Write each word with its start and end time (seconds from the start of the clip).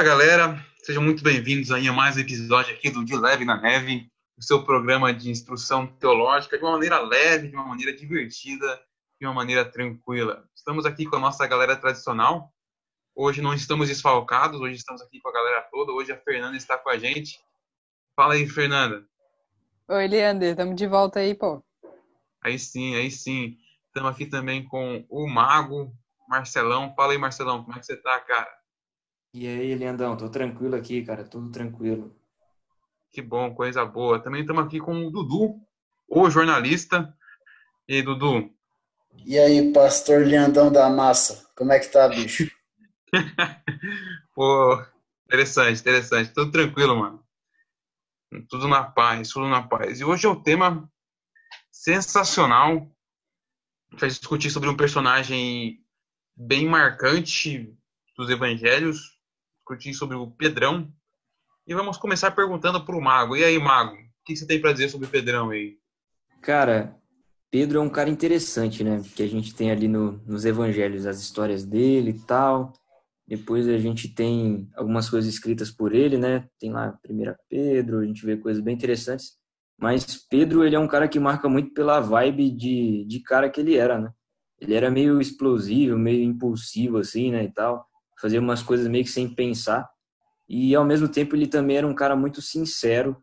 Fala 0.00 0.16
galera, 0.16 0.66
sejam 0.82 1.02
muito 1.02 1.22
bem-vindos 1.22 1.70
aí 1.70 1.86
a 1.86 1.92
mais 1.92 2.16
um 2.16 2.20
episódio 2.20 2.74
aqui 2.74 2.88
do 2.88 3.04
De 3.04 3.14
Leve 3.14 3.44
na 3.44 3.60
Neve, 3.60 4.10
o 4.34 4.42
seu 4.42 4.64
programa 4.64 5.12
de 5.12 5.28
instrução 5.30 5.86
teológica 5.86 6.56
de 6.56 6.64
uma 6.64 6.72
maneira 6.72 6.98
leve, 7.00 7.48
de 7.48 7.54
uma 7.54 7.66
maneira 7.66 7.92
divertida, 7.94 8.80
de 9.20 9.26
uma 9.26 9.34
maneira 9.34 9.62
tranquila. 9.62 10.42
Estamos 10.56 10.86
aqui 10.86 11.04
com 11.04 11.16
a 11.16 11.20
nossa 11.20 11.46
galera 11.46 11.76
tradicional. 11.76 12.50
Hoje 13.14 13.42
não 13.42 13.52
estamos 13.52 13.88
desfalcados, 13.88 14.58
hoje 14.58 14.76
estamos 14.76 15.02
aqui 15.02 15.20
com 15.20 15.28
a 15.28 15.34
galera 15.34 15.68
toda. 15.70 15.92
Hoje 15.92 16.10
a 16.12 16.16
Fernanda 16.16 16.56
está 16.56 16.78
com 16.78 16.88
a 16.88 16.96
gente. 16.96 17.38
Fala 18.16 18.32
aí, 18.32 18.48
Fernanda. 18.48 19.04
Oi, 19.86 20.08
Leandro, 20.08 20.46
estamos 20.46 20.76
de 20.76 20.86
volta 20.86 21.20
aí, 21.20 21.34
pô. 21.34 21.62
Aí 22.42 22.58
sim, 22.58 22.94
aí 22.94 23.10
sim. 23.10 23.58
Estamos 23.88 24.12
aqui 24.12 24.24
também 24.24 24.64
com 24.64 25.04
o 25.10 25.28
Mago, 25.28 25.92
Marcelão. 26.26 26.94
Fala 26.96 27.12
aí, 27.12 27.18
Marcelão, 27.18 27.62
como 27.62 27.76
é 27.76 27.80
que 27.80 27.84
você 27.84 27.98
tá, 27.98 28.18
cara? 28.20 28.59
E 29.32 29.46
aí, 29.46 29.74
Leandão, 29.76 30.16
tô 30.16 30.28
tranquilo 30.28 30.74
aqui, 30.74 31.04
cara, 31.04 31.22
tudo 31.24 31.50
tranquilo. 31.50 32.16
Que 33.12 33.22
bom, 33.22 33.54
coisa 33.54 33.84
boa. 33.84 34.20
Também 34.20 34.40
estamos 34.40 34.64
aqui 34.64 34.80
com 34.80 35.06
o 35.06 35.10
Dudu, 35.10 35.60
o 36.08 36.30
jornalista. 36.30 37.14
E 37.88 37.94
aí, 37.94 38.02
Dudu? 38.02 38.52
E 39.24 39.38
aí, 39.38 39.72
pastor 39.72 40.26
Leandão 40.26 40.72
da 40.72 40.88
Massa, 40.88 41.48
como 41.56 41.72
é 41.72 41.78
que 41.78 41.88
tá, 41.88 42.08
bicho? 42.08 42.50
Pô, 44.34 44.82
interessante, 45.26 45.80
interessante. 45.80 46.32
Tudo 46.32 46.50
tranquilo, 46.50 46.96
mano. 46.96 47.24
Tudo 48.48 48.68
na 48.68 48.84
paz, 48.84 49.30
tudo 49.30 49.48
na 49.48 49.62
paz. 49.62 50.00
E 50.00 50.04
hoje 50.04 50.26
é 50.26 50.28
o 50.28 50.32
um 50.32 50.42
tema 50.42 50.90
sensacional. 51.70 52.70
A 52.70 53.92
gente 53.92 54.00
vai 54.00 54.08
discutir 54.08 54.50
sobre 54.50 54.68
um 54.68 54.76
personagem 54.76 55.84
bem 56.36 56.66
marcante 56.66 57.76
dos 58.16 58.30
evangelhos, 58.30 59.19
discutir 59.70 59.94
sobre 59.94 60.16
o 60.16 60.26
Pedrão. 60.26 60.88
E 61.66 61.74
vamos 61.74 61.96
começar 61.96 62.30
perguntando 62.32 62.84
para 62.84 62.96
o 62.96 63.00
Mago. 63.00 63.36
E 63.36 63.44
aí, 63.44 63.58
Mago, 63.58 63.94
o 63.94 64.24
que 64.24 64.34
você 64.34 64.46
tem 64.46 64.60
para 64.60 64.72
dizer 64.72 64.88
sobre 64.88 65.06
o 65.06 65.10
Pedrão 65.10 65.50
aí? 65.50 65.76
Cara, 66.42 66.96
Pedro 67.50 67.78
é 67.78 67.82
um 67.82 67.88
cara 67.88 68.10
interessante, 68.10 68.82
né? 68.82 69.02
Que 69.14 69.22
a 69.22 69.28
gente 69.28 69.54
tem 69.54 69.70
ali 69.70 69.86
no, 69.86 70.12
nos 70.26 70.44
evangelhos 70.44 71.06
as 71.06 71.20
histórias 71.20 71.64
dele 71.64 72.10
e 72.10 72.26
tal. 72.26 72.72
Depois 73.26 73.68
a 73.68 73.78
gente 73.78 74.08
tem 74.08 74.68
algumas 74.74 75.08
coisas 75.08 75.32
escritas 75.32 75.70
por 75.70 75.94
ele, 75.94 76.16
né? 76.16 76.48
Tem 76.58 76.72
lá 76.72 76.98
1 77.08 77.34
Pedro, 77.48 78.00
a 78.00 78.04
gente 78.04 78.24
vê 78.26 78.36
coisas 78.36 78.62
bem 78.62 78.74
interessantes. 78.74 79.38
Mas 79.78 80.16
Pedro, 80.28 80.64
ele 80.64 80.74
é 80.74 80.80
um 80.80 80.88
cara 80.88 81.06
que 81.06 81.20
marca 81.20 81.48
muito 81.48 81.72
pela 81.72 82.00
vibe 82.00 82.50
de, 82.50 83.04
de 83.04 83.20
cara 83.20 83.48
que 83.48 83.60
ele 83.60 83.76
era, 83.76 83.98
né? 83.98 84.10
Ele 84.60 84.74
era 84.74 84.90
meio 84.90 85.20
explosivo, 85.20 85.96
meio 85.96 86.22
impulsivo, 86.24 86.98
assim, 86.98 87.30
né? 87.30 87.44
E 87.44 87.52
tal 87.52 87.89
fazia 88.20 88.40
umas 88.40 88.62
coisas 88.62 88.86
meio 88.86 89.04
que 89.04 89.10
sem 89.10 89.32
pensar. 89.32 89.88
E 90.48 90.74
ao 90.74 90.84
mesmo 90.84 91.08
tempo 91.08 91.34
ele 91.34 91.46
também 91.46 91.76
era 91.76 91.86
um 91.86 91.94
cara 91.94 92.14
muito 92.14 92.42
sincero 92.42 93.16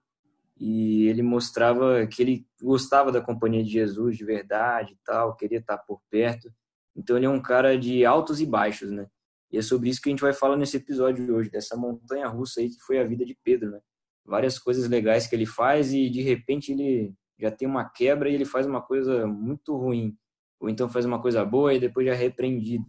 e 0.59 1.07
ele 1.07 1.21
mostrava 1.21 2.07
que 2.07 2.21
ele 2.21 2.47
gostava 2.61 3.11
da 3.11 3.21
companhia 3.21 3.63
de 3.63 3.69
Jesus 3.69 4.17
de 4.17 4.25
verdade 4.25 4.93
e 4.93 4.97
tal, 5.05 5.35
queria 5.35 5.59
estar 5.59 5.77
por 5.77 6.01
perto. 6.09 6.49
Então 6.95 7.15
ele 7.15 7.25
é 7.25 7.29
um 7.29 7.41
cara 7.41 7.77
de 7.77 8.05
altos 8.05 8.41
e 8.41 8.45
baixos, 8.45 8.91
né? 8.91 9.07
E 9.51 9.57
é 9.57 9.61
sobre 9.61 9.89
isso 9.89 10.01
que 10.01 10.09
a 10.09 10.11
gente 10.11 10.21
vai 10.21 10.33
falar 10.33 10.57
nesse 10.57 10.77
episódio 10.77 11.25
de 11.25 11.31
hoje, 11.31 11.49
dessa 11.49 11.75
montanha 11.77 12.27
russa 12.27 12.59
aí 12.59 12.69
que 12.69 12.81
foi 12.81 12.99
a 12.99 13.03
vida 13.03 13.23
de 13.25 13.37
Pedro, 13.43 13.71
né? 13.71 13.79
Várias 14.25 14.57
coisas 14.57 14.89
legais 14.89 15.27
que 15.27 15.35
ele 15.35 15.45
faz 15.45 15.93
e 15.93 16.09
de 16.09 16.21
repente 16.21 16.71
ele 16.71 17.13
já 17.39 17.51
tem 17.51 17.67
uma 17.67 17.85
quebra 17.85 18.29
e 18.29 18.33
ele 18.33 18.45
faz 18.45 18.65
uma 18.65 18.81
coisa 18.81 19.27
muito 19.27 19.75
ruim. 19.75 20.17
Ou 20.59 20.69
então 20.69 20.89
faz 20.89 21.05
uma 21.05 21.21
coisa 21.21 21.45
boa 21.45 21.73
e 21.73 21.79
depois 21.79 22.07
já 22.07 22.13
é 22.13 22.15
repreendido 22.15 22.85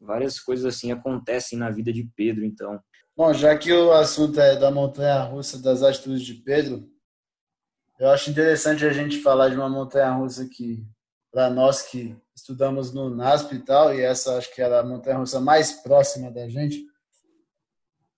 várias 0.00 0.40
coisas 0.40 0.64
assim 0.64 0.90
acontecem 0.90 1.58
na 1.58 1.70
vida 1.70 1.92
de 1.92 2.04
Pedro, 2.16 2.44
então. 2.44 2.82
Bom, 3.16 3.32
já 3.34 3.56
que 3.56 3.72
o 3.72 3.92
assunto 3.92 4.40
é 4.40 4.56
da 4.56 4.70
montanha 4.70 5.20
russa 5.22 5.58
das 5.60 5.82
atitudes 5.82 6.22
de 6.22 6.34
Pedro, 6.34 6.88
eu 7.98 8.08
acho 8.08 8.30
interessante 8.30 8.84
a 8.86 8.92
gente 8.92 9.20
falar 9.20 9.50
de 9.50 9.56
uma 9.56 9.68
montanha 9.68 10.10
russa 10.12 10.48
que, 10.48 10.86
para 11.30 11.50
nós 11.50 11.82
que 11.82 12.16
estudamos 12.34 12.92
no 12.92 13.10
NASP 13.10 13.56
e 13.56 13.58
tal, 13.58 13.94
e 13.94 14.00
essa 14.00 14.38
acho 14.38 14.54
que 14.54 14.62
era 14.62 14.80
a 14.80 14.84
montanha 14.84 15.18
russa 15.18 15.38
mais 15.38 15.72
próxima 15.72 16.30
da 16.30 16.48
gente, 16.48 16.82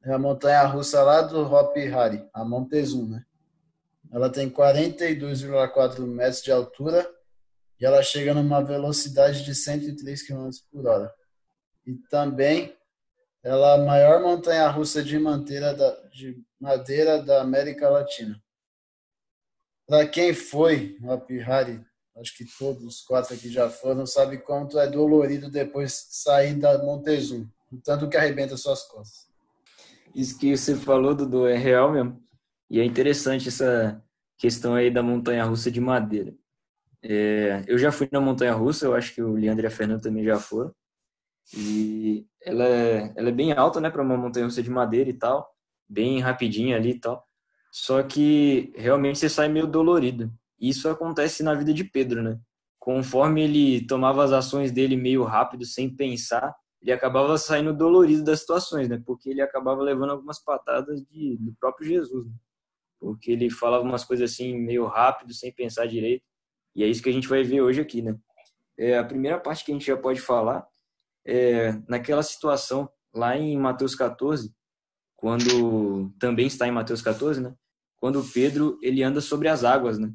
é 0.05 0.13
a 0.13 0.19
montanha 0.19 0.65
russa 0.65 1.03
lá 1.03 1.23
do 1.23 1.41
Hop 1.41 1.77
Hari, 1.77 2.25
a 2.33 2.45
Montezum, 2.45 3.09
né? 3.09 3.25
Ela 4.13 4.31
tem 4.31 4.49
42,4 4.49 6.07
metros 6.07 6.43
de 6.43 6.53
altura 6.53 7.09
e 7.81 7.85
ela 7.85 8.03
chega 8.03 8.35
numa 8.35 8.63
velocidade 8.63 9.43
de 9.43 9.55
103 9.55 10.27
km 10.27 10.51
por 10.71 10.87
hora 10.87 11.13
e 11.87 11.95
também 12.11 12.77
ela 13.43 13.73
é 13.73 13.75
a 13.75 13.85
maior 13.85 14.23
montanha 14.23 14.69
russa 14.69 15.03
de 15.03 15.19
madeira 15.19 15.75
da, 15.75 15.91
de 16.09 16.41
madeira 16.61 17.23
da 17.23 17.43
América 17.43 17.89
Latina. 17.89 18.41
Para 19.87 20.07
quem 20.07 20.33
foi 20.33 20.97
no 21.01 21.13
Apihari, 21.13 21.85
acho 22.17 22.37
que 22.37 22.45
todos 22.57 22.85
os 22.85 23.01
quatro 23.03 23.35
aqui 23.35 23.51
já 23.51 23.69
foram, 23.69 24.07
sabe 24.07 24.39
quanto 24.39 24.79
é 24.79 24.87
dolorido 24.87 25.51
depois 25.51 26.07
sair 26.11 26.55
da 26.55 26.79
Montezum, 26.79 27.49
o 27.71 27.79
tanto 27.79 28.09
que 28.09 28.17
arrebenta 28.17 28.57
suas 28.57 28.83
costas. 28.85 29.29
Isso 30.15 30.39
que 30.39 30.57
você 30.57 30.77
falou, 30.77 31.15
Dudu, 31.15 31.47
é 31.47 31.57
real 31.57 31.93
mesmo. 31.93 32.23
E 32.71 32.81
é 32.81 32.85
interessante 32.85 33.49
essa 33.49 34.03
questão 34.39 34.75
aí 34.75 34.91
da 34.91 35.03
montanha 35.03 35.45
russa 35.45 35.71
de 35.71 35.81
madeira. 35.81 36.35
É, 37.03 37.65
eu 37.67 37.77
já 37.77 37.91
fui 37.91 38.09
na 38.13 38.21
montanha 38.21 38.53
russa, 38.53 38.87
eu 38.87 38.95
acho 38.95 39.15
que 39.15 39.23
o 39.23 39.33
Leandro 39.33 39.65
e 39.65 39.67
a 39.67 39.71
Fernanda 39.71 40.03
também 40.03 40.25
já 40.25 40.39
foram. 40.39 40.73
E 41.57 42.27
ela 42.45 42.65
é, 42.65 43.13
ela 43.17 43.29
é 43.29 43.33
bem 43.33 43.53
alta, 43.53 43.81
né, 43.81 43.91
para 43.91 44.03
uma 44.03 44.17
montanha 44.17 44.47
russa 44.47 44.63
de 44.63 44.71
madeira 44.71 45.11
e 45.11 45.15
tal, 45.15 45.49
bem 45.89 46.21
rapidinha 46.21 46.77
ali 46.77 46.91
e 46.91 47.01
tal. 47.01 47.27
Só 47.71 48.03
que 48.03 48.73
realmente 48.77 49.19
você 49.19 49.29
sai 49.29 49.49
meio 49.49 49.67
dolorido. 49.67 50.31
Isso 50.61 50.89
acontece 50.89 51.43
na 51.43 51.55
vida 51.55 51.73
de 51.73 51.85
Pedro, 51.85 52.23
né? 52.23 52.39
Conforme 52.79 53.43
ele 53.43 53.87
tomava 53.87 54.25
as 54.25 54.33
ações 54.33 54.71
dele 54.71 54.97
meio 54.97 55.25
rápido, 55.25 55.65
sem 55.65 55.95
pensar, 55.95 56.55
ele 56.83 56.93
acabava 56.93 57.39
saindo 57.39 57.73
dolorido 57.73 58.25
das 58.25 58.41
situações, 58.41 58.89
né? 58.89 59.01
Porque 59.07 59.31
ele 59.31 59.41
acabava 59.41 59.83
levando 59.83 60.11
algumas 60.11 60.43
patadas 60.43 61.01
de, 61.07 61.37
do 61.39 61.55
próprio 61.59 61.89
Jesus, 61.89 62.27
né? 62.27 62.35
Porque 63.01 63.33
ele 63.33 63.51
falava 63.51 63.83
umas 63.83 64.05
coisas 64.05 64.31
assim 64.31 64.57
meio 64.57 64.87
rápido, 64.87 65.33
sem 65.33 65.53
pensar 65.53 65.87
direito. 65.87 66.25
E 66.75 66.85
é 66.85 66.87
isso 66.87 67.03
que 67.03 67.09
a 67.09 67.13
gente 67.13 67.29
vai 67.29 67.43
ver 67.43 67.61
hoje 67.63 67.81
aqui, 67.81 68.03
né? 68.03 68.17
É, 68.79 68.99
a 68.99 69.05
primeira 69.05 69.39
parte 69.39 69.65
que 69.65 69.71
a 69.71 69.75
gente 69.75 69.87
já 69.87 69.97
pode 69.97 70.21
falar 70.21 70.67
é, 71.25 71.73
naquela 71.89 72.23
situação 72.23 72.89
lá 73.15 73.37
em 73.37 73.57
Mateus 73.57 73.95
14, 73.95 74.53
quando 75.17 76.11
também 76.19 76.47
está 76.47 76.67
em 76.67 76.73
Mateus 76.73 77.03
14, 77.03 77.41
né? 77.41 77.55
Quando 77.97 78.25
Pedro 78.33 78.79
ele 78.83 79.03
anda 79.03 79.21
sobre 79.21 79.49
as 79.49 79.65
águas, 79.65 79.99
né? 79.99 80.13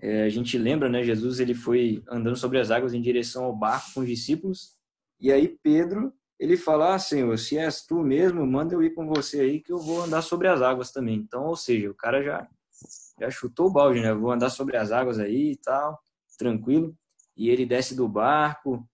É, 0.00 0.24
a 0.24 0.28
gente 0.28 0.56
lembra, 0.58 0.88
né? 0.88 1.02
Jesus 1.02 1.40
ele 1.40 1.54
foi 1.54 2.02
andando 2.08 2.36
sobre 2.36 2.58
as 2.58 2.70
águas 2.70 2.94
em 2.94 3.00
direção 3.00 3.44
ao 3.44 3.56
barco 3.56 3.94
com 3.94 4.00
os 4.00 4.06
discípulos 4.06 4.76
e 5.20 5.30
aí 5.30 5.48
Pedro 5.62 6.12
ele 6.38 6.56
fala, 6.56 6.94
ah, 6.94 6.98
Senhor, 6.98 7.38
se 7.38 7.56
és 7.56 7.86
tu 7.86 8.02
mesmo, 8.02 8.44
manda 8.44 8.74
eu 8.74 8.82
ir 8.82 8.90
com 8.90 9.06
você 9.06 9.40
aí 9.40 9.60
que 9.60 9.72
eu 9.72 9.78
vou 9.78 10.02
andar 10.02 10.22
sobre 10.22 10.48
as 10.48 10.60
águas 10.60 10.90
também. 10.90 11.14
Então, 11.14 11.44
ou 11.44 11.54
seja, 11.54 11.88
o 11.88 11.94
cara 11.94 12.22
já 12.22 12.48
já 13.20 13.30
chutou 13.30 13.68
o 13.68 13.72
balde, 13.72 14.00
né? 14.00 14.10
Eu 14.10 14.20
vou 14.20 14.32
andar 14.32 14.50
sobre 14.50 14.76
as 14.76 14.90
águas 14.90 15.20
aí 15.20 15.52
e 15.52 15.56
tal, 15.56 16.00
tranquilo. 16.36 16.96
E 17.36 17.48
ele 17.48 17.64
desce 17.64 17.94
do 17.94 18.08
barco, 18.08 18.84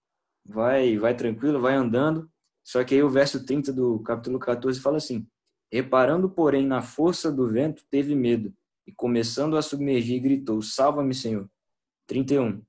vai, 0.49 0.97
vai 0.97 1.15
tranquilo, 1.15 1.61
vai 1.61 1.75
andando. 1.75 2.29
Só 2.65 2.83
que 2.83 2.95
aí 2.95 3.03
o 3.03 3.11
verso 3.11 3.45
30 3.45 3.73
do 3.73 4.00
capítulo 4.00 4.39
14 4.39 4.81
fala 4.81 4.97
assim: 4.97 5.27
Reparando, 5.71 6.29
porém, 6.31 6.67
na 6.67 6.81
força 6.81 7.31
do 7.31 7.47
vento, 7.47 7.85
teve 7.91 8.15
medo, 8.15 8.53
e 8.87 8.93
começando 8.93 9.56
a 9.56 9.62
submergir, 9.62 10.23
gritou: 10.23 10.62
Salva-me, 10.62 11.15
Senhor. 11.15 11.49
31. 12.06 12.62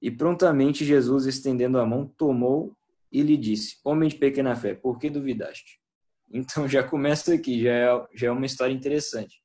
E 0.00 0.10
prontamente 0.10 0.84
Jesus, 0.84 1.26
estendendo 1.26 1.78
a 1.78 1.86
mão, 1.86 2.06
tomou 2.16 2.76
e 3.10 3.22
lhe 3.22 3.36
disse: 3.36 3.78
Homem 3.84 4.08
de 4.08 4.16
pequena 4.16 4.54
fé, 4.54 4.74
por 4.74 4.98
que 4.98 5.10
duvidaste? 5.10 5.80
Então 6.30 6.66
já 6.68 6.82
começa 6.82 7.34
aqui, 7.34 7.62
já 7.62 7.70
é, 7.70 8.06
já 8.14 8.26
é 8.28 8.30
uma 8.30 8.46
história 8.46 8.72
interessante. 8.72 9.42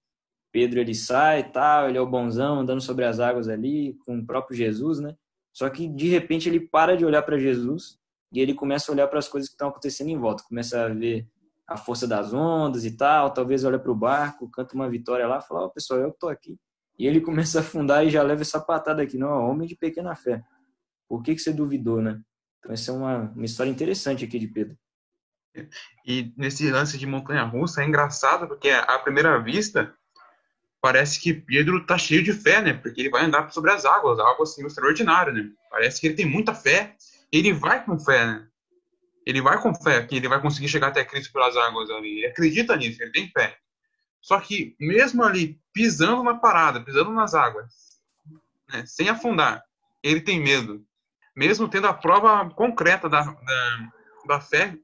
Pedro 0.52 0.80
ele 0.80 0.96
sai, 0.96 1.52
tal, 1.52 1.88
ele 1.88 1.98
é 1.98 2.02
o 2.02 2.10
bonzão, 2.10 2.60
andando 2.60 2.82
sobre 2.82 3.06
as 3.06 3.20
águas 3.20 3.48
ali, 3.48 3.96
com 4.06 4.18
o 4.18 4.26
próprio 4.26 4.58
Jesus, 4.58 5.00
né? 5.00 5.16
Só 5.60 5.70
que 5.70 5.90
de 5.90 6.08
repente 6.08 6.48
ele 6.48 6.62
para 6.62 6.96
de 6.96 7.04
olhar 7.04 7.22
para 7.22 7.38
Jesus 7.38 8.00
e 8.32 8.40
ele 8.40 8.54
começa 8.54 8.90
a 8.90 8.94
olhar 8.94 9.10
para 9.10 9.20
as 9.20 9.28
coisas 9.28 9.50
que 9.50 9.56
estão 9.56 9.68
acontecendo 9.68 10.10
em 10.10 10.18
volta, 10.18 10.42
começa 10.48 10.86
a 10.86 10.88
ver 10.88 11.28
a 11.68 11.76
força 11.76 12.08
das 12.08 12.34
ondas 12.34 12.86
e 12.86 12.96
tal, 12.96 13.34
talvez 13.34 13.66
olha 13.66 13.78
para 13.78 13.92
o 13.92 13.96
barco, 13.96 14.50
canta 14.50 14.74
uma 14.74 14.90
vitória 14.90 15.28
lá, 15.28 15.42
fala, 15.42 15.64
ó 15.64 15.66
oh, 15.66 15.70
pessoal, 15.70 16.00
eu 16.00 16.14
tô 16.14 16.30
aqui. 16.30 16.58
E 16.98 17.06
ele 17.06 17.20
começa 17.20 17.58
a 17.58 17.62
afundar 17.62 18.08
e 18.08 18.10
já 18.10 18.24
leva 18.24 18.42
essa 18.42 18.58
patada 18.58 19.02
aqui, 19.02 19.18
não, 19.18 19.50
homem 19.50 19.68
de 19.68 19.76
pequena 19.76 20.16
fé. 20.16 20.42
Por 21.10 21.22
que 21.22 21.36
que 21.36 21.42
você 21.42 21.52
duvidou, 21.52 22.02
né? 22.02 22.22
Então 22.60 22.72
essa 22.72 22.92
é 22.92 22.94
uma, 22.94 23.30
uma 23.32 23.46
história 23.46 23.70
interessante 23.70 24.24
aqui 24.24 24.40
de 24.40 24.48
Pedro. 24.48 24.78
E 26.06 26.34
nesse 26.38 26.72
lance 26.72 26.98
de 26.98 27.06
montanha 27.06 27.44
russa 27.44 27.84
é 27.84 27.86
engraçado 27.86 28.48
porque 28.48 28.70
à 28.70 28.98
primeira 29.00 29.38
vista 29.44 29.94
parece 30.82 31.20
que 31.20 31.34
Pedro 31.34 31.86
tá 31.86 31.98
cheio 31.98 32.24
de 32.24 32.34
fé, 32.34 32.62
né? 32.62 32.74
Porque 32.74 33.02
ele 33.02 33.10
vai 33.10 33.26
andar 33.26 33.52
sobre 33.52 33.72
as 33.72 33.86
águas, 33.86 34.20
algo 34.20 34.44
assim 34.44 34.66
extraordinário, 34.66 35.34
né? 35.34 35.50
Parece 35.70 36.00
que 36.00 36.08
ele 36.08 36.16
tem 36.16 36.26
muita 36.26 36.54
fé, 36.54 36.96
ele 37.32 37.54
vai 37.54 37.84
com 37.84 38.00
fé, 38.00 38.26
né? 38.26 38.48
Ele 39.26 39.42
vai 39.42 39.62
com 39.62 39.76
fé 39.76 40.06
que 40.06 40.16
ele 40.16 40.28
vai 40.28 40.42
conseguir 40.42 40.70
chegar 40.70 40.88
até 40.88 41.04
Cristo 41.04 41.32
pelas 41.34 41.56
águas 41.56 41.90
ali. 41.90 42.20
Ele 42.20 42.28
acredita 42.28 42.76
nisso, 42.76 43.02
ele 43.02 43.12
tem 43.12 43.30
fé. 43.30 43.58
Só 44.22 44.40
que 44.40 44.76
mesmo 44.80 45.24
ali 45.24 45.60
pisando 45.74 46.24
na 46.24 46.36
parada, 46.36 46.82
pisando 46.82 47.12
nas 47.12 47.34
águas, 47.34 48.00
né, 48.72 48.86
sem 48.86 49.10
afundar, 49.10 49.64
ele 50.02 50.22
tem 50.22 50.42
medo. 50.42 50.86
Mesmo 51.36 51.70
tendo 51.70 51.88
a 51.88 51.94
prova 51.94 52.50
concreta 52.50 53.08
da, 53.08 53.22
da, 53.22 53.92
da 54.28 54.42
fé, 54.42 54.76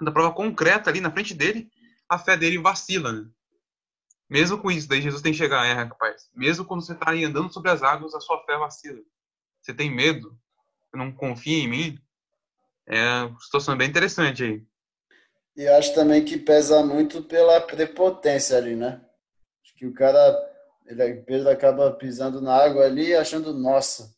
da 0.00 0.12
prova 0.12 0.32
concreta 0.32 0.90
ali 0.90 1.00
na 1.00 1.10
frente 1.10 1.34
dele, 1.34 1.68
a 2.08 2.18
fé 2.18 2.36
dele 2.36 2.58
vacila. 2.58 3.12
Né? 3.12 3.26
Mesmo 4.28 4.58
com 4.58 4.70
isso, 4.70 4.88
daí 4.88 5.02
Jesus 5.02 5.22
tem 5.22 5.32
que 5.32 5.38
chegar, 5.38 5.66
é, 5.66 5.72
rapaz. 5.72 6.30
Mesmo 6.34 6.64
quando 6.64 6.84
você 6.84 6.92
está 6.92 7.12
andando 7.12 7.52
sobre 7.52 7.70
as 7.70 7.82
águas, 7.82 8.14
a 8.14 8.20
sua 8.20 8.42
fé 8.44 8.56
vacila. 8.56 9.00
Você 9.60 9.74
tem 9.74 9.90
medo, 9.90 10.36
você 10.90 10.96
não 10.96 11.12
confia 11.12 11.62
em 11.62 11.68
mim. 11.68 11.98
É 12.86 13.22
uma 13.22 13.40
situação 13.40 13.76
bem 13.76 13.88
interessante 13.88 14.42
aí. 14.44 14.62
E 15.56 15.68
acho 15.68 15.94
também 15.94 16.24
que 16.24 16.36
pesa 16.36 16.84
muito 16.84 17.22
pela 17.22 17.60
prepotência 17.60 18.56
ali, 18.56 18.74
né? 18.74 19.00
Acho 19.62 19.74
que 19.76 19.86
o 19.86 19.94
cara, 19.94 20.36
ele, 20.86 21.22
Pedro 21.22 21.48
acaba 21.48 21.92
pisando 21.92 22.40
na 22.40 22.54
água 22.54 22.84
ali 22.84 23.14
achando, 23.14 23.54
nossa, 23.54 24.12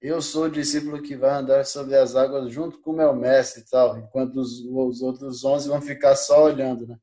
eu 0.00 0.22
sou 0.22 0.44
o 0.44 0.50
discípulo 0.50 1.02
que 1.02 1.16
vai 1.16 1.30
andar 1.30 1.64
sobre 1.66 1.96
as 1.96 2.16
águas 2.16 2.50
junto 2.50 2.80
com 2.80 2.92
o 2.92 2.96
meu 2.96 3.14
mestre 3.14 3.62
e 3.62 3.66
tal, 3.66 3.98
enquanto 3.98 4.36
os, 4.36 4.60
os 4.60 5.02
outros 5.02 5.44
onze 5.44 5.68
vão 5.68 5.82
ficar 5.82 6.16
só 6.16 6.44
olhando, 6.44 6.86
né? 6.86 6.98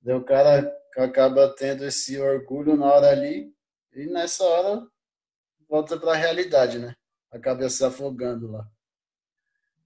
Daí 0.00 0.14
o 0.14 0.24
cara 0.24 0.79
acaba 0.96 1.54
tendo 1.54 1.84
esse 1.84 2.18
orgulho 2.18 2.76
na 2.76 2.86
hora 2.86 3.10
ali 3.10 3.52
e 3.92 4.06
nessa 4.06 4.44
hora 4.44 4.86
volta 5.68 5.98
para 5.98 6.12
a 6.12 6.16
realidade, 6.16 6.78
né? 6.78 6.94
Acaba 7.30 7.68
se 7.68 7.84
afogando 7.84 8.50
lá. 8.50 8.68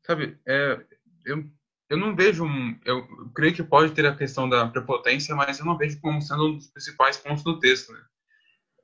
Sabe, 0.02 0.38
é, 0.46 0.82
eu 1.24 1.44
eu 1.88 1.98
não 1.98 2.16
vejo, 2.16 2.44
eu 2.84 3.06
creio 3.34 3.54
que 3.54 3.62
pode 3.62 3.92
ter 3.92 4.06
a 4.06 4.16
questão 4.16 4.48
da 4.48 4.66
prepotência, 4.66 5.34
mas 5.34 5.58
eu 5.58 5.66
não 5.66 5.76
vejo 5.76 6.00
como 6.00 6.20
sendo 6.20 6.48
um 6.48 6.56
dos 6.56 6.68
principais 6.68 7.16
pontos 7.16 7.44
do 7.44 7.58
texto. 7.58 7.92
Né? 7.92 8.00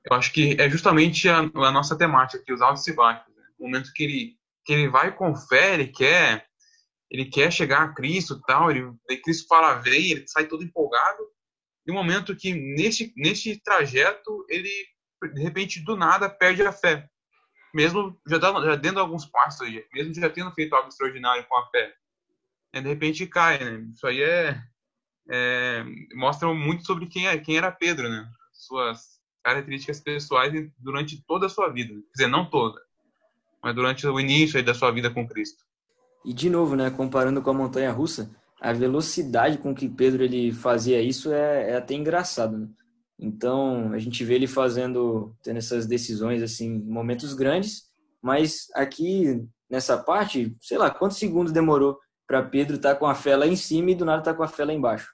Eu 0.04 0.16
acho 0.16 0.32
que 0.32 0.56
é 0.60 0.68
justamente 0.68 1.28
a, 1.28 1.38
a 1.38 1.72
nossa 1.72 1.96
temática 1.96 2.42
aqui, 2.42 2.52
os 2.52 2.60
altos 2.60 2.86
e 2.86 2.92
baixos. 2.92 3.34
Né? 3.34 3.42
O 3.58 3.64
momento 3.64 3.92
que 3.94 4.04
ele, 4.04 4.36
que 4.64 4.72
ele 4.72 4.88
vai 4.88 5.14
com 5.14 5.34
fé, 5.34 5.74
ele 5.74 5.88
quer, 5.88 6.46
ele 7.10 7.24
quer 7.24 7.50
chegar 7.50 7.82
a 7.82 7.94
Cristo 7.94 8.40
tal, 8.46 8.70
ele, 8.70 8.86
Cristo 9.24 9.48
fala, 9.48 9.80
vem, 9.80 10.12
ele 10.12 10.28
sai 10.28 10.46
todo 10.46 10.62
empolgado. 10.62 11.18
E 11.86 11.90
o 11.90 11.94
momento 11.94 12.36
que, 12.36 12.52
neste, 12.52 13.12
neste 13.16 13.60
trajeto, 13.60 14.44
ele, 14.48 14.70
de 15.34 15.42
repente, 15.42 15.80
do 15.80 15.96
nada, 15.96 16.28
perde 16.28 16.62
a 16.62 16.72
fé. 16.72 17.08
Mesmo 17.72 18.20
já, 18.26 18.38
dando, 18.38 18.64
já 18.64 18.76
dando 18.76 19.00
alguns 19.00 19.24
passos, 19.26 19.68
mesmo 19.92 20.14
já 20.14 20.28
tendo 20.28 20.52
feito 20.52 20.74
algo 20.74 20.88
extraordinário 20.88 21.46
com 21.46 21.56
a 21.56 21.70
fé 21.70 21.94
de 22.78 22.88
repente 22.88 23.26
cai, 23.26 23.58
né? 23.58 23.86
Isso 23.90 24.06
aí 24.06 24.22
é, 24.22 24.62
é, 25.28 25.84
mostra 26.14 26.52
muito 26.54 26.86
sobre 26.86 27.06
quem, 27.06 27.26
é, 27.26 27.36
quem 27.38 27.56
era 27.56 27.72
Pedro, 27.72 28.08
né? 28.08 28.30
Suas 28.52 29.18
características 29.42 30.00
pessoais 30.00 30.70
durante 30.78 31.20
toda 31.26 31.46
a 31.46 31.48
sua 31.48 31.68
vida. 31.68 31.94
Quer 31.94 32.12
dizer, 32.12 32.28
não 32.28 32.48
toda, 32.48 32.80
mas 33.62 33.74
durante 33.74 34.06
o 34.06 34.20
início 34.20 34.62
da 34.62 34.74
sua 34.74 34.92
vida 34.92 35.10
com 35.10 35.26
Cristo. 35.26 35.64
E 36.24 36.32
de 36.34 36.50
novo, 36.50 36.76
né, 36.76 36.90
comparando 36.90 37.40
com 37.40 37.50
a 37.50 37.54
montanha 37.54 37.90
russa, 37.90 38.30
a 38.60 38.72
velocidade 38.72 39.58
com 39.58 39.74
que 39.74 39.88
Pedro 39.88 40.22
ele 40.22 40.52
fazia 40.52 41.00
isso 41.00 41.32
é, 41.32 41.70
é 41.70 41.76
até 41.76 41.94
engraçado, 41.94 42.58
né? 42.58 42.68
Então, 43.18 43.92
a 43.92 43.98
gente 43.98 44.24
vê 44.24 44.34
ele 44.34 44.46
fazendo, 44.46 45.34
tendo 45.42 45.58
essas 45.58 45.86
decisões 45.86 46.42
assim, 46.42 46.78
momentos 46.82 47.34
grandes, 47.34 47.84
mas 48.22 48.68
aqui 48.74 49.46
nessa 49.68 49.96
parte, 49.96 50.56
sei 50.60 50.78
lá, 50.78 50.90
quantos 50.90 51.18
segundos 51.18 51.52
demorou 51.52 51.98
para 52.26 52.42
Pedro 52.42 52.76
estar 52.76 52.94
tá 52.94 52.98
com 52.98 53.06
a 53.06 53.14
fé 53.14 53.36
lá 53.36 53.46
em 53.46 53.56
cima 53.56 53.90
e 53.90 53.94
do 53.94 54.04
nada 54.04 54.20
estar 54.20 54.32
tá 54.32 54.36
com 54.36 54.42
a 54.42 54.48
fé 54.48 54.64
lá 54.64 54.72
embaixo. 54.72 55.12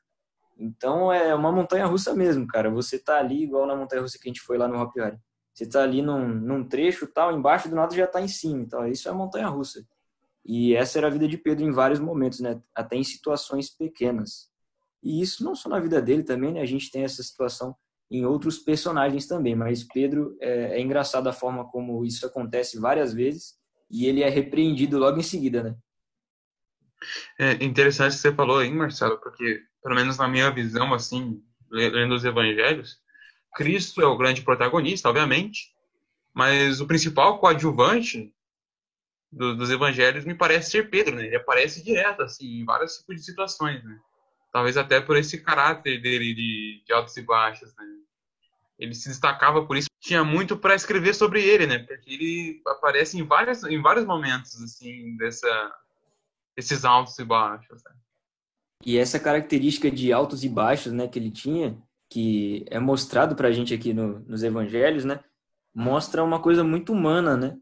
Então 0.59 1.13
é 1.13 1.35
uma 1.35 1.53
montanha 1.53 1.87
russa 1.87 2.15
mesmo, 2.15 2.47
cara. 2.47 2.71
Você 2.71 2.99
tá 2.99 3.19
ali 3.19 3.43
igual 3.43 3.67
na 3.67 3.77
montanha 3.77 4.03
russa 4.03 4.19
que 4.19 4.29
a 4.29 4.31
gente 4.31 4.41
foi 4.41 4.57
lá 4.57 4.67
no 4.67 4.81
Hopi 4.81 5.01
Hari. 5.01 5.19
Você 5.53 5.69
tá 5.69 5.83
ali 5.83 6.01
num, 6.01 6.29
num 6.29 6.67
trecho 6.67 7.07
tal, 7.07 7.33
embaixo 7.33 7.69
do 7.69 7.77
nada 7.77 7.95
já 7.95 8.07
tá 8.07 8.21
em 8.21 8.29
cima. 8.29 8.63
Então 8.63 8.87
isso 8.87 9.09
é 9.09 9.13
montanha 9.13 9.49
russa. 9.49 9.85
E 10.47 10.75
essa 10.77 10.99
era 10.99 11.09
a 11.09 11.11
vida 11.11 11.27
de 11.27 11.37
Pedro 11.37 11.65
em 11.65 11.73
vários 11.73 11.99
momentos, 11.99 12.39
né? 12.39 12.61
Até 12.75 12.97
em 12.97 13.03
situações 13.03 13.69
pequenas. 13.69 14.49
E 15.03 15.21
isso 15.21 15.45
não 15.45 15.57
só 15.57 15.69
na 15.69 15.81
vida 15.81 16.01
dele 16.01 16.23
também, 16.23 16.53
né? 16.53 16.61
A 16.61 16.67
gente 16.67 16.91
tem 16.91 17.03
essa 17.03 17.23
situação 17.23 17.75
em 18.11 18.25
outros 18.25 18.59
personagens 18.59 19.27
também. 19.27 19.57
Mas 19.57 19.83
Pedro 19.83 20.37
é, 20.41 20.79
é 20.79 20.81
engraçado 20.81 21.29
a 21.29 21.33
forma 21.33 21.65
como 21.65 22.05
isso 22.05 22.25
acontece 22.25 22.79
várias 22.79 23.13
vezes 23.13 23.55
e 23.91 24.07
ele 24.07 24.23
é 24.23 24.29
repreendido 24.29 24.99
logo 24.99 25.19
em 25.19 25.23
seguida, 25.23 25.63
né? 25.63 25.77
É 27.39 27.65
interessante 27.65 28.13
que 28.13 28.19
você 28.19 28.33
falou 28.33 28.59
aí, 28.59 28.71
Marcelo, 28.71 29.19
porque, 29.19 29.63
pelo 29.83 29.95
menos 29.95 30.17
na 30.17 30.29
minha 30.29 30.51
visão, 30.51 30.95
assim, 30.95 31.43
lendo 31.71 32.15
os 32.15 32.25
evangelhos, 32.25 32.99
Cristo 33.55 34.01
é 34.01 34.07
o 34.07 34.17
grande 34.17 34.43
protagonista, 34.43 35.09
obviamente, 35.09 35.73
mas 36.35 36.81
o 36.81 36.87
principal 36.87 37.39
coadjuvante 37.39 38.33
do, 39.33 39.57
dos 39.57 39.71
evangelhos 39.71 40.25
me 40.25 40.35
parece 40.35 40.71
ser 40.71 40.91
Pedro, 40.91 41.15
né? 41.15 41.27
Ele 41.27 41.37
aparece 41.37 41.83
direto, 41.83 42.23
assim, 42.23 42.61
em 42.61 42.65
vários 42.65 42.99
tipos 42.99 43.17
de 43.17 43.23
situações, 43.25 43.83
né? 43.85 43.99
Talvez 44.53 44.77
até 44.77 45.01
por 45.01 45.17
esse 45.17 45.43
caráter 45.43 46.01
dele 46.01 46.35
de, 46.35 46.83
de 46.87 46.93
altos 46.93 47.17
e 47.17 47.23
baixos, 47.23 47.75
né? 47.77 47.85
Ele 48.79 48.95
se 48.95 49.09
destacava 49.09 49.65
por 49.65 49.77
isso. 49.77 49.89
Tinha 50.01 50.23
muito 50.23 50.57
para 50.57 50.75
escrever 50.75 51.15
sobre 51.15 51.43
ele, 51.43 51.67
né? 51.67 51.79
Porque 51.79 52.13
ele 52.13 52.63
aparece 52.67 53.19
em 53.19 53.23
vários, 53.23 53.65
em 53.65 53.81
vários 53.81 54.05
momentos, 54.05 54.63
assim, 54.63 55.17
dessa, 55.17 55.75
esses 56.57 56.85
altos 56.85 57.19
e 57.19 57.25
baixos. 57.25 57.83
Né? 57.85 57.91
E 58.85 58.99
essa 58.99 59.19
característica 59.19 59.91
de 59.91 60.13
altos 60.13 60.45
e 60.45 60.49
baixos, 60.49 60.93
né, 60.93 61.09
que 61.09 61.19
ele 61.19 61.31
tinha, 61.31 61.77
que 62.11 62.65
é 62.69 62.79
mostrado 62.79 63.35
para 63.35 63.49
a 63.49 63.53
gente 63.53 63.75
aqui 63.75 63.93
no, 63.93 64.21
nos 64.21 64.43
Evangelhos, 64.43 65.05
né, 65.05 65.21
mostra 65.75 66.23
uma 66.23 66.41
coisa 66.41 66.63
muito 66.63 66.93
humana, 66.93 67.37
né? 67.37 67.59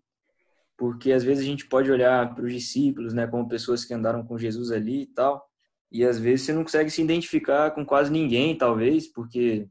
Porque 0.76 1.12
às 1.12 1.22
vezes 1.22 1.44
a 1.44 1.46
gente 1.46 1.66
pode 1.66 1.90
olhar 1.90 2.34
para 2.34 2.44
os 2.44 2.52
discípulos, 2.52 3.14
né, 3.14 3.26
como 3.26 3.48
pessoas 3.48 3.84
que 3.84 3.94
andaram 3.94 4.24
com 4.24 4.38
Jesus 4.38 4.72
ali 4.72 5.02
e 5.02 5.06
tal, 5.06 5.48
e 5.90 6.04
às 6.04 6.18
vezes 6.18 6.46
você 6.46 6.52
não 6.52 6.64
consegue 6.64 6.90
se 6.90 7.00
identificar 7.00 7.70
com 7.70 7.86
quase 7.86 8.10
ninguém, 8.10 8.58
talvez, 8.58 9.06
porque 9.06 9.68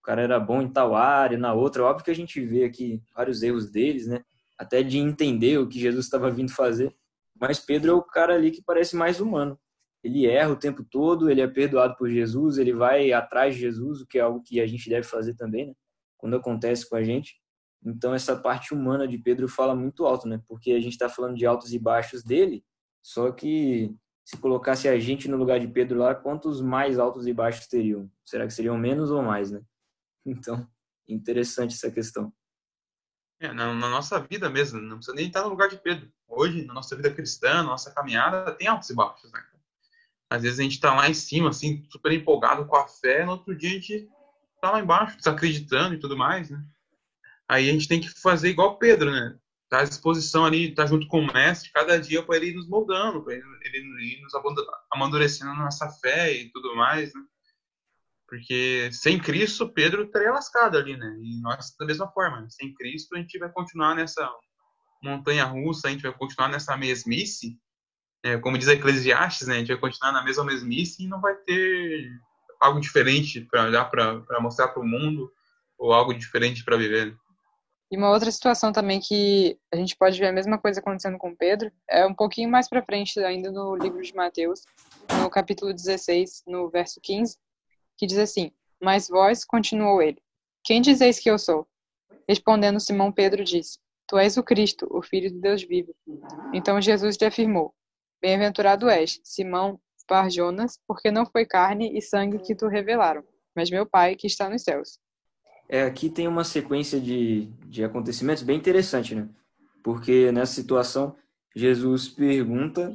o 0.00 0.02
cara 0.02 0.20
era 0.20 0.38
bom 0.38 0.60
em 0.60 0.68
tal 0.68 0.94
área, 0.94 1.38
na 1.38 1.54
outra. 1.54 1.84
Óbvio 1.84 2.04
que 2.04 2.10
a 2.10 2.14
gente 2.14 2.44
vê 2.44 2.64
aqui 2.64 3.02
vários 3.14 3.42
erros 3.42 3.70
deles, 3.70 4.06
né? 4.06 4.22
Até 4.58 4.82
de 4.82 4.98
entender 4.98 5.58
o 5.58 5.68
que 5.68 5.80
Jesus 5.80 6.04
estava 6.04 6.30
vindo 6.30 6.52
fazer. 6.52 6.94
Mas 7.40 7.58
Pedro 7.58 7.92
é 7.92 7.94
o 7.94 8.02
cara 8.02 8.34
ali 8.34 8.50
que 8.50 8.62
parece 8.62 8.94
mais 8.96 9.20
humano. 9.20 9.58
Ele 10.04 10.26
erra 10.26 10.50
o 10.50 10.56
tempo 10.56 10.84
todo, 10.84 11.30
ele 11.30 11.40
é 11.40 11.46
perdoado 11.46 11.96
por 11.96 12.10
Jesus, 12.10 12.58
ele 12.58 12.72
vai 12.72 13.12
atrás 13.12 13.54
de 13.54 13.60
Jesus, 13.60 14.00
o 14.00 14.06
que 14.06 14.18
é 14.18 14.22
algo 14.22 14.42
que 14.42 14.60
a 14.60 14.66
gente 14.66 14.90
deve 14.90 15.06
fazer 15.06 15.34
também, 15.36 15.68
né? 15.68 15.74
Quando 16.18 16.36
acontece 16.36 16.88
com 16.88 16.96
a 16.96 17.02
gente. 17.02 17.40
Então 17.84 18.14
essa 18.14 18.36
parte 18.36 18.72
humana 18.72 19.08
de 19.08 19.18
Pedro 19.18 19.48
fala 19.48 19.74
muito 19.74 20.06
alto, 20.06 20.28
né? 20.28 20.40
Porque 20.46 20.72
a 20.72 20.80
gente 20.80 20.92
está 20.92 21.08
falando 21.08 21.36
de 21.36 21.44
altos 21.44 21.72
e 21.72 21.78
baixos 21.78 22.22
dele, 22.22 22.64
só 23.02 23.30
que 23.32 23.94
se 24.24 24.36
colocasse 24.36 24.88
a 24.88 24.98
gente 24.98 25.28
no 25.28 25.36
lugar 25.36 25.58
de 25.58 25.66
Pedro 25.66 25.98
lá, 25.98 26.14
quantos 26.14 26.60
mais 26.60 26.98
altos 26.98 27.26
e 27.26 27.32
baixos 27.32 27.66
teriam? 27.66 28.10
Será 28.24 28.46
que 28.46 28.52
seriam 28.52 28.78
menos 28.78 29.10
ou 29.10 29.22
mais, 29.22 29.50
né? 29.50 29.62
Então, 30.24 30.68
interessante 31.08 31.74
essa 31.74 31.90
questão. 31.90 32.32
É, 33.40 33.52
na, 33.52 33.74
na, 33.74 33.88
nossa 33.88 34.20
vida 34.20 34.48
mesmo, 34.48 34.80
não 34.80 34.98
precisa 34.98 35.16
nem 35.16 35.26
estar 35.26 35.42
no 35.42 35.48
lugar 35.48 35.68
de 35.68 35.76
Pedro. 35.76 36.08
Hoje, 36.28 36.64
na 36.64 36.72
nossa 36.72 36.94
vida 36.94 37.12
cristã, 37.12 37.54
na 37.54 37.64
nossa 37.64 37.90
caminhada, 37.90 38.52
tem 38.52 38.68
altos 38.68 38.88
e 38.88 38.94
baixos, 38.94 39.32
né? 39.32 39.44
Às 40.30 40.42
vezes 40.42 40.60
a 40.60 40.62
gente 40.62 40.76
está 40.76 40.94
lá 40.94 41.10
em 41.10 41.14
cima, 41.14 41.48
assim, 41.48 41.84
super 41.90 42.12
empolgado 42.12 42.64
com 42.66 42.76
a 42.76 42.86
fé, 42.86 43.24
no 43.26 43.32
outro 43.32 43.54
dia 43.56 43.70
a 43.70 43.72
gente 43.72 44.08
está 44.54 44.70
lá 44.70 44.80
embaixo, 44.80 45.16
desacreditando 45.16 45.96
e 45.96 45.98
tudo 45.98 46.16
mais, 46.16 46.50
né? 46.50 46.64
Aí 47.52 47.68
a 47.68 47.72
gente 47.72 47.86
tem 47.86 48.00
que 48.00 48.08
fazer 48.08 48.48
igual 48.48 48.78
Pedro, 48.78 49.10
né? 49.10 49.36
Tá 49.68 49.80
à 49.80 49.84
disposição 49.84 50.46
ali, 50.46 50.74
tá 50.74 50.86
junto 50.86 51.06
com 51.06 51.20
o 51.20 51.30
mestre, 51.30 51.70
cada 51.70 52.00
dia 52.00 52.22
para 52.22 52.36
ele 52.36 52.46
ir 52.46 52.54
nos 52.54 52.66
moldando, 52.66 53.22
para 53.22 53.34
ele, 53.34 53.44
ele 53.62 53.78
ir 54.04 54.22
nos 54.22 54.32
amadurecendo 54.90 55.52
na 55.52 55.64
nossa 55.64 55.86
fé 56.00 56.32
e 56.32 56.50
tudo 56.50 56.74
mais, 56.74 57.12
né? 57.12 57.20
Porque 58.26 58.88
sem 58.90 59.18
Cristo, 59.18 59.68
Pedro 59.68 60.04
estaria 60.04 60.32
lascado 60.32 60.78
ali, 60.78 60.96
né? 60.96 61.14
E 61.20 61.42
nós, 61.42 61.76
da 61.78 61.84
mesma 61.84 62.10
forma, 62.12 62.48
sem 62.48 62.72
Cristo, 62.72 63.14
a 63.14 63.18
gente 63.18 63.38
vai 63.38 63.52
continuar 63.52 63.94
nessa 63.94 64.26
montanha 65.02 65.44
russa, 65.44 65.88
a 65.88 65.90
gente 65.90 66.04
vai 66.04 66.12
continuar 66.12 66.48
nessa 66.48 66.74
mesmice. 66.74 67.58
É, 68.24 68.38
como 68.38 68.56
diz 68.56 68.68
Eclesiastes, 68.68 69.46
né? 69.46 69.56
A 69.56 69.58
gente 69.58 69.68
vai 69.68 69.78
continuar 69.78 70.12
na 70.12 70.24
mesma 70.24 70.44
mesmice 70.44 71.04
e 71.04 71.06
não 71.06 71.20
vai 71.20 71.34
ter 71.34 72.08
algo 72.58 72.80
diferente 72.80 73.42
para 73.42 73.64
olhar 73.64 73.84
para 73.90 74.40
mostrar 74.40 74.68
para 74.68 74.80
o 74.80 74.88
mundo 74.88 75.30
ou 75.76 75.92
algo 75.92 76.14
diferente 76.14 76.64
para 76.64 76.78
viver. 76.78 77.14
E 77.92 77.96
uma 77.96 78.10
outra 78.10 78.30
situação 78.30 78.72
também 78.72 78.98
que 78.98 79.58
a 79.70 79.76
gente 79.76 79.94
pode 79.94 80.18
ver 80.18 80.28
a 80.28 80.32
mesma 80.32 80.58
coisa 80.58 80.80
acontecendo 80.80 81.18
com 81.18 81.36
Pedro 81.36 81.70
é 81.86 82.06
um 82.06 82.14
pouquinho 82.14 82.48
mais 82.48 82.66
para 82.66 82.82
frente, 82.82 83.20
ainda 83.20 83.52
no 83.52 83.76
livro 83.76 84.00
de 84.00 84.14
Mateus, 84.14 84.64
no 85.20 85.28
capítulo 85.28 85.74
16, 85.74 86.42
no 86.46 86.70
verso 86.70 86.98
15 87.02 87.36
que 88.02 88.06
diz 88.06 88.18
assim: 88.18 88.50
Mas 88.80 89.08
vós, 89.08 89.44
continuou 89.44 90.02
ele, 90.02 90.20
quem 90.64 90.80
dizeis 90.80 91.18
que 91.18 91.30
eu 91.30 91.38
sou? 91.38 91.66
Respondendo 92.28 92.80
Simão 92.80 93.12
Pedro 93.12 93.44
disse: 93.44 93.78
Tu 94.08 94.18
és 94.18 94.36
o 94.36 94.42
Cristo, 94.42 94.88
o 94.90 95.02
Filho 95.02 95.30
de 95.30 95.38
Deus 95.38 95.62
vivo. 95.62 95.94
Então 96.52 96.80
Jesus 96.80 97.16
lhe 97.16 97.26
afirmou: 97.26 97.72
Bem-aventurado 98.20 98.88
és, 98.88 99.20
Simão 99.22 99.78
Barjonas, 100.08 100.78
porque 100.86 101.10
não 101.10 101.24
foi 101.24 101.46
carne 101.46 101.96
e 101.96 102.02
sangue 102.02 102.38
que 102.40 102.54
tu 102.54 102.66
revelaram, 102.66 103.22
mas 103.54 103.70
meu 103.70 103.86
Pai 103.86 104.16
que 104.16 104.26
está 104.26 104.48
nos 104.48 104.62
céus. 104.62 104.98
É, 105.72 105.84
aqui 105.84 106.10
tem 106.10 106.28
uma 106.28 106.44
sequência 106.44 107.00
de, 107.00 107.46
de 107.64 107.82
acontecimentos 107.82 108.42
bem 108.42 108.58
interessante, 108.58 109.14
né? 109.14 109.26
Porque 109.82 110.30
nessa 110.30 110.52
situação, 110.52 111.16
Jesus 111.56 112.10
pergunta 112.10 112.94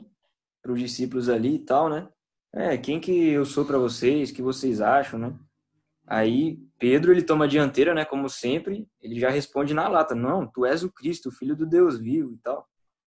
para 0.62 0.72
os 0.72 0.80
discípulos 0.80 1.28
ali 1.28 1.56
e 1.56 1.60
tal, 1.66 1.90
né? 1.90 2.08
É, 2.54 2.78
quem 2.78 3.00
que 3.00 3.30
eu 3.30 3.46
sou 3.46 3.66
para 3.66 3.80
vocês? 3.80 4.30
Que 4.30 4.44
vocês 4.44 4.80
acham, 4.80 5.18
né? 5.18 5.36
Aí 6.06 6.60
Pedro 6.78 7.12
ele 7.12 7.24
toma 7.24 7.46
a 7.46 7.48
dianteira, 7.48 7.96
né? 7.96 8.06
Como 8.06 8.30
sempre, 8.30 8.88
ele 9.02 9.20
já 9.20 9.32
responde 9.32 9.74
na 9.74 9.88
lata: 9.88 10.14
Não, 10.14 10.46
tu 10.46 10.64
és 10.64 10.84
o 10.84 10.92
Cristo, 10.92 11.30
o 11.30 11.32
Filho 11.32 11.56
do 11.56 11.66
Deus 11.66 11.98
vivo 11.98 12.32
e 12.34 12.38
tal. 12.38 12.70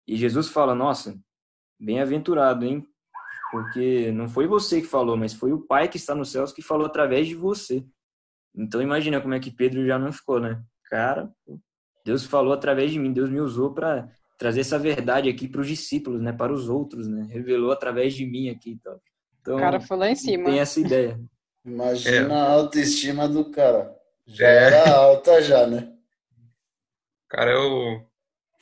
E 0.08 0.16
Jesus 0.16 0.48
fala: 0.48 0.74
Nossa, 0.74 1.20
bem-aventurado, 1.78 2.64
hein? 2.64 2.88
Porque 3.50 4.10
não 4.10 4.26
foi 4.26 4.46
você 4.46 4.80
que 4.80 4.86
falou, 4.86 5.18
mas 5.18 5.34
foi 5.34 5.52
o 5.52 5.60
Pai 5.60 5.86
que 5.86 5.98
está 5.98 6.14
nos 6.14 6.30
céus 6.32 6.50
que 6.50 6.62
falou 6.62 6.86
através 6.86 7.28
de 7.28 7.34
você. 7.34 7.84
Então 8.54 8.82
imagina 8.82 9.20
como 9.20 9.34
é 9.34 9.40
que 9.40 9.50
Pedro 9.50 9.86
já 9.86 9.98
não 9.98 10.12
ficou, 10.12 10.40
né? 10.40 10.62
Cara, 10.84 11.30
Deus 12.04 12.24
falou 12.24 12.52
através 12.52 12.90
de 12.90 12.98
mim, 12.98 13.12
Deus 13.12 13.30
me 13.30 13.40
usou 13.40 13.72
para 13.72 14.08
trazer 14.38 14.60
essa 14.60 14.78
verdade 14.78 15.28
aqui 15.28 15.46
para 15.46 15.60
os 15.60 15.68
discípulos, 15.68 16.20
né? 16.20 16.32
Para 16.32 16.52
os 16.52 16.68
outros, 16.68 17.06
né? 17.06 17.28
Revelou 17.30 17.70
através 17.70 18.14
de 18.14 18.26
mim 18.26 18.48
aqui, 18.48 18.70
então. 18.72 18.98
Então, 19.40 19.56
o 19.56 19.60
cara 19.60 19.80
foi 19.80 19.96
lá 19.96 20.10
em 20.10 20.16
cima. 20.16 20.44
Tem 20.50 20.58
essa 20.58 20.80
ideia. 20.80 21.20
Imagina 21.64 22.34
é. 22.34 22.40
a 22.40 22.50
autoestima 22.52 23.28
do 23.28 23.50
cara. 23.50 23.94
Já 24.26 24.46
é. 24.46 24.64
era 24.64 24.96
alta 24.96 25.42
já, 25.42 25.66
né? 25.66 25.92
O 27.26 27.28
cara 27.28 27.50
é 27.50 27.56
o... 27.56 28.02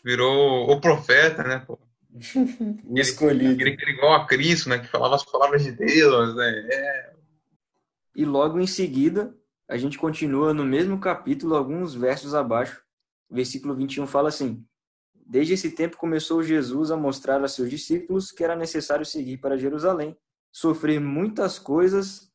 virou 0.04 0.70
o 0.70 0.80
profeta, 0.80 1.42
né? 1.42 1.62
Pô? 1.66 1.78
escolhido. 2.96 3.62
Ele, 3.62 3.76
ele 3.80 3.92
igual 3.92 4.14
a 4.14 4.26
Cristo, 4.26 4.68
né? 4.68 4.78
Que 4.78 4.86
falava 4.86 5.14
as 5.14 5.24
palavras 5.24 5.62
de 5.62 5.72
Deus, 5.72 6.34
né? 6.34 6.68
É. 6.72 7.12
E 8.16 8.24
logo 8.24 8.58
em 8.58 8.66
seguida, 8.66 9.32
a 9.68 9.76
gente 9.76 9.98
continua 9.98 10.54
no 10.54 10.64
mesmo 10.64 10.98
capítulo, 10.98 11.54
alguns 11.54 11.94
versos 11.94 12.34
abaixo. 12.34 12.82
O 13.28 13.34
versículo 13.34 13.74
21 13.74 14.06
fala 14.06 14.30
assim: 14.30 14.64
Desde 15.14 15.52
esse 15.52 15.70
tempo 15.72 15.98
começou 15.98 16.42
Jesus 16.42 16.90
a 16.90 16.96
mostrar 16.96 17.44
a 17.44 17.48
seus 17.48 17.68
discípulos 17.68 18.32
que 18.32 18.42
era 18.42 18.56
necessário 18.56 19.04
seguir 19.04 19.36
para 19.36 19.58
Jerusalém, 19.58 20.16
sofrer 20.50 20.98
muitas 20.98 21.58
coisas 21.58 22.32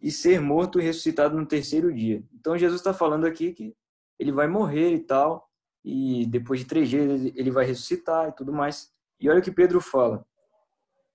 e 0.00 0.12
ser 0.12 0.40
morto 0.40 0.78
e 0.78 0.84
ressuscitado 0.84 1.36
no 1.36 1.44
terceiro 1.44 1.92
dia. 1.92 2.22
Então 2.32 2.56
Jesus 2.56 2.80
está 2.80 2.94
falando 2.94 3.26
aqui 3.26 3.52
que 3.52 3.74
ele 4.16 4.30
vai 4.30 4.46
morrer 4.46 4.94
e 4.94 5.00
tal, 5.00 5.50
e 5.84 6.24
depois 6.26 6.60
de 6.60 6.66
três 6.66 6.88
dias 6.88 7.32
ele 7.34 7.50
vai 7.50 7.66
ressuscitar 7.66 8.28
e 8.28 8.32
tudo 8.32 8.52
mais. 8.52 8.92
E 9.18 9.28
olha 9.28 9.40
o 9.40 9.42
que 9.42 9.50
Pedro 9.50 9.80
fala. 9.80 10.24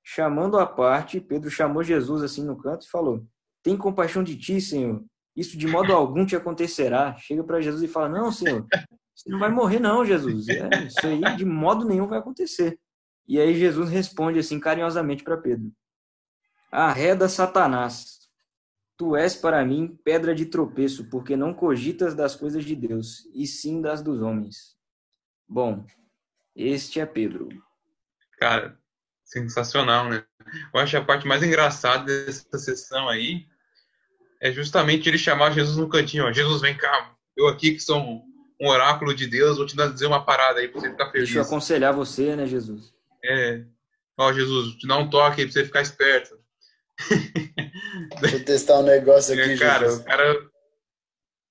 Chamando 0.03 0.57
à 0.57 0.65
parte, 0.65 1.21
Pedro 1.21 1.49
chamou 1.49 1.81
Jesus 1.81 2.23
assim 2.23 2.43
no 2.43 2.57
canto 2.57 2.85
e 2.85 2.89
falou: 2.89 3.25
Tem 3.63 3.77
compaixão 3.77 4.21
de 4.21 4.37
ti, 4.37 4.59
Senhor. 4.59 5.01
Isso 5.41 5.57
de 5.57 5.65
modo 5.65 5.91
algum 5.91 6.23
te 6.23 6.35
acontecerá. 6.35 7.17
Chega 7.17 7.43
para 7.43 7.59
Jesus 7.59 7.81
e 7.81 7.87
fala: 7.87 8.07
Não, 8.07 8.31
Senhor, 8.31 8.67
você 9.15 9.27
não 9.27 9.39
vai 9.39 9.49
morrer, 9.49 9.79
não, 9.79 10.05
Jesus. 10.05 10.47
É, 10.47 10.69
isso 10.85 11.07
aí 11.07 11.35
de 11.35 11.43
modo 11.43 11.83
nenhum 11.83 12.05
vai 12.05 12.19
acontecer. 12.19 12.79
E 13.27 13.39
aí 13.39 13.57
Jesus 13.57 13.89
responde 13.89 14.37
assim 14.37 14.59
carinhosamente 14.59 15.23
para 15.23 15.35
Pedro: 15.37 15.71
Arreda 16.71 17.27
Satanás. 17.27 18.19
Tu 18.95 19.15
és 19.15 19.35
para 19.35 19.65
mim 19.65 19.99
pedra 20.03 20.35
de 20.35 20.45
tropeço, 20.45 21.09
porque 21.09 21.35
não 21.35 21.55
cogitas 21.55 22.13
das 22.13 22.35
coisas 22.35 22.63
de 22.63 22.75
Deus, 22.75 23.27
e 23.33 23.47
sim 23.47 23.81
das 23.81 23.99
dos 23.99 24.21
homens. 24.21 24.77
Bom, 25.49 25.83
este 26.55 26.99
é 26.99 27.05
Pedro. 27.07 27.49
Cara, 28.37 28.77
sensacional, 29.25 30.07
né? 30.07 30.23
Eu 30.71 30.79
acho 30.79 30.95
a 30.97 31.03
parte 31.03 31.27
mais 31.27 31.41
engraçada 31.41 32.05
dessa 32.05 32.59
sessão 32.59 33.09
aí 33.09 33.47
é 34.41 34.51
justamente 34.51 35.07
ele 35.07 35.17
chamar 35.19 35.51
Jesus 35.51 35.77
no 35.77 35.87
cantinho, 35.87 36.25
ó. 36.25 36.31
Jesus, 36.31 36.61
vem 36.61 36.75
cá, 36.75 37.13
eu 37.37 37.47
aqui 37.47 37.73
que 37.73 37.79
sou 37.79 37.99
um, 37.99 38.23
um 38.59 38.67
oráculo 38.67 39.13
de 39.13 39.27
Deus, 39.27 39.57
vou 39.57 39.67
te 39.67 39.75
dizer 39.75 40.07
uma 40.07 40.25
parada 40.25 40.59
aí 40.59 40.67
pra 40.67 40.81
você 40.81 40.89
ficar 40.89 41.11
feliz. 41.11 41.27
Deixa 41.27 41.39
eu 41.39 41.43
aconselhar 41.43 41.93
você, 41.93 42.35
né, 42.35 42.47
Jesus? 42.47 42.91
É. 43.23 43.63
Ó, 44.17 44.33
Jesus, 44.33 44.75
te 44.75 44.87
dá 44.87 44.97
um 44.97 45.09
toque 45.09 45.41
aí 45.41 45.47
pra 45.47 45.53
você 45.53 45.65
ficar 45.65 45.81
esperto. 45.81 46.39
Deixa 48.19 48.37
eu 48.37 48.45
testar 48.45 48.79
um 48.79 48.83
negócio 48.83 49.33
aqui, 49.33 49.53
é, 49.53 49.57
cara, 49.57 49.85
Jesus. 49.85 50.03
Cara, 50.03 50.49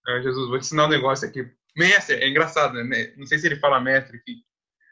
é, 0.08 0.22
Jesus, 0.22 0.48
vou 0.48 0.58
te 0.58 0.64
ensinar 0.64 0.86
um 0.86 0.90
negócio 0.90 1.28
aqui. 1.28 1.48
Mestre, 1.76 2.16
é 2.16 2.28
engraçado, 2.28 2.74
né? 2.74 3.12
Não 3.16 3.26
sei 3.26 3.38
se 3.38 3.46
ele 3.46 3.56
fala 3.56 3.80
mestre 3.80 4.16
aqui. 4.16 4.36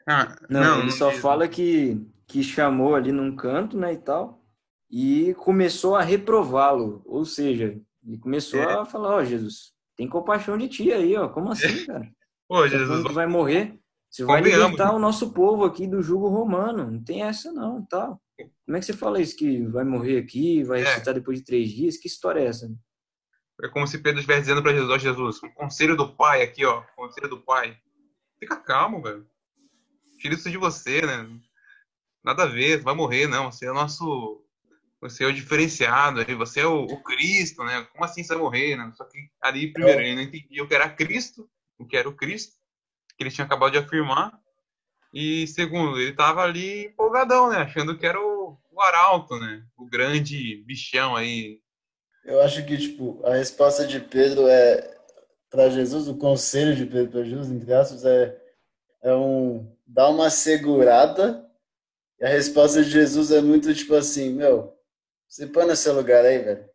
Ah, 0.07 0.35
não, 0.49 0.61
não, 0.61 0.77
ele 0.77 0.83
não 0.83 0.91
só 0.91 1.11
diz. 1.11 1.19
fala 1.19 1.47
que, 1.47 2.01
que 2.25 2.41
chamou 2.41 2.95
ali 2.95 3.11
num 3.11 3.35
canto, 3.35 3.77
né, 3.77 3.93
e 3.93 3.97
tal, 3.97 4.41
e 4.89 5.33
começou 5.35 5.95
a 5.95 6.01
reprová-lo. 6.01 7.01
Ou 7.05 7.25
seja, 7.25 7.79
ele 8.09 8.17
começou 8.17 8.59
é. 8.59 8.73
a 8.73 8.85
falar, 8.85 9.15
ó, 9.15 9.17
oh, 9.19 9.25
Jesus, 9.25 9.71
tem 9.95 10.09
compaixão 10.09 10.57
de 10.57 10.67
ti 10.67 10.91
aí, 10.91 11.15
ó. 11.15 11.29
Como 11.29 11.51
assim, 11.51 11.85
cara? 11.85 12.11
Pô, 12.47 12.61
tá 12.61 12.67
Jesus, 12.67 13.03
você 13.03 13.13
vai 13.13 13.27
morrer. 13.27 13.79
Você 14.09 14.25
vai 14.25 14.41
libertar 14.41 14.95
o 14.95 14.99
nosso 14.99 15.31
povo 15.31 15.63
aqui 15.63 15.85
do 15.85 16.01
jugo 16.01 16.27
romano. 16.27 16.89
Não 16.89 17.03
tem 17.03 17.21
essa 17.21 17.51
não, 17.51 17.85
tal. 17.85 18.19
Como 18.65 18.75
é 18.75 18.79
que 18.79 18.85
você 18.87 18.93
fala 18.93 19.21
isso? 19.21 19.37
Que 19.37 19.61
vai 19.67 19.83
morrer 19.83 20.17
aqui, 20.17 20.63
vai 20.63 20.79
é. 20.79 20.83
ressuscitar 20.83 21.13
depois 21.13 21.37
de 21.37 21.45
três 21.45 21.69
dias? 21.69 21.97
Que 21.97 22.07
história 22.07 22.39
é 22.39 22.47
essa? 22.47 22.67
É 23.61 23.67
como 23.67 23.85
se 23.85 23.99
Pedro 23.99 24.19
estivesse 24.19 24.41
dizendo 24.41 24.63
para 24.63 24.73
Jesus, 24.73 24.89
ó, 24.89 24.97
Jesus, 24.97 25.43
o 25.43 25.53
conselho 25.53 25.95
do 25.95 26.15
pai 26.15 26.41
aqui, 26.41 26.65
ó, 26.65 26.79
o 26.79 26.95
conselho 26.95 27.29
do 27.29 27.41
pai. 27.41 27.77
Fica 28.39 28.55
calmo, 28.55 29.03
velho. 29.03 29.27
Tira 30.17 30.33
isso 30.33 30.49
de 30.49 30.57
você, 30.57 31.01
né? 31.01 31.29
Nada 32.23 32.43
a 32.43 32.47
ver, 32.47 32.81
vai 32.81 32.95
morrer, 32.95 33.27
não. 33.27 33.51
Você 33.51 33.67
é 33.67 33.71
o 33.71 33.75
nosso 33.75 34.43
você 35.01 35.23
é 35.23 35.27
o 35.27 35.33
diferenciado, 35.33 36.23
você 36.37 36.59
é 36.59 36.65
o, 36.65 36.83
o, 36.83 37.01
Cristo, 37.01 37.63
né? 37.63 37.87
Como 37.91 38.03
assim 38.03 38.23
você 38.23 38.33
vai 38.33 38.43
morrer, 38.43 38.75
né? 38.75 38.91
Só 38.95 39.05
que 39.05 39.17
ali, 39.41 39.71
primeiro, 39.71 40.01
ele 40.01 40.15
não 40.15 40.21
entendia 40.21 40.63
o 40.63 40.67
que 40.67 40.75
era 40.75 40.89
Cristo, 40.89 41.49
o 41.77 41.85
que 41.85 41.95
era 41.95 42.09
o 42.09 42.15
Cristo, 42.15 42.55
que 43.17 43.23
ele 43.23 43.31
tinha 43.31 43.45
acabado 43.45 43.71
de 43.71 43.77
afirmar. 43.77 44.37
E 45.13 45.47
segundo, 45.47 45.99
ele 45.99 46.11
estava 46.11 46.41
ali 46.41 46.87
empolgadão, 46.87 47.49
né? 47.49 47.57
Achando 47.57 47.97
que 47.97 48.05
era 48.05 48.19
o, 48.19 48.57
o 48.71 48.81
arauto, 48.81 49.39
né? 49.39 49.63
O 49.77 49.85
grande 49.85 50.63
bichão 50.65 51.15
aí. 51.15 51.61
Eu 52.25 52.41
acho 52.41 52.65
que, 52.65 52.77
tipo, 52.77 53.21
a 53.25 53.35
resposta 53.35 53.87
de 53.87 53.99
Pedro 53.99 54.47
é 54.47 54.97
para 55.49 55.69
Jesus, 55.69 56.07
o 56.07 56.17
conselho 56.17 56.75
de 56.75 56.85
Pedro 56.85 57.11
para 57.11 57.23
Jesus, 57.23 57.49
entre 57.49 57.73
aspas, 57.73 58.05
é, 58.05 58.37
é 59.01 59.13
um 59.13 59.75
dar 59.87 60.09
uma 60.09 60.29
segurada. 60.29 61.45
E 62.19 62.25
a 62.25 62.29
resposta 62.29 62.83
de 62.83 62.89
Jesus 62.89 63.31
é 63.31 63.41
muito 63.41 63.73
tipo 63.73 63.95
assim, 63.95 64.33
meu, 64.33 64.77
você 65.29 65.45
põe 65.45 65.65
no 65.65 65.75
seu 65.75 65.93
lugar 65.93 66.25
aí, 66.25 66.39
velho. 66.39 66.65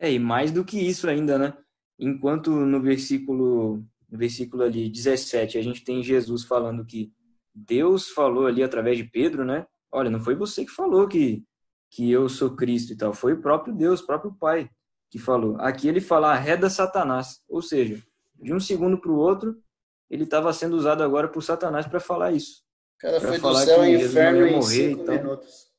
É, 0.00 0.10
e 0.10 0.18
mais 0.18 0.50
do 0.50 0.64
que 0.64 0.78
isso 0.78 1.08
ainda, 1.08 1.38
né? 1.38 1.54
Enquanto 1.98 2.50
no 2.50 2.80
versículo, 2.80 3.84
no 4.10 4.18
versículo 4.18 4.62
ali 4.62 4.88
17, 4.88 5.58
a 5.58 5.62
gente 5.62 5.84
tem 5.84 6.02
Jesus 6.02 6.42
falando 6.42 6.86
que 6.86 7.12
Deus 7.54 8.08
falou 8.08 8.46
ali 8.46 8.62
através 8.62 8.96
de 8.96 9.04
Pedro, 9.04 9.44
né? 9.44 9.66
Olha, 9.92 10.10
não 10.10 10.18
foi 10.18 10.34
você 10.34 10.64
que 10.64 10.70
falou 10.70 11.06
que, 11.06 11.44
que 11.90 12.10
eu 12.10 12.28
sou 12.30 12.56
Cristo 12.56 12.94
e 12.94 12.96
tal, 12.96 13.12
foi 13.12 13.34
o 13.34 13.42
próprio 13.42 13.74
Deus, 13.74 14.00
o 14.00 14.06
próprio 14.06 14.34
Pai 14.34 14.70
que 15.10 15.18
falou. 15.18 15.56
Aqui 15.60 15.86
ele 15.86 16.00
fala 16.00 16.32
arreda 16.32 16.70
Satanás, 16.70 17.42
ou 17.46 17.60
seja, 17.60 18.02
de 18.40 18.54
um 18.54 18.58
segundo 18.58 18.98
para 18.98 19.12
o 19.12 19.18
outro, 19.18 19.62
ele 20.08 20.24
estava 20.24 20.50
sendo 20.54 20.76
usado 20.76 21.02
agora 21.02 21.28
por 21.28 21.42
Satanás 21.42 21.86
para 21.86 22.00
falar 22.00 22.32
isso. 22.32 22.62
O 22.96 23.00
cara 23.02 23.20
foi 23.20 23.38
do 23.38 23.54
céu 23.56 23.80
ao 23.80 23.86
inferno 23.86 24.46
em 24.46 24.62
cinco 24.62 25.10
minutos. 25.10 25.71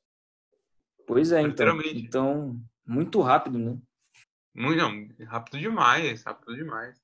Pois 1.06 1.32
é, 1.32 1.42
então. 1.42 1.82
Então, 1.82 2.62
muito 2.86 3.22
rápido, 3.22 3.58
né? 3.58 3.78
Muito, 4.54 4.78
não, 4.78 5.08
rápido 5.26 5.60
demais, 5.60 6.24
rápido 6.24 6.56
demais. 6.56 7.02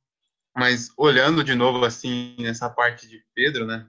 Mas 0.56 0.92
olhando 0.98 1.44
de 1.44 1.56
novo 1.56 1.84
assim 1.84 2.36
nessa 2.40 2.70
parte 2.70 3.08
de 3.08 3.24
Pedro, 3.34 3.66
né? 3.66 3.88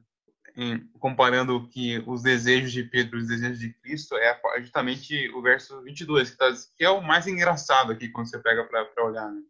Em, 0.57 0.79
comparando 0.99 1.69
que 1.69 2.03
os 2.07 2.23
desejos 2.23 2.73
de 2.73 2.83
Pedro 2.83 3.19
e 3.19 3.23
os 3.23 3.29
desejos 3.29 3.59
de 3.59 3.73
Cristo 3.75 4.17
é 4.17 4.41
justamente 4.61 5.29
o 5.31 5.43
verso 5.43 5.81
22, 5.83 6.31
que, 6.31 6.37
tá, 6.37 6.53
que 6.77 6.85
é 6.85 6.91
o 6.91 7.01
mais 7.01 7.27
engraçado 7.27 7.93
aqui 7.93 8.09
quando 8.09 8.29
você 8.29 8.39
pega 8.39 8.65
para 8.65 9.05
olhar, 9.05 9.31
né? 9.31 9.43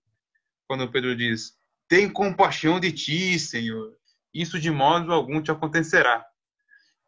Quando 0.66 0.90
Pedro 0.90 1.16
diz: 1.16 1.56
"Tem 1.88 2.08
compaixão 2.08 2.78
de 2.78 2.92
ti, 2.92 3.38
Senhor. 3.38 3.96
Isso 4.32 4.60
de 4.60 4.70
modo 4.70 5.12
algum 5.12 5.40
te 5.40 5.50
acontecerá." 5.50 6.26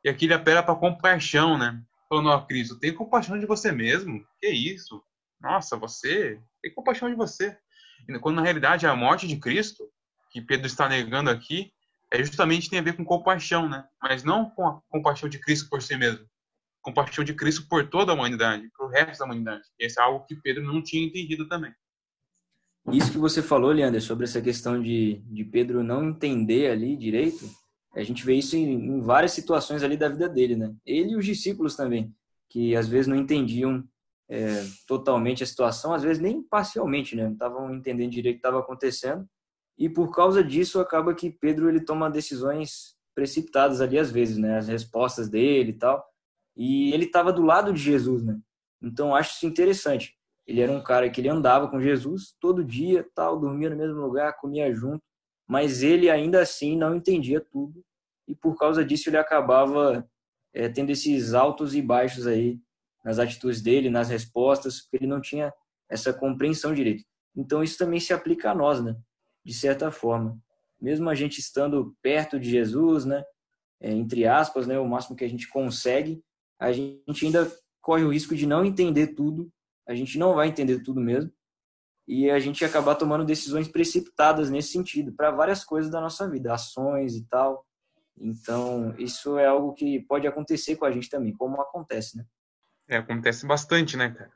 E 0.05 0.09
aqui 0.09 0.25
ele 0.25 0.35
apela 0.35 0.63
para 0.63 0.75
compaixão, 0.75 1.57
né? 1.57 1.81
Falando, 2.13 2.29
ó, 2.29 2.39
Cristo, 2.43 2.79
tem 2.79 2.93
compaixão 2.93 3.41
de 3.41 3.47
você 3.47 3.73
mesmo. 3.73 4.23
Que 4.39 4.49
isso? 4.49 5.03
Nossa, 5.41 5.79
você 5.79 6.39
tem 6.61 6.75
compaixão 6.75 7.09
de 7.09 7.17
você. 7.17 7.57
Quando 8.21 8.37
na 8.37 8.43
realidade 8.43 8.87
a 8.87 8.95
morte 8.95 9.27
de 9.27 9.37
Cristo, 9.37 9.89
que 10.31 10.43
Pedro 10.43 10.67
está 10.67 10.87
negando 10.87 11.31
aqui, 11.31 11.73
é 12.11 12.23
justamente 12.23 12.69
tem 12.69 12.81
a 12.81 12.83
ver 12.83 12.97
com 12.97 13.05
compaixão, 13.05 13.67
né? 13.67 13.87
Mas 14.03 14.23
não 14.23 14.51
com 14.51 14.67
a 14.67 14.81
compaixão 14.91 15.27
de 15.27 15.39
Cristo 15.39 15.71
por 15.71 15.81
si 15.81 15.97
mesmo. 15.97 16.27
Compaixão 16.83 17.25
de 17.25 17.33
Cristo 17.33 17.67
por 17.67 17.89
toda 17.89 18.13
a 18.13 18.15
humanidade, 18.15 18.69
por 18.77 18.89
o 18.89 18.91
resto 18.91 19.21
da 19.21 19.25
humanidade. 19.25 19.63
Esse 19.79 19.99
é 19.99 20.03
algo 20.03 20.27
que 20.27 20.37
Pedro 20.37 20.63
não 20.63 20.83
tinha 20.83 21.07
entendido 21.07 21.49
também. 21.49 21.73
Isso 22.93 23.13
que 23.13 23.19
você 23.19 23.41
falou, 23.41 23.71
Leandro, 23.71 24.01
sobre 24.03 24.25
essa 24.25 24.43
questão 24.43 24.83
de, 24.83 25.23
de 25.27 25.45
Pedro 25.45 25.83
não 25.83 26.11
entender 26.11 26.71
ali 26.71 26.95
direito, 26.97 27.49
a 27.95 28.03
gente 28.03 28.25
vê 28.25 28.35
isso 28.35 28.57
em, 28.57 28.73
em, 28.73 29.01
várias 29.01 29.33
situações 29.33 29.83
ali 29.83 29.97
da 29.97 30.09
vida 30.09 30.29
dele, 30.29 30.57
né? 30.57 30.75
Ele 30.85 31.13
e 31.13 31.17
os 31.17 31.25
discípulos 31.25 31.77
também. 31.77 32.15
que 32.49 32.77
às 32.77 32.89
vezes 32.89 33.07
não 33.07 33.17
entendiam 33.17 33.85
é, 34.29 34.65
totalmente 34.87 35.43
a 35.43 35.47
situação, 35.47 35.93
às 35.93 36.03
vezes 36.03 36.23
nem 36.23 36.43
parcialmente, 36.43 37.15
né? 37.15 37.25
Não 37.25 37.33
estavam 37.33 37.75
entendendo 37.75 38.11
direito 38.11 38.37
o 38.37 38.41
que 38.41 38.47
estava 38.47 38.61
acontecendo. 38.61 39.27
E 39.79 39.89
por 39.89 40.11
causa 40.15 40.43
disso 40.43 40.81
acaba 40.81 41.15
que 41.15 41.31
Pedro 41.31 41.69
ele 41.69 41.81
toma 41.81 42.11
decisões 42.11 42.95
precipitadas 43.15 43.81
ali 43.81 43.99
às 43.99 44.11
vezes, 44.11 44.39
né? 44.39 44.59
As 44.59 44.69
respostas 44.69 45.29
dele 45.29 45.71
e 45.71 45.79
tal. 45.79 46.05
E 46.57 46.93
ele 46.93 47.05
estava 47.05 47.33
do 47.33 47.43
lado 47.43 47.73
de 47.73 47.81
Jesus, 47.81 48.23
né? 48.23 48.39
Então 48.83 49.15
acho 49.15 49.37
isso 49.37 49.47
interessante. 49.47 50.17
Ele 50.47 50.61
era 50.61 50.73
um 50.73 50.83
cara 50.83 51.09
que 51.09 51.21
ele 51.21 51.29
andava 51.29 51.69
com 51.69 51.81
Jesus 51.81 52.35
todo 52.41 52.65
dia, 52.65 53.07
tal, 53.15 53.39
dormia 53.39 53.71
no 53.71 53.77
mesmo 53.77 54.01
lugar, 54.01 54.37
comia 54.39 54.75
junto, 54.75 55.03
mas 55.47 55.83
ele 55.83 56.09
ainda 56.09 56.41
assim 56.41 56.77
não 56.77 56.95
entendia 56.95 57.41
tudo 57.41 57.85
e 58.27 58.35
por 58.35 58.57
causa 58.57 58.85
disso 58.85 59.09
ele 59.09 59.17
acabava 59.17 60.09
é, 60.55 60.69
tendo 60.69 60.91
esses 60.91 61.35
altos 61.35 61.75
e 61.75 61.83
baixos 61.83 62.27
aí 62.27 62.59
nas 63.05 63.19
atitudes 63.19 63.61
dele, 63.61 63.91
nas 63.91 64.09
respostas, 64.09 64.81
porque 64.81 64.97
ele 64.97 65.07
não 65.07 65.21
tinha 65.21 65.53
essa 65.89 66.13
compreensão 66.13 66.73
direito. 66.73 67.05
Então 67.37 67.63
isso 67.63 67.77
também 67.77 67.99
se 67.99 68.13
aplica 68.13 68.51
a 68.51 68.55
nós, 68.55 68.83
né? 68.83 68.97
De 69.45 69.53
certa 69.53 69.91
forma, 69.91 70.39
mesmo 70.81 71.11
a 71.11 71.15
gente 71.15 71.39
estando 71.39 71.97
perto 72.01 72.39
de 72.39 72.49
Jesus, 72.49 73.05
né? 73.05 73.25
É, 73.81 73.91
entre 73.91 74.27
aspas, 74.27 74.67
né? 74.67 74.79
O 74.79 74.89
máximo 74.89 75.17
que 75.17 75.25
a 75.25 75.29
gente 75.29 75.49
consegue, 75.49 76.23
a 76.61 76.71
gente 76.71 77.27
ainda 77.27 77.51
corre 77.81 78.05
o 78.05 78.13
risco 78.13 78.37
de 78.37 78.47
não 78.47 78.65
entender 78.65 79.09
tudo. 79.09 79.51
A 79.89 79.95
gente 79.95 80.17
não 80.17 80.35
vai 80.35 80.49
entender 80.49 80.81
tudo 80.83 81.01
mesmo 81.01 81.33
e 82.07 82.31
a 82.31 82.39
gente 82.39 82.65
acabar 82.65 82.95
tomando 82.95 83.25
decisões 83.25 83.69
precipitadas 83.69 84.51
nesse 84.51 84.73
sentido 84.73 85.13
para 85.13 85.31
várias 85.31 85.65
coisas 85.65 85.91
da 85.91 86.01
nossa 86.01 86.29
vida, 86.29 86.53
ações 86.53 87.15
e 87.15 87.25
tal. 87.27 87.65
Então, 88.19 88.95
isso 88.99 89.39
é 89.39 89.47
algo 89.47 89.73
que 89.73 90.01
pode 90.01 90.27
acontecer 90.27 90.77
com 90.77 90.85
a 90.85 90.91
gente 90.91 91.09
também, 91.09 91.33
como 91.33 91.61
acontece, 91.61 92.17
né? 92.17 92.25
É, 92.89 92.97
acontece 92.97 93.47
bastante, 93.47 93.97
né, 93.97 94.11
cara? 94.11 94.33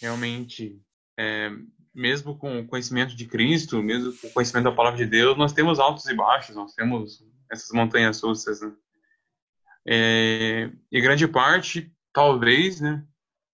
Realmente, 0.00 0.80
é, 1.18 1.50
mesmo 1.94 2.38
com 2.38 2.60
o 2.60 2.66
conhecimento 2.66 3.14
de 3.14 3.26
Cristo, 3.26 3.82
mesmo 3.82 4.12
com 4.16 4.28
o 4.28 4.32
conhecimento 4.32 4.64
da 4.64 4.72
palavra 4.72 4.98
de 4.98 5.06
Deus, 5.06 5.36
nós 5.36 5.52
temos 5.52 5.78
altos 5.78 6.06
e 6.06 6.14
baixos, 6.14 6.54
nós 6.54 6.74
temos 6.74 7.24
essas 7.50 7.70
montanhas 7.72 8.20
russas, 8.22 8.60
né? 8.60 8.72
É, 9.86 10.70
e 10.92 11.00
grande 11.00 11.26
parte, 11.26 11.92
talvez, 12.12 12.80
né, 12.80 13.04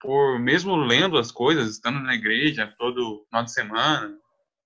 por 0.05 0.39
mesmo 0.39 0.77
lendo 0.77 1.17
as 1.17 1.33
coisas, 1.33 1.71
estando 1.71 1.99
na 1.99 2.15
igreja 2.15 2.73
todo 2.79 3.25
final 3.25 3.43
de 3.43 3.53
semana, 3.53 4.15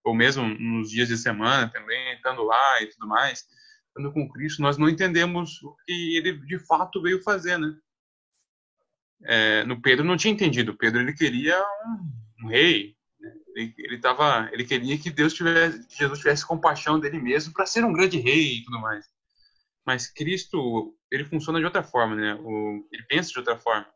ou 0.04 0.12
mesmo 0.12 0.44
nos 0.48 0.90
dias 0.90 1.06
de 1.06 1.16
semana 1.16 1.68
também, 1.68 2.14
estando 2.14 2.42
lá 2.42 2.82
e 2.82 2.86
tudo 2.88 3.06
mais, 3.06 3.46
estando 3.86 4.12
com 4.12 4.28
Cristo, 4.28 4.60
nós 4.60 4.76
não 4.76 4.88
entendemos 4.88 5.62
o 5.62 5.76
que 5.86 6.16
ele 6.16 6.32
de 6.44 6.58
fato 6.66 7.00
veio 7.00 7.22
fazer, 7.22 7.56
né? 7.56 7.72
É, 9.24 9.64
no 9.64 9.80
Pedro 9.80 10.04
não 10.04 10.16
tinha 10.16 10.34
entendido. 10.34 10.76
Pedro 10.76 11.00
ele 11.00 11.12
queria 11.12 11.60
um, 11.60 12.44
um 12.44 12.48
rei. 12.48 12.96
Né? 13.20 13.32
Ele, 13.54 13.74
ele 13.78 13.98
tava, 13.98 14.48
ele 14.52 14.64
queria 14.64 14.98
que 14.98 15.10
Deus 15.10 15.34
tivesse, 15.34 15.86
que 15.86 15.98
Jesus 15.98 16.18
tivesse 16.18 16.46
compaixão 16.46 16.98
dele 16.98 17.20
mesmo 17.20 17.52
para 17.52 17.66
ser 17.66 17.84
um 17.84 17.92
grande 17.92 18.18
rei 18.18 18.58
e 18.58 18.64
tudo 18.64 18.80
mais. 18.80 19.06
Mas 19.86 20.08
Cristo 20.08 20.96
ele 21.10 21.24
funciona 21.24 21.58
de 21.60 21.64
outra 21.64 21.82
forma, 21.82 22.16
né? 22.16 22.34
O, 22.34 22.88
ele 22.92 23.04
pensa 23.08 23.30
de 23.30 23.38
outra 23.38 23.56
forma 23.56 23.86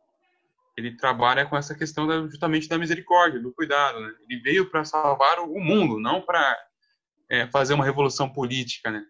ele 0.76 0.96
trabalha 0.96 1.44
com 1.46 1.56
essa 1.56 1.74
questão 1.74 2.06
da, 2.06 2.26
justamente 2.26 2.68
da 2.68 2.78
misericórdia, 2.78 3.40
do 3.40 3.52
cuidado. 3.52 4.00
Né? 4.00 4.14
Ele 4.28 4.40
veio 4.40 4.70
para 4.70 4.84
salvar 4.84 5.40
o 5.40 5.60
mundo, 5.60 6.00
não 6.00 6.20
para 6.22 6.58
é, 7.28 7.46
fazer 7.48 7.74
uma 7.74 7.84
revolução 7.84 8.28
política. 8.28 8.90
Né? 8.90 9.04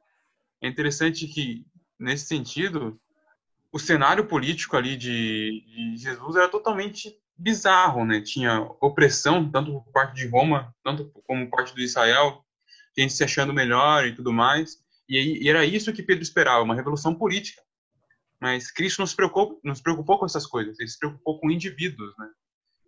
É 0.60 0.68
interessante 0.68 1.26
que, 1.26 1.64
nesse 1.98 2.26
sentido, 2.26 3.00
o 3.72 3.78
cenário 3.78 4.26
político 4.26 4.76
ali 4.76 4.96
de, 4.96 5.64
de 5.66 5.96
Jesus 5.96 6.36
era 6.36 6.48
totalmente 6.48 7.16
bizarro. 7.36 8.04
Né? 8.04 8.20
Tinha 8.20 8.60
opressão, 8.80 9.48
tanto 9.48 9.72
por 9.72 9.92
parte 9.92 10.16
de 10.16 10.26
Roma, 10.26 10.74
tanto 10.82 11.10
como 11.26 11.48
por 11.48 11.56
parte 11.56 11.74
de 11.74 11.84
Israel, 11.84 12.44
gente 12.96 13.12
se 13.12 13.24
achando 13.24 13.54
melhor 13.54 14.06
e 14.06 14.14
tudo 14.14 14.32
mais. 14.32 14.82
E, 15.08 15.44
e 15.44 15.48
era 15.48 15.64
isso 15.64 15.92
que 15.92 16.02
Pedro 16.02 16.22
esperava, 16.22 16.62
uma 16.62 16.74
revolução 16.74 17.14
política 17.14 17.62
mas 18.42 18.72
Cristo 18.72 19.02
nos 19.02 19.14
preocupou, 19.14 19.60
nos 19.62 19.80
preocupou 19.80 20.18
com 20.18 20.26
essas 20.26 20.44
coisas. 20.44 20.76
Ele 20.80 20.88
se 20.88 20.98
preocupou 20.98 21.38
com 21.38 21.48
indivíduos, 21.48 22.12
né? 22.18 22.28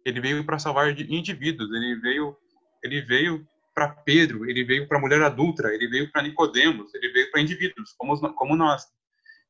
Ele 0.04 0.20
veio 0.20 0.44
para 0.44 0.58
salvar 0.58 0.90
indivíduos. 0.98 1.70
Ele 1.70 1.94
veio, 2.00 2.36
ele 2.82 3.02
veio 3.02 3.46
para 3.72 3.88
Pedro. 3.88 4.50
Ele 4.50 4.64
veio 4.64 4.88
para 4.88 4.98
a 4.98 5.00
mulher 5.00 5.22
adulta. 5.22 5.68
Ele 5.68 5.86
veio 5.86 6.10
para 6.10 6.24
Nicodemos. 6.24 6.92
Ele 6.92 7.08
veio 7.12 7.30
para 7.30 7.40
indivíduos, 7.40 7.94
como, 7.96 8.34
como 8.34 8.56
nós. 8.56 8.84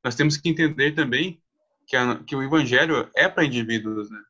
Nós 0.05 0.15
temos 0.15 0.37
que 0.37 0.47
entender 0.51 0.93
também 0.93 1.43
que, 1.87 1.97
a, 1.97 2.23
que 2.23 2.37
o 2.37 2.43
Evangelho 2.43 3.09
é 3.17 3.27
para 3.27 3.47
indivíduos, 3.47 4.11
né? 4.11 4.21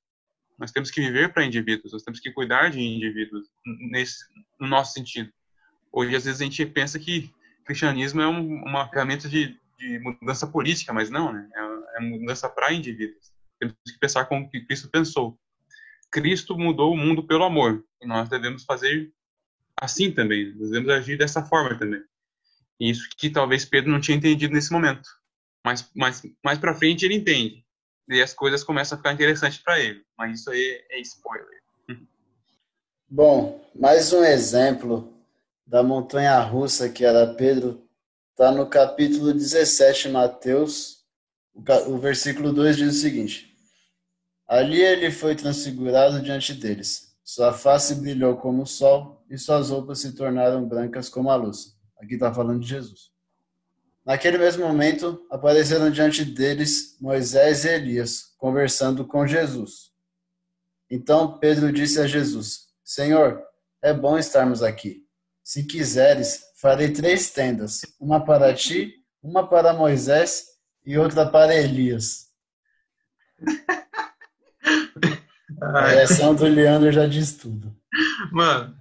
Nós 0.56 0.70
temos 0.70 0.92
que 0.92 1.00
viver 1.00 1.32
para 1.32 1.44
indivíduos. 1.44 1.92
Nós 1.92 2.04
temos 2.04 2.20
que 2.20 2.30
cuidar 2.30 2.70
de 2.70 2.78
indivíduos 2.78 3.48
nesse, 3.90 4.24
no 4.60 4.68
nosso 4.68 4.92
sentido. 4.92 5.28
Hoje, 5.90 6.14
às 6.14 6.24
vezes, 6.24 6.40
a 6.40 6.44
gente 6.44 6.64
pensa 6.66 7.00
que 7.00 7.34
cristianismo 7.64 8.20
é 8.20 8.28
um, 8.28 8.62
uma 8.62 8.88
ferramenta 8.88 9.28
de 9.28 9.58
de 9.78 9.98
mudança 9.98 10.46
política, 10.46 10.92
mas 10.92 11.10
não, 11.10 11.32
né? 11.32 11.48
É, 11.54 11.98
é 11.98 12.00
mudança 12.00 12.48
para 12.48 12.72
indivíduos. 12.72 13.32
Temos 13.58 13.76
que 13.86 13.98
pensar 13.98 14.26
como 14.26 14.50
que 14.50 14.64
Cristo 14.64 14.88
pensou. 14.90 15.38
Cristo 16.10 16.56
mudou 16.56 16.92
o 16.92 16.96
mundo 16.96 17.26
pelo 17.26 17.44
amor, 17.44 17.84
e 18.00 18.06
nós 18.06 18.28
devemos 18.28 18.64
fazer 18.64 19.12
assim 19.80 20.12
também, 20.12 20.54
nós 20.54 20.70
devemos 20.70 20.90
agir 20.90 21.18
dessa 21.18 21.44
forma 21.44 21.76
também. 21.78 22.02
Isso 22.78 23.08
que 23.16 23.30
talvez 23.30 23.64
Pedro 23.64 23.90
não 23.90 24.00
tinha 24.00 24.16
entendido 24.16 24.54
nesse 24.54 24.72
momento. 24.72 25.08
Mas 25.64 25.90
mais, 25.94 26.22
mais 26.44 26.58
para 26.58 26.74
frente 26.74 27.04
ele 27.04 27.14
entende. 27.14 27.64
E 28.08 28.20
as 28.20 28.34
coisas 28.34 28.62
começam 28.62 28.96
a 28.96 28.98
ficar 28.98 29.12
interessantes 29.12 29.58
para 29.58 29.80
ele. 29.80 30.04
Mas 30.18 30.40
isso 30.40 30.50
aí 30.50 30.84
é 30.90 31.00
spoiler. 31.00 31.62
Bom, 33.08 33.64
mais 33.74 34.12
um 34.12 34.24
exemplo 34.24 35.12
da 35.66 35.82
montanha 35.82 36.38
russa 36.40 36.88
que 36.88 37.04
era 37.04 37.32
Pedro 37.34 37.83
Está 38.34 38.50
no 38.50 38.66
capítulo 38.66 39.32
17, 39.32 40.08
Mateus, 40.08 41.04
o 41.86 41.96
versículo 41.98 42.52
2 42.52 42.76
diz 42.76 42.96
o 42.96 43.00
seguinte: 43.00 43.56
Ali 44.44 44.82
ele 44.82 45.12
foi 45.12 45.36
transfigurado 45.36 46.20
diante 46.20 46.52
deles. 46.52 47.16
Sua 47.22 47.52
face 47.52 47.94
brilhou 47.94 48.36
como 48.36 48.64
o 48.64 48.66
sol 48.66 49.24
e 49.30 49.38
suas 49.38 49.70
roupas 49.70 50.00
se 50.00 50.16
tornaram 50.16 50.66
brancas 50.66 51.08
como 51.08 51.30
a 51.30 51.36
luz. 51.36 51.76
Aqui 51.96 52.14
está 52.14 52.34
falando 52.34 52.58
de 52.62 52.66
Jesus. 52.66 53.12
Naquele 54.04 54.36
mesmo 54.36 54.66
momento, 54.66 55.24
apareceram 55.30 55.88
diante 55.88 56.24
deles 56.24 56.96
Moisés 57.00 57.64
e 57.64 57.68
Elias, 57.68 58.34
conversando 58.36 59.06
com 59.06 59.24
Jesus. 59.24 59.92
Então 60.90 61.38
Pedro 61.38 61.70
disse 61.70 62.00
a 62.00 62.06
Jesus: 62.08 62.66
Senhor, 62.82 63.40
é 63.80 63.94
bom 63.94 64.18
estarmos 64.18 64.60
aqui. 64.60 65.04
Se 65.44 65.62
quiseres, 65.62 66.42
farei 66.64 66.90
três 66.90 67.30
tendas: 67.30 67.82
uma 68.00 68.24
para 68.24 68.54
ti, 68.54 68.94
uma 69.22 69.46
para 69.46 69.74
Moisés 69.74 70.46
e 70.86 70.96
outra 70.96 71.28
para 71.28 71.54
Elias. 71.54 72.30
A 75.60 75.86
reação 75.88 76.34
do 76.34 76.46
Leandro 76.46 76.90
já 76.90 77.06
diz 77.06 77.36
tudo. 77.36 77.76
Mano, 78.32 78.74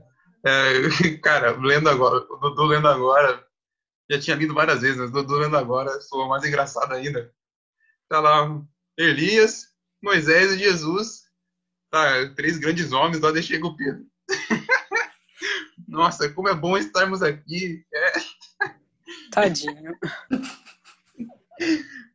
é, 0.45 1.17
cara, 1.21 1.51
lendo 1.59 1.89
agora, 1.89 2.25
o 2.29 2.37
Dudu 2.37 2.63
lendo 2.63 2.87
agora, 2.87 3.45
já 4.09 4.17
tinha 4.17 4.37
lido 4.37 4.53
várias 4.53 4.79
vezes, 4.79 4.97
mas 4.97 5.09
o 5.09 5.13
Dudu 5.13 5.35
lendo 5.39 5.57
agora 5.57 5.99
soa 5.99 6.29
mais 6.29 6.45
engraçado 6.45 6.93
ainda. 6.93 7.33
Tá 8.07 8.21
lá, 8.21 8.61
Elias, 8.97 9.67
Moisés 10.01 10.53
e 10.53 10.59
Jesus. 10.59 11.23
Tá, 11.91 12.33
três 12.33 12.57
grandes 12.57 12.93
homens, 12.93 13.19
lá 13.19 13.31
deixei 13.31 13.61
o 13.61 13.75
Pedro. 13.75 14.05
Nossa, 15.93 16.27
como 16.33 16.49
é 16.49 16.55
bom 16.55 16.75
estarmos 16.75 17.21
aqui. 17.21 17.85
É. 17.93 18.13
Tadinho. 19.31 19.95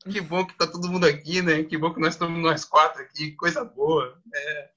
Que 0.00 0.20
bom 0.20 0.44
que 0.44 0.58
tá 0.58 0.66
todo 0.66 0.90
mundo 0.90 1.06
aqui, 1.06 1.40
né? 1.40 1.62
Que 1.62 1.78
bom 1.78 1.94
que 1.94 2.00
nós 2.00 2.14
estamos 2.14 2.42
nós 2.42 2.64
quatro 2.64 3.00
aqui, 3.02 3.30
coisa 3.32 3.64
boa. 3.64 4.20
É. 4.34 4.70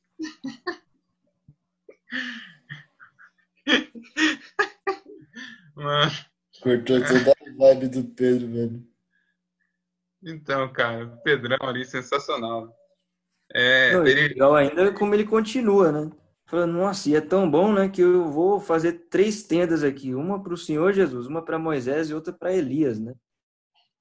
Mano. 5.75 6.11
Cortou 6.61 7.03
toda 7.03 7.31
a 7.31 7.35
vibe 7.57 7.87
do 7.87 8.03
Pedro, 8.03 8.51
velho. 8.51 8.87
Então, 10.23 10.71
cara, 10.71 11.05
o 11.05 11.17
Pedrão 11.21 11.57
ali, 11.61 11.83
sensacional. 11.85 12.77
É, 13.53 13.93
Não, 13.93 14.05
ele... 14.05 14.27
Legal 14.29 14.55
ainda 14.55 14.83
é 14.83 14.91
como 14.91 15.15
ele 15.15 15.25
continua, 15.25 15.91
né? 15.91 16.11
Falando, 16.51 16.73
nossa, 16.73 17.09
e 17.09 17.15
é 17.15 17.21
tão 17.21 17.49
bom, 17.49 17.71
né, 17.71 17.87
que 17.87 18.01
eu 18.01 18.29
vou 18.29 18.59
fazer 18.59 19.07
três 19.09 19.41
tendas 19.41 19.85
aqui, 19.85 20.13
uma 20.13 20.43
para 20.43 20.53
o 20.53 20.57
Senhor 20.57 20.91
Jesus, 20.91 21.25
uma 21.25 21.41
para 21.41 21.57
Moisés 21.57 22.09
e 22.09 22.13
outra 22.13 22.33
para 22.33 22.53
Elias, 22.53 22.99
né? 22.99 23.15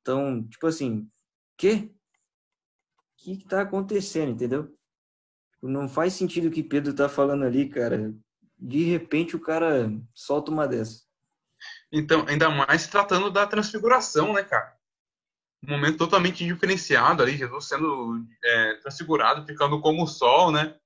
Então, 0.00 0.42
tipo 0.48 0.66
assim, 0.66 1.08
quê? 1.56 1.94
O 2.98 3.22
que 3.22 3.32
está 3.34 3.60
acontecendo, 3.60 4.32
entendeu? 4.32 4.76
Não 5.62 5.88
faz 5.88 6.14
sentido 6.14 6.48
o 6.48 6.50
que 6.50 6.60
Pedro 6.60 6.90
está 6.90 7.08
falando 7.08 7.44
ali, 7.44 7.68
cara. 7.68 8.12
De 8.58 8.82
repente 8.82 9.36
o 9.36 9.40
cara 9.40 9.88
solta 10.12 10.50
uma 10.50 10.66
dessa. 10.66 11.04
Então, 11.92 12.26
ainda 12.26 12.50
mais 12.50 12.88
tratando 12.88 13.30
da 13.30 13.46
transfiguração, 13.46 14.32
né, 14.32 14.42
cara? 14.42 14.76
um 15.62 15.70
momento 15.70 15.98
totalmente 15.98 16.44
diferenciado 16.44 17.22
ali, 17.22 17.36
Jesus 17.36 17.66
sendo 17.66 18.26
é, 18.42 18.74
transfigurado, 18.76 19.46
ficando 19.46 19.80
como 19.80 20.02
o 20.02 20.06
sol, 20.06 20.50
né? 20.50 20.79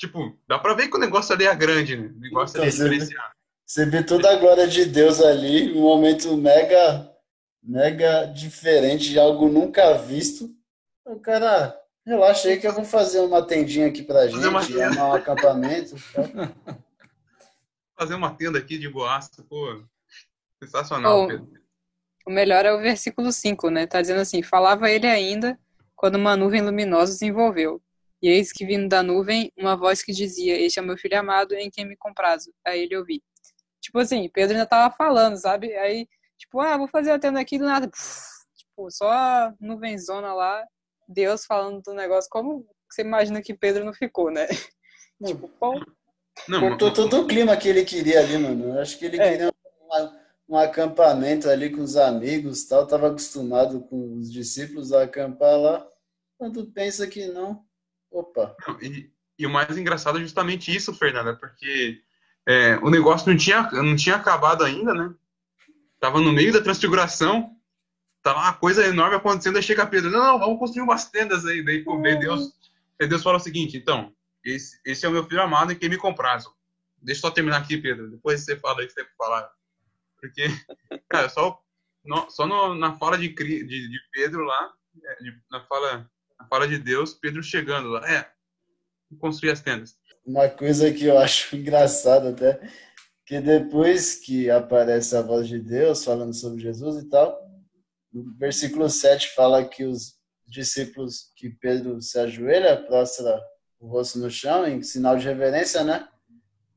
Tipo, 0.00 0.34
dá 0.48 0.58
pra 0.58 0.72
ver 0.72 0.88
que 0.88 0.96
o 0.96 1.00
negócio 1.00 1.34
ali 1.34 1.44
é 1.44 1.54
grande, 1.54 1.94
né? 1.94 2.10
O 2.16 2.20
negócio 2.20 2.54
então, 2.54 2.62
ali 2.62 2.70
é 2.70 2.72
diferenciado. 2.72 3.34
Você 3.66 3.84
vê 3.84 4.02
toda 4.02 4.32
a 4.32 4.36
glória 4.36 4.66
de 4.66 4.86
Deus 4.86 5.20
ali, 5.20 5.76
um 5.76 5.82
momento 5.82 6.34
mega, 6.38 7.14
mega 7.62 8.24
diferente 8.24 9.10
de 9.10 9.18
algo 9.18 9.46
nunca 9.50 9.98
visto. 9.98 10.50
O 11.04 11.20
cara, 11.20 11.78
relaxa 12.06 12.48
aí 12.48 12.58
que 12.58 12.66
eu 12.66 12.72
vou 12.72 12.82
fazer 12.82 13.20
uma 13.20 13.46
tendinha 13.46 13.88
aqui 13.88 14.02
pra 14.02 14.26
gente, 14.26 14.42
armar 14.80 15.10
um 15.10 15.14
acampamento. 15.14 15.94
Tá? 18.00 18.06
Fazer 18.06 18.14
uma 18.14 18.34
tenda 18.34 18.58
aqui 18.58 18.78
de 18.78 18.88
boaça, 18.88 19.44
pô. 19.46 19.84
Sensacional, 20.62 21.24
oh, 21.24 21.26
Pedro. 21.26 21.52
O 22.26 22.30
melhor 22.30 22.64
é 22.64 22.72
o 22.72 22.80
versículo 22.80 23.30
5, 23.30 23.68
né? 23.68 23.86
Tá 23.86 24.00
dizendo 24.00 24.22
assim: 24.22 24.42
Falava 24.42 24.88
ele 24.88 25.06
ainda 25.06 25.60
quando 25.94 26.14
uma 26.14 26.34
nuvem 26.34 26.62
luminosa 26.62 27.12
se 27.12 27.26
envolveu. 27.26 27.82
E 28.22 28.28
eis 28.28 28.52
que 28.52 28.66
vindo 28.66 28.88
da 28.88 29.02
nuvem 29.02 29.52
uma 29.56 29.76
voz 29.76 30.02
que 30.02 30.12
dizia: 30.12 30.58
Este 30.58 30.78
é 30.78 30.82
o 30.82 30.84
meu 30.84 30.98
filho 30.98 31.18
amado 31.18 31.54
em 31.54 31.70
quem 31.70 31.86
me 31.86 31.96
comprazo. 31.96 32.52
Aí 32.66 32.82
ele 32.82 32.96
ouvi. 32.96 33.22
Tipo 33.80 33.98
assim, 33.98 34.28
Pedro 34.28 34.56
ainda 34.56 34.66
tava 34.66 34.94
falando, 34.94 35.36
sabe? 35.36 35.74
Aí, 35.76 36.06
tipo, 36.38 36.60
ah, 36.60 36.76
vou 36.76 36.86
fazer 36.86 37.12
a 37.12 37.18
tenda 37.18 37.40
aqui 37.40 37.58
do 37.58 37.64
nada. 37.64 37.88
Puf, 37.88 38.02
tipo, 38.54 38.90
só 38.90 39.10
a 39.10 39.54
nuvenzona 39.58 40.34
lá, 40.34 40.62
Deus 41.08 41.46
falando 41.46 41.80
do 41.82 41.94
negócio. 41.94 42.28
Como 42.30 42.66
você 42.90 43.02
imagina 43.02 43.40
que 43.40 43.54
Pedro 43.54 43.84
não 43.84 43.94
ficou, 43.94 44.30
né? 44.30 44.46
tipo, 45.24 45.48
pô. 45.48 45.80
Não, 46.48 46.60
Cortou 46.60 46.92
todo 46.92 47.20
o 47.20 47.26
clima 47.26 47.56
que 47.56 47.68
ele 47.68 47.84
queria 47.84 48.20
ali, 48.20 48.36
mano. 48.36 48.74
Eu 48.74 48.80
acho 48.80 48.98
que 48.98 49.06
ele 49.06 49.20
é. 49.20 49.30
queria 49.30 49.52
uma, 49.82 50.20
um 50.48 50.56
acampamento 50.56 51.48
ali 51.48 51.70
com 51.70 51.82
os 51.82 51.96
amigos 51.96 52.64
tal. 52.64 52.86
Tava 52.86 53.08
acostumado 53.08 53.80
com 53.82 54.16
os 54.16 54.30
discípulos 54.30 54.92
a 54.92 55.04
acampar 55.04 55.58
lá. 55.58 55.86
Quando 56.38 56.70
pensa 56.72 57.06
que 57.06 57.26
não, 57.26 57.64
opa. 58.10 58.56
E, 58.82 59.10
e 59.38 59.46
o 59.46 59.50
mais 59.50 59.76
engraçado 59.76 60.18
é 60.18 60.20
justamente 60.20 60.74
isso, 60.74 60.94
Fernanda, 60.94 61.34
porque 61.34 62.02
é, 62.46 62.76
o 62.78 62.90
negócio 62.90 63.30
não 63.30 63.36
tinha, 63.36 63.62
não 63.70 63.96
tinha 63.96 64.16
acabado 64.16 64.64
ainda, 64.64 64.92
né? 64.94 65.14
Tava 65.98 66.20
no 66.20 66.32
meio 66.32 66.52
da 66.52 66.62
transfiguração, 66.62 67.56
tava 68.22 68.40
uma 68.40 68.52
coisa 68.54 68.86
enorme 68.86 69.16
acontecendo, 69.16 69.56
aí 69.56 69.62
chega 69.62 69.86
Pedro, 69.86 70.10
não, 70.10 70.24
não, 70.24 70.38
vamos 70.38 70.58
construir 70.58 70.82
umas 70.82 71.10
tendas 71.10 71.44
aí, 71.46 71.64
daí 71.64 71.84
pô, 71.84 71.96
Deus, 72.00 72.52
Deus 72.98 73.22
fala 73.22 73.36
o 73.36 73.40
seguinte, 73.40 73.76
então, 73.76 74.14
esse, 74.44 74.80
esse 74.84 75.04
é 75.04 75.08
o 75.08 75.12
meu 75.12 75.24
filho 75.24 75.42
amado 75.42 75.72
em 75.72 75.76
quem 75.76 75.88
me 75.88 75.96
comprazo. 75.96 76.54
Deixa 77.02 77.20
eu 77.20 77.28
só 77.28 77.30
terminar 77.30 77.58
aqui, 77.58 77.78
Pedro, 77.78 78.10
depois 78.10 78.40
você 78.40 78.56
fala 78.56 78.80
aí 78.80 78.86
que 78.86 78.92
você 78.92 79.06
falar. 79.16 79.50
Porque, 80.20 80.46
cara, 81.08 81.28
só, 81.28 81.58
no, 82.04 82.30
só 82.30 82.46
no, 82.46 82.74
na 82.74 82.96
fala 82.98 83.16
de, 83.16 83.28
de, 83.28 83.64
de 83.64 84.00
Pedro 84.12 84.44
lá, 84.44 84.72
é, 85.02 85.22
de, 85.22 85.38
na, 85.50 85.60
fala, 85.64 86.10
na 86.40 86.46
fala 86.48 86.66
de 86.66 86.78
Deus, 86.78 87.14
Pedro 87.14 87.42
chegando 87.42 87.88
lá, 87.88 88.10
é, 88.10 88.28
construir 89.18 89.50
as 89.50 89.60
tendas 89.60 90.00
uma 90.30 90.48
coisa 90.48 90.92
que 90.92 91.04
eu 91.04 91.18
acho 91.18 91.54
engraçada 91.56 92.30
até, 92.30 92.60
que 93.26 93.40
depois 93.40 94.16
que 94.16 94.50
aparece 94.50 95.16
a 95.16 95.22
voz 95.22 95.48
de 95.48 95.58
Deus 95.58 96.04
falando 96.04 96.34
sobre 96.34 96.60
Jesus 96.60 97.02
e 97.02 97.08
tal, 97.08 97.38
no 98.12 98.34
versículo 98.36 98.88
7 98.88 99.34
fala 99.34 99.64
que 99.64 99.84
os 99.84 100.18
discípulos, 100.46 101.32
que 101.36 101.48
Pedro 101.48 102.00
se 102.02 102.18
ajoelha, 102.18 102.76
prostra 102.76 103.40
o 103.78 103.86
rosto 103.86 104.18
no 104.18 104.30
chão, 104.30 104.66
em 104.66 104.82
sinal 104.82 105.16
de 105.16 105.24
reverência, 105.24 105.84
né? 105.84 106.08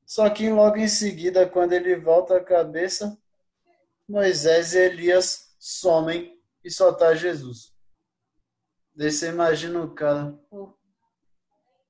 Só 0.06 0.30
que 0.30 0.50
logo 0.50 0.78
em 0.78 0.88
seguida, 0.88 1.50
quando 1.50 1.74
ele 1.74 1.96
volta 1.96 2.38
a 2.38 2.44
cabeça, 2.44 3.18
Moisés 4.08 4.76
e 4.76 4.80
Elias 4.80 5.56
somem 5.58 6.38
e 6.64 6.70
só 6.70 6.94
tá 6.94 7.16
Jesus. 7.16 7.73
Daí 8.96 9.12
você 9.12 9.30
imagina 9.30 9.82
o 9.82 9.90
cara, 9.90 10.38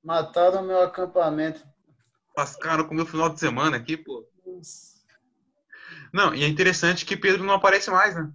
Mataram 0.02 0.62
meu 0.62 0.82
acampamento. 0.82 1.66
Lascaram 2.36 2.84
com 2.84 2.92
o 2.92 2.96
meu 2.96 3.06
final 3.06 3.30
de 3.30 3.40
semana 3.40 3.76
aqui, 3.76 3.96
pô. 3.96 4.26
Não, 6.12 6.34
e 6.34 6.44
é 6.44 6.48
interessante 6.48 7.06
que 7.06 7.16
Pedro 7.16 7.42
não 7.42 7.54
aparece 7.54 7.90
mais, 7.90 8.14
né? 8.14 8.30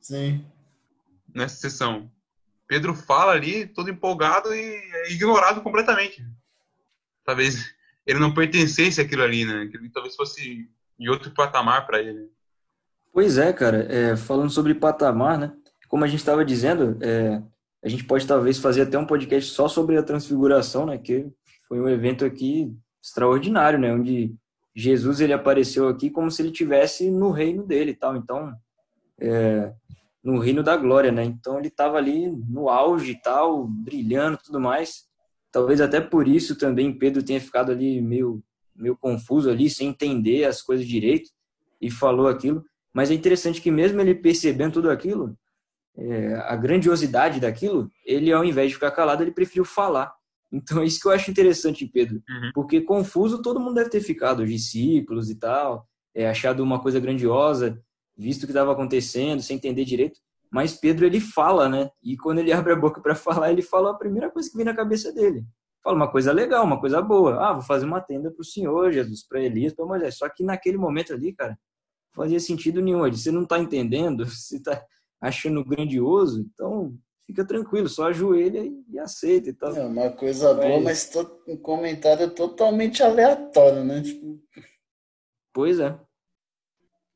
Sim. 0.00 0.44
Nessa 1.34 1.56
sessão. 1.56 2.10
Pedro 2.68 2.94
fala 2.94 3.32
ali, 3.32 3.66
todo 3.66 3.90
empolgado 3.90 4.54
e 4.54 4.60
é 4.60 5.12
ignorado 5.12 5.62
completamente. 5.62 6.24
Talvez 7.24 7.74
ele 8.06 8.18
não 8.18 8.34
pertencesse 8.34 9.00
àquilo 9.00 9.22
ali, 9.22 9.44
né? 9.44 9.68
Que 9.68 9.88
talvez 9.88 10.14
fosse 10.14 10.68
em 10.98 11.08
outro 11.08 11.30
patamar 11.30 11.86
para 11.86 12.00
ele. 12.00 12.30
Pois 13.12 13.38
é, 13.38 13.52
cara. 13.52 13.86
É, 13.90 14.16
falando 14.16 14.50
sobre 14.50 14.74
patamar, 14.74 15.38
né? 15.38 15.52
Como 15.88 16.04
a 16.04 16.08
gente 16.08 16.20
estava 16.20 16.44
dizendo, 16.44 16.98
é, 17.00 17.40
a 17.86 17.88
gente 17.88 18.02
pode 18.02 18.26
talvez 18.26 18.58
fazer 18.58 18.82
até 18.82 18.98
um 18.98 19.06
podcast 19.06 19.48
só 19.52 19.68
sobre 19.68 19.96
a 19.96 20.02
transfiguração, 20.02 20.86
né? 20.86 20.98
Que 20.98 21.24
foi 21.68 21.80
um 21.80 21.88
evento 21.88 22.24
aqui 22.24 22.76
extraordinário, 23.00 23.78
né? 23.78 23.94
Onde 23.94 24.34
Jesus 24.74 25.20
ele 25.20 25.32
apareceu 25.32 25.86
aqui 25.86 26.10
como 26.10 26.28
se 26.28 26.42
ele 26.42 26.50
tivesse 26.50 27.08
no 27.12 27.30
reino 27.30 27.64
dele, 27.64 27.94
tal. 27.94 28.16
Então, 28.16 28.52
é, 29.20 29.72
no 30.20 30.40
reino 30.40 30.64
da 30.64 30.76
glória, 30.76 31.12
né? 31.12 31.22
Então 31.22 31.60
ele 31.60 31.68
estava 31.68 31.96
ali 31.96 32.26
no 32.26 32.68
auge, 32.68 33.20
tal, 33.22 33.68
brilhando, 33.68 34.36
tudo 34.44 34.58
mais. 34.58 35.04
Talvez 35.52 35.80
até 35.80 36.00
por 36.00 36.26
isso 36.26 36.58
também 36.58 36.92
Pedro 36.92 37.22
tenha 37.22 37.40
ficado 37.40 37.70
ali 37.70 38.02
meio 38.02 38.42
meio 38.74 38.96
confuso 38.96 39.48
ali, 39.48 39.70
sem 39.70 39.90
entender 39.90 40.44
as 40.44 40.60
coisas 40.60 40.84
direito 40.84 41.30
e 41.80 41.88
falou 41.88 42.26
aquilo. 42.26 42.64
Mas 42.92 43.12
é 43.12 43.14
interessante 43.14 43.62
que 43.62 43.70
mesmo 43.70 44.00
ele 44.00 44.12
percebendo 44.12 44.72
tudo 44.72 44.90
aquilo, 44.90 45.38
é, 45.96 46.34
a 46.44 46.54
grandiosidade 46.56 47.40
daquilo, 47.40 47.90
ele 48.04 48.32
ao 48.32 48.44
invés 48.44 48.68
de 48.68 48.74
ficar 48.74 48.90
calado, 48.90 49.22
ele 49.22 49.32
preferiu 49.32 49.64
falar. 49.64 50.12
Então 50.52 50.80
é 50.80 50.84
isso 50.84 51.00
que 51.00 51.08
eu 51.08 51.12
acho 51.12 51.30
interessante, 51.30 51.86
Pedro, 51.86 52.22
uhum. 52.28 52.50
porque 52.54 52.80
confuso 52.80 53.42
todo 53.42 53.60
mundo 53.60 53.74
deve 53.74 53.90
ter 53.90 54.00
ficado, 54.00 54.42
os 54.42 54.48
discípulos 54.48 55.28
e 55.30 55.34
tal, 55.34 55.86
é, 56.14 56.28
achado 56.28 56.62
uma 56.62 56.80
coisa 56.80 57.00
grandiosa, 57.00 57.80
visto 58.16 58.44
o 58.44 58.46
que 58.46 58.52
estava 58.52 58.72
acontecendo, 58.72 59.42
sem 59.42 59.56
entender 59.56 59.84
direito. 59.84 60.20
Mas 60.50 60.74
Pedro 60.74 61.04
ele 61.04 61.20
fala, 61.20 61.68
né? 61.68 61.90
E 62.02 62.16
quando 62.16 62.38
ele 62.38 62.52
abre 62.54 62.72
a 62.72 62.76
boca 62.76 63.00
para 63.00 63.14
falar, 63.14 63.50
ele 63.50 63.62
fala 63.62 63.90
a 63.90 63.94
primeira 63.94 64.30
coisa 64.30 64.48
que 64.48 64.56
vem 64.56 64.64
na 64.64 64.74
cabeça 64.74 65.12
dele. 65.12 65.44
Fala 65.82 65.96
uma 65.96 66.10
coisa 66.10 66.32
legal, 66.32 66.64
uma 66.64 66.80
coisa 66.80 67.00
boa. 67.02 67.36
Ah, 67.44 67.52
vou 67.52 67.62
fazer 67.62 67.84
uma 67.84 68.00
tenda 68.00 68.30
para 68.30 68.40
o 68.40 68.44
Senhor 68.44 68.90
Jesus, 68.92 69.26
para 69.26 69.40
Elias, 69.40 69.72
para 69.72 69.84
Moisés. 69.84 70.16
Só 70.16 70.28
que 70.28 70.42
naquele 70.42 70.78
momento 70.78 71.12
ali, 71.12 71.32
cara, 71.32 71.50
não 71.52 72.24
fazia 72.24 72.40
sentido 72.40 72.80
nenhum. 72.80 73.06
Ele, 73.06 73.16
você 73.16 73.30
não 73.30 73.42
está 73.42 73.58
entendendo, 73.58 74.24
você 74.26 74.56
está 74.56 74.82
achando 75.20 75.64
grandioso, 75.64 76.40
então 76.40 76.96
fica 77.26 77.44
tranquilo, 77.44 77.88
só 77.88 78.08
ajoelha 78.08 78.62
e 78.88 78.98
aceita 78.98 79.50
e 79.50 79.52
tal. 79.52 79.74
É 79.74 79.84
uma 79.84 80.10
coisa 80.10 80.54
boa, 80.54 80.80
mas 80.80 81.10
um 81.48 81.56
comentário 81.56 82.30
totalmente 82.30 83.02
aleatório, 83.02 83.84
né? 83.84 84.02
Tipo... 84.02 84.40
Pois 85.52 85.80
é. 85.80 85.98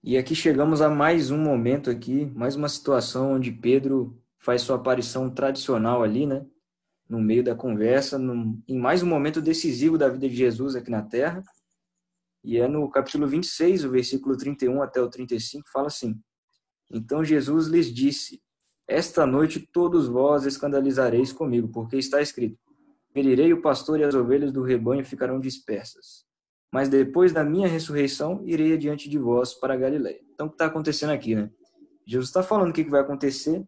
E 0.03 0.17
aqui 0.17 0.35
chegamos 0.35 0.81
a 0.81 0.89
mais 0.89 1.31
um 1.31 1.39
momento 1.39 1.91
aqui, 1.91 2.25
mais 2.35 2.57
uma 2.57 2.69
situação 2.69 3.33
onde 3.33 3.53
Pedro 3.53 4.19
faz 4.39 4.63
sua 4.63 4.77
aparição 4.77 5.29
tradicional 5.29 6.03
ali, 6.03 6.27
né? 6.27 6.45
No 7.09 7.21
meio 7.21 7.45
da 7.45 7.55
conversa, 7.55 8.19
num, 8.19 8.63
em 8.67 8.79
mais 8.79 9.03
um 9.03 9.07
momento 9.07 9.43
decisivo 9.43 9.99
da 9.99 10.09
vida 10.09 10.29
de 10.29 10.35
Jesus 10.35 10.75
aqui 10.75 10.91
na 10.91 11.03
Terra. 11.03 11.43
E 12.43 12.57
é 12.57 12.67
no 12.67 12.89
capítulo 12.91 13.27
26, 13.27 13.85
o 13.85 13.91
versículo 13.91 14.37
31 14.37 14.83
até 14.83 15.03
o 15.03 15.11
35, 15.11 15.69
fala 15.71 15.89
assim: 15.89 16.19
então 16.91 17.25
Jesus 17.25 17.67
lhes 17.67 17.93
disse: 17.93 18.43
Esta 18.87 19.27
noite 19.27 19.61
todos 19.73 20.09
vós 20.09 20.45
escandalizareis 20.45 21.33
comigo, 21.33 21.69
porque 21.69 21.97
está 21.97 22.21
escrito: 22.21 22.59
Ferirei 23.13 23.53
o 23.53 23.63
pastor 23.63 24.01
e 24.01 24.05
as 24.05 24.15
ovelhas 24.15 24.53
do 24.53 24.63
rebanho 24.63 25.05
ficarão 25.05 25.39
dispersas. 25.41 26.25
Mas 26.73 26.89
depois 26.89 27.33
da 27.33 27.45
minha 27.45 27.67
ressurreição, 27.67 28.43
irei 28.45 28.75
adiante 28.75 29.09
de 29.09 29.19
vós 29.19 29.55
para 29.55 29.77
Galiléia. 29.77 30.21
Então, 30.33 30.47
o 30.47 30.51
que 30.51 30.55
está 30.55 30.67
acontecendo 30.67 31.11
aqui, 31.11 31.35
né? 31.35 31.51
Jesus 32.07 32.29
está 32.29 32.43
falando 32.43 32.71
o 32.71 32.73
que 32.73 32.85
vai 32.85 33.01
acontecer 33.01 33.65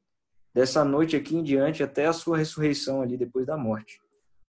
dessa 0.55 0.85
noite 0.85 1.17
aqui 1.17 1.37
em 1.37 1.43
diante 1.43 1.83
até 1.83 2.07
a 2.07 2.13
sua 2.13 2.37
ressurreição 2.37 3.03
ali 3.03 3.17
depois 3.17 3.47
da 3.47 3.57
morte. 3.57 4.01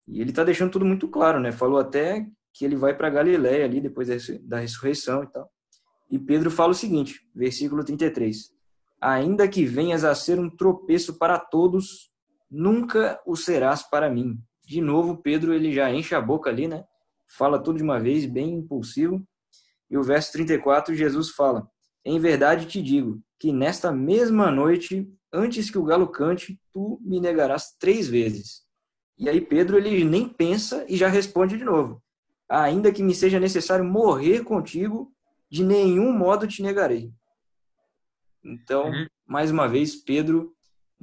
E 0.08 0.20
ele 0.20 0.32
está 0.32 0.44
deixando 0.44 0.72
tudo 0.72 0.86
muito 0.86 1.08
claro, 1.08 1.40
né? 1.40 1.52
Falou 1.52 1.80
até 1.80 2.28
que 2.54 2.66
ele 2.66 2.76
vai 2.76 2.96
para 2.96 3.10
Galiléia 3.10 3.66
ali 3.66 3.80
depois 3.80 4.10
da 4.42 4.60
ressurreição 4.60 5.24
e 5.24 5.28
tal. 5.28 5.50
E 6.12 6.20
Pedro 6.20 6.52
fala 6.52 6.72
o 6.72 6.76
seguinte, 6.76 7.28
versículo 7.34 7.84
33: 7.84 8.53
Ainda 9.04 9.50
que 9.50 9.66
venhas 9.66 10.06
a 10.06 10.16
ser 10.16 10.40
um 10.40 10.50
tropeço 10.50 11.16
para 11.16 11.38
todos, 11.38 12.10
nunca 12.50 13.22
o 13.26 13.36
serás 13.36 13.84
para 13.84 14.10
mim. 14.10 14.40
De 14.66 14.80
novo, 14.80 15.18
Pedro 15.18 15.54
ele 15.54 15.74
já 15.74 15.92
enche 15.92 16.16
a 16.16 16.22
boca 16.22 16.50
ali, 16.50 16.70
né? 16.70 16.86
Fala 17.28 17.62
tudo 17.62 17.80
de 17.80 17.84
uma 17.84 18.00
vez, 18.00 18.26
bem 18.26 18.54
impulsivo. 18.54 19.22
E 19.90 19.98
o 19.98 20.04
verso 20.04 20.32
34, 20.32 20.96
Jesus 20.96 21.32
fala: 21.32 21.68
Em 22.06 22.18
verdade 22.18 22.66
te 22.66 22.82
digo 22.82 23.22
que 23.38 23.52
nesta 23.52 23.92
mesma 23.92 24.50
noite, 24.50 25.06
antes 25.34 25.70
que 25.70 25.78
o 25.78 25.84
galo 25.84 26.08
cante, 26.08 26.58
tu 26.72 26.98
me 27.04 27.20
negarás 27.20 27.76
três 27.78 28.08
vezes. 28.08 28.62
E 29.18 29.28
aí 29.28 29.42
Pedro 29.42 29.78
ele 29.78 30.06
nem 30.06 30.30
pensa 30.30 30.86
e 30.88 30.96
já 30.96 31.10
responde 31.10 31.58
de 31.58 31.66
novo: 31.66 32.02
Ainda 32.48 32.90
que 32.90 33.04
me 33.04 33.14
seja 33.14 33.38
necessário 33.38 33.84
morrer 33.84 34.46
contigo, 34.46 35.12
de 35.52 35.62
nenhum 35.62 36.18
modo 36.18 36.48
te 36.48 36.64
negarei. 36.64 37.12
Então, 38.44 38.88
uhum. 38.88 39.08
mais 39.26 39.52
uma 39.52 39.68
vez, 39.68 39.96
Pedro 39.96 40.54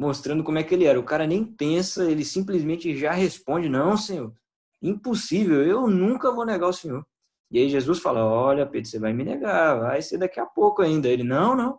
mostrando 0.01 0.43
como 0.43 0.57
é 0.57 0.65
que 0.65 0.75
ele 0.75 0.87
era. 0.87 0.99
O 0.99 1.05
cara 1.05 1.27
nem 1.27 1.45
pensa, 1.45 2.11
ele 2.11 2.25
simplesmente 2.25 2.97
já 2.97 3.13
responde: 3.13 3.69
Não, 3.69 3.99
Senhor, 3.99 4.33
impossível, 4.81 5.63
eu 5.63 5.87
nunca 5.89 6.33
vou 6.33 6.47
negar 6.47 6.69
o 6.69 6.73
Senhor. 6.73 7.07
E 7.51 7.59
aí 7.59 7.69
Jesus 7.69 8.01
fala: 8.01 8.25
Olha, 8.25 8.67
Pedro, 8.67 8.89
você 8.89 8.99
vai 8.99 9.13
me 9.13 9.23
negar, 9.23 9.79
vai 9.79 10.01
ser 10.01 10.17
daqui 10.17 10.41
a 10.41 10.47
pouco 10.47 10.81
ainda. 10.81 11.07
Ele: 11.07 11.23
Não, 11.23 11.55
não, 11.55 11.79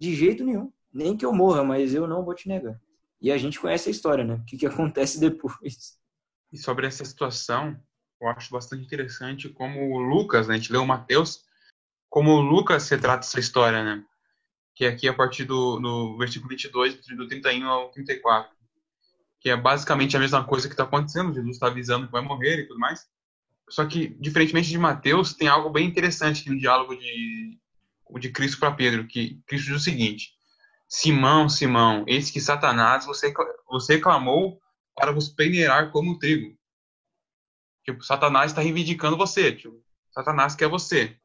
de 0.00 0.14
jeito 0.14 0.42
nenhum, 0.42 0.72
nem 0.90 1.14
que 1.14 1.26
eu 1.26 1.32
morra, 1.32 1.62
mas 1.62 1.92
eu 1.92 2.06
não 2.06 2.24
vou 2.24 2.34
te 2.34 2.48
negar. 2.48 2.80
E 3.20 3.30
a 3.30 3.36
gente 3.36 3.60
conhece 3.60 3.90
a 3.90 3.92
história, 3.92 4.24
né? 4.24 4.36
O 4.36 4.44
que, 4.46 4.56
que 4.56 4.66
acontece 4.66 5.20
depois. 5.20 5.98
E 6.50 6.56
sobre 6.56 6.86
essa 6.86 7.04
situação, 7.04 7.78
eu 8.22 8.28
acho 8.28 8.50
bastante 8.50 8.82
interessante 8.82 9.50
como 9.50 9.94
o 9.94 9.98
Lucas, 9.98 10.48
né? 10.48 10.54
a 10.54 10.56
gente 10.56 10.72
leu 10.72 10.82
o 10.82 10.86
Mateus, 10.86 11.44
como 12.08 12.30
o 12.30 12.40
Lucas 12.40 12.88
retrata 12.88 13.26
essa 13.26 13.38
história, 13.38 13.84
né? 13.84 14.02
Que 14.78 14.84
é 14.84 14.88
aqui 14.90 15.08
a 15.08 15.12
partir 15.12 15.44
do, 15.44 15.80
do 15.80 16.16
versículo 16.16 16.50
22, 16.50 17.04
do 17.08 17.26
31 17.26 17.66
ao 17.66 17.90
34. 17.90 18.56
Que 19.40 19.50
é 19.50 19.56
basicamente 19.56 20.16
a 20.16 20.20
mesma 20.20 20.44
coisa 20.44 20.68
que 20.68 20.74
está 20.74 20.84
acontecendo. 20.84 21.34
Jesus 21.34 21.56
está 21.56 21.66
avisando 21.66 22.06
que 22.06 22.12
vai 22.12 22.22
morrer 22.22 22.60
e 22.60 22.68
tudo 22.68 22.78
mais. 22.78 23.04
Só 23.68 23.84
que, 23.84 24.08
diferentemente 24.20 24.68
de 24.68 24.78
Mateus, 24.78 25.34
tem 25.34 25.48
algo 25.48 25.68
bem 25.68 25.84
interessante 25.84 26.42
aqui 26.42 26.50
no 26.50 26.60
diálogo 26.60 26.96
de, 26.96 27.58
de 28.20 28.30
Cristo 28.30 28.60
para 28.60 28.70
Pedro, 28.70 29.04
que 29.08 29.42
Cristo 29.48 29.66
diz 29.66 29.80
o 29.80 29.84
seguinte: 29.84 30.30
Simão, 30.88 31.48
Simão, 31.48 32.04
eis 32.06 32.30
que 32.30 32.40
Satanás 32.40 33.04
você, 33.04 33.34
você 33.68 33.98
clamou 33.98 34.60
para 34.94 35.10
vos 35.10 35.28
peneirar 35.28 35.90
como 35.90 36.20
trigo. 36.20 36.56
Tipo, 37.84 38.04
Satanás 38.04 38.52
está 38.52 38.62
reivindicando 38.62 39.16
você. 39.16 39.52
Tipo, 39.52 39.82
Satanás 40.12 40.54
quer 40.54 40.68
você. 40.68 41.16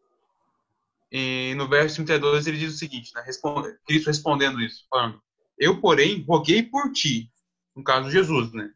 E 1.15 1.53
no 1.53 1.69
verso 1.69 1.97
32 1.97 2.47
ele 2.47 2.57
diz 2.57 2.73
o 2.73 2.77
seguinte, 2.77 3.11
né? 3.13 3.21
Responde, 3.21 3.77
Cristo 3.85 4.07
respondendo 4.07 4.59
isso, 4.59 4.83
falando: 4.89 5.21
Eu, 5.59 5.79
porém, 5.79 6.25
roguei 6.27 6.63
por 6.63 6.91
ti, 6.91 7.31
no 7.75 7.83
caso 7.83 8.07
de 8.07 8.13
Jesus, 8.13 8.51
né? 8.51 8.71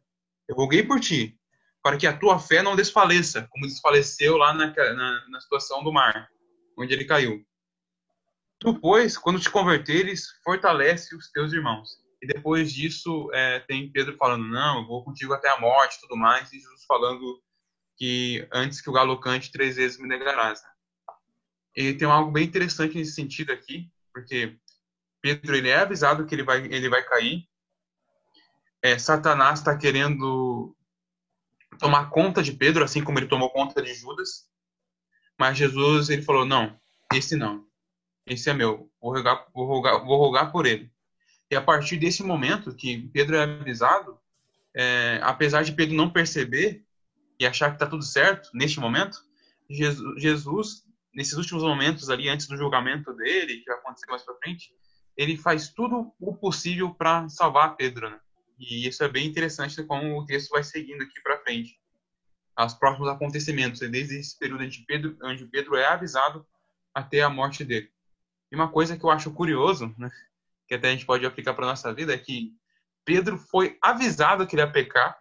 Eu 0.47 0.56
roguei 0.56 0.84
por 0.84 1.00
ti, 1.00 1.36
para 1.82 1.97
que 1.97 2.06
a 2.06 2.15
tua 2.15 2.38
fé 2.38 2.62
não 2.62 2.76
desfaleça, 2.76 3.47
como 3.50 3.65
desfaleceu 3.65 4.38
lá 4.38 4.54
na, 4.54 4.67
na, 4.67 5.30
na 5.30 5.41
situação 5.41 5.84
do 5.84 5.91
mar, 5.91 6.30
onde 6.78 6.93
ele 6.93 7.06
caiu. 7.06 7.43
Tu, 8.60 8.71
pois, 8.80 9.17
quando 9.17 9.39
te 9.39 9.50
converteres, 9.50 10.28
fortalece 10.43 11.15
os 11.15 11.32
teus 11.32 11.52
irmãos. 11.52 11.89
E 12.21 12.28
depois 12.28 12.71
disso, 12.71 13.32
é, 13.34 13.62
tem 13.62 13.91
Pedro 13.91 14.15
falando: 14.15 14.47
Não, 14.47 14.82
eu 14.82 14.88
vou 14.88 15.04
contigo 15.04 15.34
até 15.34 15.50
a 15.50 15.60
morte 15.60 16.00
tudo 16.00 16.15
mais. 16.15 16.54
E 16.54 16.60
Jesus 16.60 16.86
falando 16.88 17.41
que 17.97 18.47
antes 18.54 18.80
que 18.80 18.91
o 18.91 18.93
galo 18.93 19.19
cante, 19.19 19.52
três 19.52 19.78
vezes 19.78 19.97
me 19.97 20.08
negarás. 20.08 20.62
E 21.77 21.93
tem 21.93 22.07
algo 22.07 22.31
bem 22.31 22.43
interessante 22.43 22.97
nesse 22.97 23.11
sentido 23.11 23.51
aqui, 23.51 23.87
porque 24.11 24.57
Pedro 25.21 25.55
ele 25.55 25.69
é 25.69 25.77
avisado 25.77 26.25
que 26.25 26.33
ele 26.33 26.41
vai, 26.41 26.65
ele 26.65 26.89
vai 26.89 27.03
cair. 27.03 27.47
É, 28.81 28.97
Satanás 28.97 29.59
está 29.59 29.77
querendo 29.77 30.75
tomar 31.77 32.09
conta 32.09 32.41
de 32.41 32.51
Pedro, 32.51 32.83
assim 32.83 33.03
como 33.03 33.19
ele 33.19 33.27
tomou 33.27 33.51
conta 33.51 33.79
de 33.79 33.93
Judas. 33.93 34.49
Mas 35.39 35.55
Jesus 35.55 36.09
ele 36.09 36.23
falou: 36.23 36.45
Não, 36.45 36.75
esse 37.13 37.35
não. 37.35 37.63
Esse 38.25 38.49
é 38.49 38.55
meu. 38.55 38.91
Vou 38.99 39.13
rogar, 39.13 39.45
vou 39.53 39.67
rogar, 39.67 40.03
vou 40.03 40.17
rogar 40.17 40.51
por 40.51 40.65
ele. 40.65 40.91
E 41.51 41.55
a 41.55 41.61
partir 41.61 41.97
desse 41.97 42.23
momento 42.23 42.75
que 42.75 43.07
Pedro 43.09 43.35
é 43.35 43.43
avisado, 43.43 44.19
é, 44.75 45.19
apesar 45.21 45.63
de 45.63 45.73
Pedro 45.73 45.95
não 45.95 46.09
perceber, 46.09 46.83
e 47.39 47.45
achar 47.45 47.69
que 47.69 47.75
está 47.75 47.85
tudo 47.85 48.03
certo 48.03 48.49
neste 48.51 48.79
momento, 48.79 49.19
Jesus, 49.69 50.19
Jesus, 50.19 50.87
nesses 51.17 51.34
últimos 51.34 51.63
momentos 51.63 52.12
ali, 52.12 52.30
antes 52.30 52.47
do 52.47 52.56
julgamento 52.56 53.12
dele, 53.15 53.58
que 53.58 53.65
vai 53.65 53.80
acontecer 53.80 54.06
mais 54.06 54.23
para 54.23 54.36
frente, 54.36 54.71
ele 55.17 55.36
faz 55.36 55.69
tudo 55.69 56.13
o 56.19 56.36
possível 56.38 56.93
para 56.93 57.27
salvar 57.27 57.75
Pedro, 57.75 58.12
né? 58.12 58.19
E 58.60 58.88
isso 58.88 59.03
é 59.03 59.08
bem 59.08 59.25
interessante 59.25 59.84
como 59.84 60.15
o 60.15 60.25
texto 60.27 60.51
vai 60.51 60.63
seguindo 60.63 61.01
aqui 61.01 61.19
para 61.23 61.39
frente. 61.39 61.75
Os 62.60 62.75
próximos 62.75 63.10
acontecimentos, 63.10 63.80
desde 63.80 64.19
esse 64.19 64.38
período 64.38 64.63
onde 64.63 64.86
Pedro, 64.86 65.17
onde 65.23 65.45
Pedro 65.47 65.75
é 65.75 65.88
avisado 65.88 66.45
até 66.93 67.23
a 67.23 67.30
morte 67.32 67.65
dele. 67.65 67.89
E 68.51 68.56
uma 68.56 68.69
coisa 68.69 68.95
que 68.95 69.03
eu 69.03 69.10
acho 69.10 69.32
curioso, 69.32 69.93
né, 69.97 70.12
que 70.67 70.75
até 70.75 70.89
a 70.89 70.91
gente 70.91 71.06
pode 71.06 71.25
aplicar 71.25 71.56
para 71.56 71.65
nossa 71.65 71.91
vida, 71.91 72.13
é 72.13 72.17
que 72.17 72.53
Pedro 73.03 73.39
foi 73.39 73.75
avisado 73.82 74.45
que 74.45 74.56
ele 74.56 74.62
ia 74.62 74.71
pecar. 74.71 75.17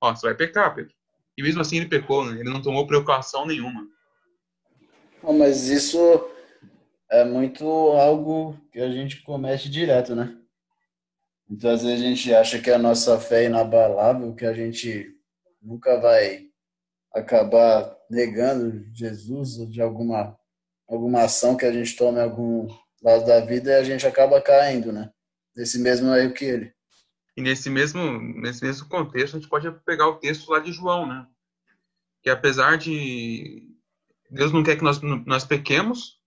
Ó, 0.00 0.12
você 0.12 0.26
vai 0.26 0.34
pecar, 0.34 0.74
Pedro. 0.74 0.92
E 1.38 1.42
mesmo 1.42 1.60
assim 1.60 1.76
ele 1.76 1.88
pecou, 1.88 2.24
né? 2.24 2.40
Ele 2.40 2.50
não 2.50 2.60
tomou 2.60 2.86
precaução 2.86 3.46
nenhuma. 3.46 3.86
Mas 5.22 5.68
isso 5.68 5.98
é 7.10 7.24
muito 7.24 7.64
algo 7.64 8.58
que 8.72 8.80
a 8.80 8.90
gente 8.90 9.22
comete 9.22 9.68
direto, 9.68 10.14
né? 10.14 10.36
Então, 11.50 11.70
às 11.70 11.82
vezes 11.82 12.04
a 12.04 12.08
gente 12.08 12.34
acha 12.34 12.60
que 12.60 12.70
a 12.70 12.78
nossa 12.78 13.18
fé 13.18 13.42
é 13.42 13.46
inabalável, 13.46 14.34
que 14.34 14.46
a 14.46 14.52
gente 14.52 15.12
nunca 15.60 16.00
vai 16.00 16.46
acabar 17.12 17.96
negando 18.08 18.86
Jesus 18.94 19.68
de 19.68 19.82
alguma, 19.82 20.38
alguma 20.88 21.22
ação 21.22 21.56
que 21.56 21.64
a 21.64 21.72
gente 21.72 21.96
tome 21.96 22.18
em 22.18 22.22
algum 22.22 22.68
lado 23.02 23.26
da 23.26 23.40
vida 23.40 23.70
e 23.70 23.74
a 23.74 23.82
gente 23.82 24.06
acaba 24.06 24.40
caindo, 24.40 24.92
né? 24.92 25.10
Nesse 25.56 25.80
mesmo 25.80 26.14
erro 26.14 26.32
que 26.32 26.44
ele. 26.44 26.72
E 27.36 27.42
nesse 27.42 27.68
mesmo, 27.68 28.20
nesse 28.40 28.64
mesmo 28.64 28.88
contexto, 28.88 29.36
a 29.36 29.40
gente 29.40 29.48
pode 29.48 29.70
pegar 29.84 30.08
o 30.08 30.18
texto 30.18 30.50
lá 30.50 30.60
de 30.60 30.72
João, 30.72 31.06
né? 31.06 31.26
Que 32.22 32.30
apesar 32.30 32.78
de 32.78 33.69
Deus 34.30 34.52
não 34.52 34.62
quer 34.62 34.76
que 34.76 34.84
nós, 34.84 35.00
nós 35.00 35.44
pequemos, 35.44 36.20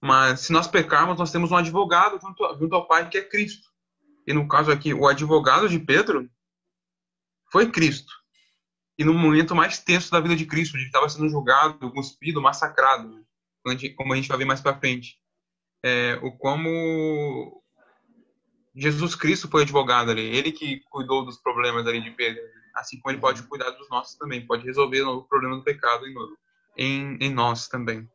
mas 0.00 0.40
se 0.40 0.52
nós 0.52 0.66
pecarmos, 0.66 1.18
nós 1.18 1.30
temos 1.30 1.50
um 1.50 1.56
advogado 1.56 2.18
junto, 2.20 2.58
junto 2.58 2.74
ao 2.74 2.86
Pai, 2.86 3.08
que 3.08 3.18
é 3.18 3.22
Cristo. 3.22 3.68
E 4.26 4.32
no 4.32 4.48
caso 4.48 4.70
aqui, 4.70 4.94
o 4.94 5.06
advogado 5.06 5.68
de 5.68 5.78
Pedro 5.78 6.28
foi 7.52 7.70
Cristo. 7.70 8.12
E 8.98 9.04
no 9.04 9.12
momento 9.12 9.54
mais 9.54 9.78
tenso 9.78 10.10
da 10.10 10.20
vida 10.20 10.34
de 10.34 10.46
Cristo, 10.46 10.76
ele 10.76 10.86
estava 10.86 11.08
sendo 11.08 11.28
julgado, 11.28 11.92
cuspido, 11.92 12.40
massacrado, 12.40 13.24
como 13.96 14.12
a 14.12 14.16
gente 14.16 14.28
vai 14.28 14.38
ver 14.38 14.44
mais 14.46 14.60
para 14.60 14.78
frente. 14.78 15.18
É, 15.84 16.18
o 16.22 16.32
como 16.32 17.62
Jesus 18.74 19.14
Cristo 19.14 19.48
foi 19.48 19.62
advogado 19.62 20.10
ali, 20.10 20.22
ele 20.22 20.50
que 20.50 20.80
cuidou 20.90 21.24
dos 21.24 21.36
problemas 21.38 21.86
ali 21.86 22.00
de 22.00 22.10
Pedro, 22.10 22.42
assim 22.74 22.98
como 23.00 23.12
ele 23.12 23.20
pode 23.20 23.42
cuidar 23.42 23.70
dos 23.70 23.88
nossos 23.88 24.16
também, 24.16 24.46
pode 24.46 24.64
resolver 24.64 25.02
o 25.02 25.22
problema 25.24 25.56
do 25.56 25.62
pecado 25.62 26.06
em, 26.06 26.14
em 26.76 27.32
nós 27.32 27.68
também. 27.68 28.08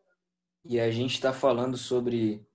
E 0.64 0.80
a 0.80 0.92
gente 0.92 1.16
está 1.16 1.34
falando 1.34 1.76
sobre 1.76 2.46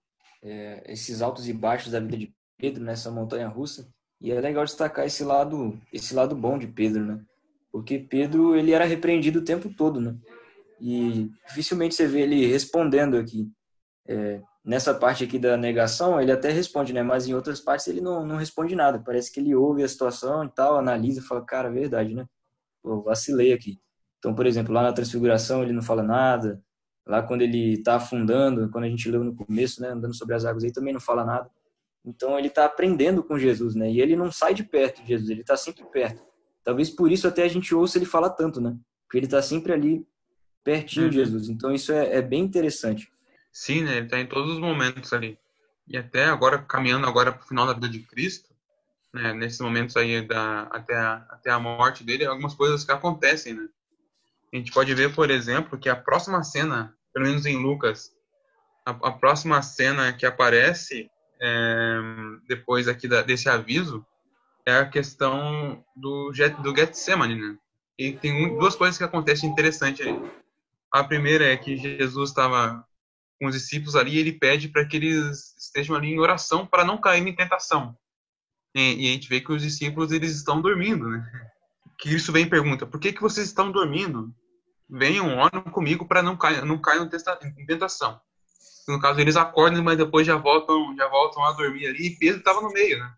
é, 0.42 0.84
esses 0.86 1.22
altos 1.22 1.48
e 1.48 1.52
baixos 1.52 1.92
da 1.92 2.00
vida 2.00 2.16
de 2.16 2.34
Pedro 2.56 2.84
nessa 2.84 3.10
montanha 3.10 3.48
russa, 3.48 3.88
e 4.20 4.30
é 4.30 4.40
legal 4.40 4.64
destacar 4.64 5.04
esse 5.04 5.24
lado, 5.24 5.78
esse 5.92 6.14
lado 6.14 6.34
bom 6.34 6.58
de 6.58 6.66
Pedro, 6.66 7.04
né? 7.04 7.22
Porque 7.70 7.98
Pedro 7.98 8.56
ele 8.56 8.72
era 8.72 8.84
repreendido 8.84 9.40
o 9.40 9.44
tempo 9.44 9.68
todo, 9.74 10.00
né? 10.00 10.16
E 10.80 11.30
dificilmente 11.46 11.94
você 11.94 12.06
vê 12.06 12.20
ele 12.22 12.46
respondendo 12.46 13.16
aqui. 13.16 13.50
É, 14.08 14.40
nessa 14.64 14.94
parte 14.94 15.24
aqui 15.24 15.38
da 15.38 15.56
negação, 15.56 16.20
ele 16.20 16.32
até 16.32 16.50
responde, 16.50 16.92
né? 16.92 17.02
Mas 17.02 17.26
em 17.26 17.34
outras 17.34 17.60
partes 17.60 17.86
ele 17.88 18.00
não, 18.00 18.24
não 18.24 18.36
responde 18.36 18.74
nada. 18.74 19.02
Parece 19.04 19.30
que 19.30 19.40
ele 19.40 19.54
ouve 19.54 19.82
a 19.82 19.88
situação 19.88 20.44
e 20.44 20.48
tal, 20.48 20.78
analisa 20.78 21.20
e 21.20 21.22
fala, 21.22 21.44
cara, 21.44 21.70
verdade, 21.70 22.14
né? 22.14 22.26
Pô, 22.82 23.02
vacilei 23.02 23.52
aqui. 23.52 23.78
Então, 24.26 24.34
por 24.34 24.44
exemplo, 24.44 24.74
lá 24.74 24.82
na 24.82 24.92
transfiguração 24.92 25.62
ele 25.62 25.72
não 25.72 25.80
fala 25.80 26.02
nada. 26.02 26.60
Lá 27.06 27.22
quando 27.22 27.42
ele 27.42 27.74
está 27.74 27.94
afundando, 27.94 28.68
quando 28.70 28.82
a 28.82 28.88
gente 28.88 29.08
leu 29.08 29.22
no 29.22 29.32
começo, 29.32 29.80
né? 29.80 29.90
Andando 29.90 30.16
sobre 30.16 30.34
as 30.34 30.44
águas, 30.44 30.64
aí 30.64 30.72
também 30.72 30.92
não 30.92 30.98
fala 30.98 31.24
nada. 31.24 31.48
Então 32.04 32.36
ele 32.36 32.48
está 32.48 32.64
aprendendo 32.64 33.22
com 33.22 33.38
Jesus, 33.38 33.76
né? 33.76 33.88
E 33.88 34.00
ele 34.00 34.16
não 34.16 34.32
sai 34.32 34.52
de 34.52 34.64
perto 34.64 35.00
de 35.00 35.10
Jesus, 35.10 35.30
ele 35.30 35.42
está 35.42 35.56
sempre 35.56 35.84
perto. 35.84 36.24
Talvez 36.64 36.90
por 36.90 37.12
isso 37.12 37.28
até 37.28 37.44
a 37.44 37.48
gente 37.48 37.72
ouça 37.72 37.98
ele 37.98 38.04
falar 38.04 38.30
tanto, 38.30 38.60
né? 38.60 38.76
Porque 39.04 39.16
ele 39.16 39.26
está 39.26 39.40
sempre 39.40 39.72
ali 39.72 40.04
pertinho 40.64 41.04
uhum. 41.04 41.10
de 41.10 41.16
Jesus. 41.18 41.48
Então 41.48 41.72
isso 41.72 41.92
é, 41.92 42.16
é 42.16 42.20
bem 42.20 42.42
interessante. 42.42 43.08
Sim, 43.52 43.84
né? 43.84 43.98
Ele 43.98 44.06
está 44.06 44.18
em 44.18 44.26
todos 44.26 44.54
os 44.54 44.58
momentos 44.58 45.12
ali. 45.12 45.38
E 45.86 45.96
até 45.96 46.24
agora, 46.24 46.58
caminhando 46.58 47.06
agora 47.06 47.30
para 47.30 47.44
o 47.44 47.46
final 47.46 47.64
da 47.64 47.74
vida 47.74 47.88
de 47.88 48.00
Cristo, 48.00 48.52
né? 49.14 49.32
nesses 49.32 49.60
momentos 49.60 49.96
aí 49.96 50.20
da, 50.26 50.62
até, 50.62 50.96
a, 50.96 51.14
até 51.30 51.50
a 51.52 51.60
morte 51.60 52.02
dele, 52.02 52.26
algumas 52.26 52.54
coisas 52.54 52.82
que 52.82 52.90
acontecem, 52.90 53.54
né? 53.54 53.68
A 54.56 54.58
gente 54.58 54.72
pode 54.72 54.94
ver, 54.94 55.14
por 55.14 55.30
exemplo, 55.30 55.78
que 55.78 55.86
a 55.86 55.94
próxima 55.94 56.42
cena, 56.42 56.94
pelo 57.12 57.26
menos 57.26 57.44
em 57.44 57.62
Lucas, 57.62 58.10
a, 58.86 58.90
a 58.90 59.12
próxima 59.12 59.60
cena 59.60 60.14
que 60.14 60.24
aparece 60.24 61.10
é, 61.38 61.98
depois 62.48 62.88
aqui 62.88 63.06
da, 63.06 63.20
desse 63.20 63.50
aviso 63.50 64.04
é 64.64 64.78
a 64.78 64.86
questão 64.86 65.84
do, 65.94 66.32
do 66.62 66.74
Getsemane, 66.74 67.34
né? 67.34 67.58
E 67.98 68.12
tem 68.12 68.46
um, 68.46 68.58
duas 68.58 68.74
coisas 68.74 68.96
que 68.96 69.04
acontecem 69.04 69.50
interessantes 69.50 70.06
aí. 70.06 70.18
A 70.90 71.04
primeira 71.04 71.44
é 71.44 71.56
que 71.58 71.76
Jesus 71.76 72.30
estava 72.30 72.82
com 73.38 73.48
os 73.48 73.54
discípulos 73.54 73.94
ali 73.94 74.12
e 74.12 74.18
ele 74.18 74.32
pede 74.32 74.70
para 74.70 74.86
que 74.86 74.96
eles 74.96 75.54
estejam 75.58 75.94
ali 75.94 76.08
em 76.08 76.18
oração 76.18 76.66
para 76.66 76.82
não 76.82 76.98
cair 76.98 77.26
em 77.26 77.36
tentação. 77.36 77.94
E, 78.74 79.04
e, 79.04 79.10
a 79.10 79.12
gente 79.12 79.28
vê 79.28 79.38
que 79.38 79.52
os 79.52 79.60
discípulos 79.60 80.12
eles 80.12 80.34
estão 80.34 80.62
dormindo, 80.62 81.10
né? 81.10 81.52
Que 81.98 82.14
isso 82.14 82.32
vem 82.32 82.46
e 82.46 82.50
pergunta: 82.50 82.86
por 82.86 82.98
que 82.98 83.12
que 83.12 83.20
vocês 83.20 83.46
estão 83.46 83.70
dormindo? 83.70 84.34
Venham, 84.88 85.38
orem 85.38 85.62
comigo 85.62 86.06
para 86.06 86.22
não 86.22 86.36
cair, 86.36 86.64
não 86.64 86.78
cair 86.78 87.02
em 87.02 87.66
tentação. 87.66 88.20
No 88.88 89.00
caso 89.00 89.20
eles 89.20 89.36
acordam, 89.36 89.82
mas 89.82 89.98
depois 89.98 90.26
já 90.26 90.36
voltam, 90.36 90.94
já 90.96 91.08
voltam 91.08 91.44
a 91.44 91.52
dormir 91.52 91.88
ali. 91.88 92.06
E 92.06 92.16
Pedro 92.16 92.38
estava 92.38 92.60
no 92.60 92.70
meio, 92.70 92.98
né? 93.00 93.12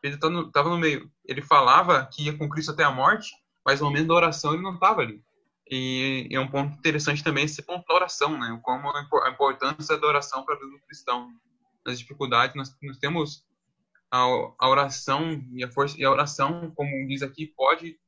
Pedro 0.00 0.16
estava 0.16 0.50
tá 0.50 0.62
no, 0.62 0.70
no 0.70 0.78
meio. 0.78 1.10
Ele 1.24 1.42
falava 1.42 2.08
que 2.10 2.24
ia 2.24 2.36
com 2.36 2.48
Cristo 2.48 2.72
até 2.72 2.82
a 2.82 2.90
morte, 2.90 3.32
mas 3.64 3.80
no 3.80 3.86
momento 3.86 4.08
da 4.08 4.14
oração 4.14 4.54
ele 4.54 4.62
não 4.62 4.74
estava 4.74 5.02
ali. 5.02 5.22
E, 5.70 6.28
é 6.30 6.40
um 6.40 6.48
ponto 6.48 6.76
interessante 6.78 7.22
também 7.22 7.44
esse 7.44 7.62
ponto 7.62 7.86
da 7.86 7.94
oração, 7.94 8.38
né? 8.38 8.58
Como 8.62 8.90
a 8.90 9.30
importância 9.30 9.98
da 9.98 10.06
oração 10.06 10.44
para 10.44 10.54
a 10.54 10.58
vida 10.58 10.70
do 10.70 10.80
cristão. 10.86 11.30
Nas 11.86 11.98
dificuldades, 11.98 12.56
nós, 12.56 12.74
nós 12.82 12.96
temos 12.96 13.44
a, 14.10 14.20
a, 14.58 14.68
oração 14.68 15.42
e 15.52 15.62
a 15.62 15.70
força 15.70 16.00
e 16.00 16.04
a 16.04 16.10
oração, 16.10 16.72
como 16.74 17.06
diz 17.06 17.20
aqui, 17.20 17.46
pode 17.46 17.98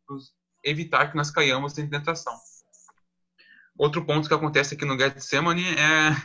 evitar 0.67 1.11
que 1.11 1.17
nós 1.17 1.31
caiamos 1.31 1.79
em 1.79 1.89
tentação. 1.89 2.35
Outro 3.79 4.05
ponto 4.05 4.29
que 4.29 4.35
acontece 4.35 4.75
aqui 4.75 4.85
no 4.85 4.99
Getsemane 4.99 5.65
é, 5.65 6.17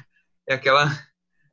é 0.47 0.53
aquela 0.53 0.85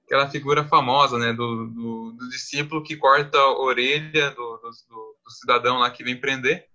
aquela 0.04 0.30
figura 0.30 0.64
famosa, 0.64 1.18
né, 1.18 1.34
do, 1.34 1.66
do, 1.66 2.12
do 2.12 2.28
discípulo 2.30 2.82
que 2.82 2.96
corta 2.96 3.36
a 3.36 3.58
orelha 3.58 4.30
do, 4.30 4.56
do, 4.56 5.16
do 5.22 5.30
cidadão 5.30 5.76
lá 5.76 5.90
que 5.90 6.02
vem 6.02 6.18
prender 6.18 6.66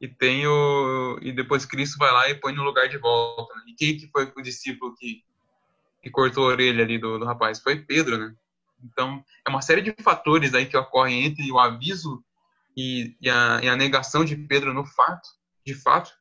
e 0.00 0.08
tem 0.08 0.46
o 0.46 1.18
e 1.22 1.32
depois 1.32 1.64
Cristo 1.64 1.98
vai 1.98 2.12
lá 2.12 2.28
e 2.28 2.34
põe 2.34 2.52
no 2.52 2.62
lugar 2.62 2.88
de 2.88 2.98
volta. 2.98 3.54
Né? 3.54 3.62
E 3.68 3.74
quem 3.74 3.96
que 3.96 4.08
foi 4.08 4.30
o 4.36 4.42
discípulo 4.42 4.94
que 4.94 5.24
que 6.02 6.10
cortou 6.10 6.44
a 6.44 6.48
orelha 6.48 6.84
ali 6.84 6.98
do, 6.98 7.18
do 7.18 7.24
rapaz? 7.24 7.60
Foi 7.60 7.76
Pedro, 7.76 8.18
né? 8.18 8.34
Então 8.84 9.24
é 9.46 9.50
uma 9.50 9.62
série 9.62 9.80
de 9.80 9.94
fatores 10.02 10.52
aí 10.52 10.66
que 10.66 10.76
ocorrem 10.76 11.24
entre 11.24 11.50
o 11.50 11.58
aviso 11.58 12.22
e, 12.76 13.16
e, 13.20 13.30
a, 13.30 13.60
e 13.62 13.68
a 13.68 13.76
negação 13.76 14.24
de 14.24 14.36
Pedro 14.36 14.74
no 14.74 14.84
fato, 14.84 15.28
de 15.64 15.74
fato, 15.74 16.12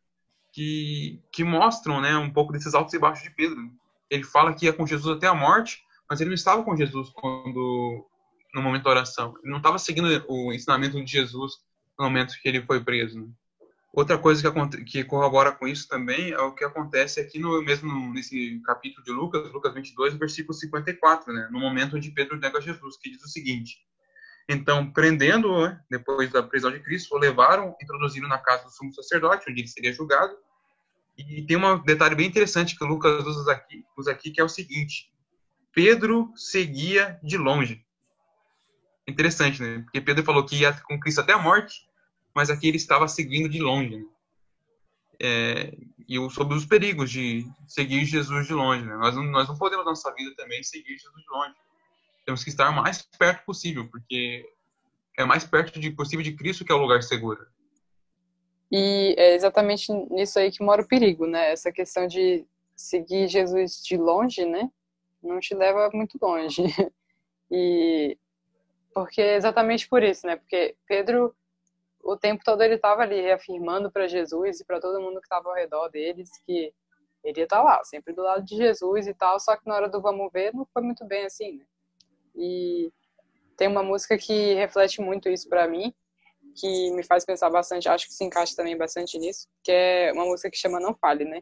que 0.51 1.21
que 1.31 1.43
mostram, 1.43 1.99
né, 1.99 2.15
um 2.15 2.31
pouco 2.31 2.53
desses 2.53 2.73
altos 2.73 2.93
e 2.93 2.99
baixos 2.99 3.23
de 3.23 3.31
Pedro. 3.31 3.71
Ele 4.09 4.23
fala 4.23 4.53
que 4.53 4.65
ia 4.65 4.73
com 4.73 4.85
Jesus 4.85 5.17
até 5.17 5.27
a 5.27 5.33
morte, 5.33 5.81
mas 6.09 6.21
ele 6.21 6.29
não 6.29 6.35
estava 6.35 6.63
com 6.63 6.75
Jesus 6.75 7.09
quando 7.09 8.07
no 8.53 8.61
momento 8.61 8.83
da 8.83 8.91
oração. 8.91 9.33
Ele 9.41 9.51
não 9.51 9.57
estava 9.57 9.79
seguindo 9.79 10.23
o 10.27 10.53
ensinamento 10.53 11.03
de 11.03 11.11
Jesus 11.11 11.53
no 11.97 12.05
momento 12.05 12.35
que 12.39 12.47
ele 12.47 12.61
foi 12.61 12.83
preso. 12.83 13.19
Né? 13.19 13.27
Outra 13.91 14.17
coisa 14.17 14.51
que, 14.51 14.83
que, 14.83 15.03
corrobora 15.03 15.51
com 15.51 15.67
isso 15.67 15.87
também 15.87 16.31
é 16.31 16.39
o 16.39 16.53
que 16.53 16.63
acontece 16.63 17.19
aqui 17.19 17.39
no 17.39 17.61
mesmo 17.63 18.13
nesse 18.13 18.59
capítulo 18.65 19.03
de 19.03 19.11
Lucas, 19.11 19.51
Lucas 19.51 19.73
22, 19.73 20.15
versículo 20.15 20.53
54, 20.53 21.33
né? 21.33 21.47
no 21.51 21.59
momento 21.59 21.95
onde 21.95 22.11
Pedro 22.11 22.39
nega 22.39 22.61
Jesus, 22.61 22.97
que 22.97 23.11
diz 23.11 23.23
o 23.23 23.27
seguinte: 23.27 23.77
Então, 24.47 24.91
prendendo-o, 24.91 25.67
né, 25.67 25.82
depois 25.89 26.29
da 26.32 26.43
prisão 26.43 26.71
de 26.71 26.79
Cristo, 26.79 27.15
o 27.15 27.17
levaram, 27.17 27.75
introduziram 27.82 28.27
na 28.27 28.38
casa 28.38 28.65
do 28.65 28.71
sumo 28.71 28.93
sacerdote, 28.93 29.49
onde 29.49 29.62
ele 29.62 29.67
seria 29.67 29.93
julgado. 29.93 30.36
E 31.17 31.43
tem 31.43 31.58
um 31.58 31.79
detalhe 31.84 32.15
bem 32.15 32.27
interessante 32.27 32.77
que 32.77 32.84
Lucas 32.84 33.25
usa 33.25 33.51
aqui, 33.51 33.86
usa 33.95 34.12
aqui 34.12 34.32
que 34.32 34.41
é 34.41 34.43
o 34.43 34.49
seguinte: 34.49 35.12
Pedro 35.71 36.32
seguia 36.36 37.19
de 37.23 37.38
longe. 37.38 37.86
Interessante, 39.08 39.62
né? 39.62 39.82
Porque 39.84 40.01
Pedro 40.01 40.23
falou 40.23 40.45
que 40.45 40.58
ia 40.58 40.73
com 40.73 40.99
Cristo 40.99 41.21
até 41.21 41.34
a 41.34 41.38
morte, 41.38 41.88
mas 42.34 42.49
aqui 42.49 42.67
ele 42.67 42.77
estava 42.77 43.08
seguindo 43.08 43.47
de 43.47 43.60
longe. 43.60 43.97
Né? 43.97 44.06
É, 45.19 45.77
e 46.08 46.29
sobre 46.32 46.56
os 46.56 46.65
perigos 46.65 47.12
de 47.12 47.45
seguir 47.67 48.06
Jesus 48.06 48.47
de 48.47 48.53
longe. 48.53 48.84
Né? 48.84 48.95
Nós, 48.95 49.15
não, 49.15 49.23
nós 49.23 49.47
não 49.47 49.58
podemos, 49.58 49.86
na 49.86 49.91
nossa 49.91 50.13
vida, 50.13 50.34
também 50.36 50.63
seguir 50.63 50.97
Jesus 50.97 51.21
de 51.21 51.29
longe. 51.29 51.56
Temos 52.25 52.43
que 52.43 52.49
estar 52.49 52.69
o 52.69 52.75
mais 52.75 53.01
perto 53.01 53.45
possível, 53.45 53.88
porque 53.89 54.45
é 55.17 55.25
mais 55.25 55.43
perto 55.43 55.79
de, 55.79 55.91
possível 55.91 56.23
de 56.23 56.36
Cristo 56.36 56.65
que 56.65 56.71
é 56.71 56.75
o 56.75 56.81
lugar 56.81 57.03
seguro. 57.03 57.45
E 58.71 59.13
é 59.17 59.36
exatamente 59.36 59.91
nisso 60.09 60.39
aí 60.39 60.51
que 60.51 60.63
mora 60.63 60.81
o 60.81 60.88
perigo, 60.88 61.27
né? 61.27 61.51
Essa 61.51 61.71
questão 61.71 62.07
de 62.07 62.45
seguir 62.75 63.27
Jesus 63.27 63.83
de 63.83 63.97
longe, 63.97 64.45
né? 64.45 64.69
Não 65.21 65.39
te 65.39 65.53
leva 65.53 65.89
muito 65.93 66.17
longe. 66.21 66.63
E 67.55 68.17
porque 68.95 69.21
é 69.21 69.36
exatamente 69.36 69.88
por 69.88 70.01
isso, 70.01 70.25
né? 70.25 70.38
Porque 70.38 70.75
Pedro 70.88 71.36
o 72.03 72.17
tempo 72.17 72.43
todo 72.43 72.62
ele 72.62 72.75
estava 72.75 73.03
ali 73.03 73.21
reafirmando 73.21 73.91
para 73.91 74.07
Jesus 74.07 74.59
e 74.59 74.65
para 74.65 74.79
todo 74.79 74.99
mundo 74.99 75.19
que 75.19 75.25
estava 75.25 75.49
ao 75.49 75.55
redor 75.55 75.88
deles 75.89 76.29
que 76.45 76.73
ele 77.23 77.39
ia 77.39 77.43
estar 77.43 77.57
tá 77.57 77.63
lá, 77.63 77.83
sempre 77.83 78.13
do 78.13 78.21
lado 78.21 78.43
de 78.43 78.57
Jesus 78.57 79.07
e 79.07 79.13
tal, 79.13 79.39
só 79.39 79.55
que 79.55 79.65
na 79.65 79.75
hora 79.75 79.88
do 79.88 80.01
vamos 80.01 80.31
ver 80.31 80.53
não 80.53 80.65
foi 80.65 80.81
muito 80.81 81.05
bem 81.05 81.25
assim, 81.25 81.57
né? 81.57 81.65
E 82.35 82.91
tem 83.57 83.67
uma 83.67 83.83
música 83.83 84.17
que 84.17 84.53
reflete 84.55 85.01
muito 85.01 85.29
isso 85.29 85.47
para 85.47 85.67
mim, 85.67 85.93
que 86.55 86.91
me 86.91 87.03
faz 87.03 87.25
pensar 87.25 87.49
bastante, 87.49 87.89
acho 87.89 88.07
que 88.07 88.13
se 88.13 88.23
encaixa 88.23 88.55
também 88.55 88.77
bastante 88.77 89.17
nisso, 89.17 89.47
que 89.63 89.71
é 89.71 90.11
uma 90.13 90.25
música 90.25 90.49
que 90.49 90.57
chama 90.57 90.79
Não 90.79 90.93
Fale, 90.95 91.25
né? 91.25 91.41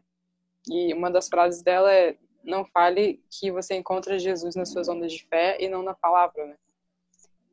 E 0.70 0.94
uma 0.94 1.10
das 1.10 1.28
frases 1.28 1.62
dela 1.62 1.92
é 1.92 2.16
não 2.44 2.64
fale 2.64 3.22
que 3.30 3.50
você 3.50 3.74
encontra 3.74 4.18
Jesus 4.18 4.56
nas 4.56 4.70
suas 4.70 4.88
ondas 4.88 5.12
de 5.12 5.24
fé 5.26 5.56
e 5.60 5.68
não 5.68 5.82
na 5.82 5.94
palavra, 5.94 6.46
né? 6.46 6.56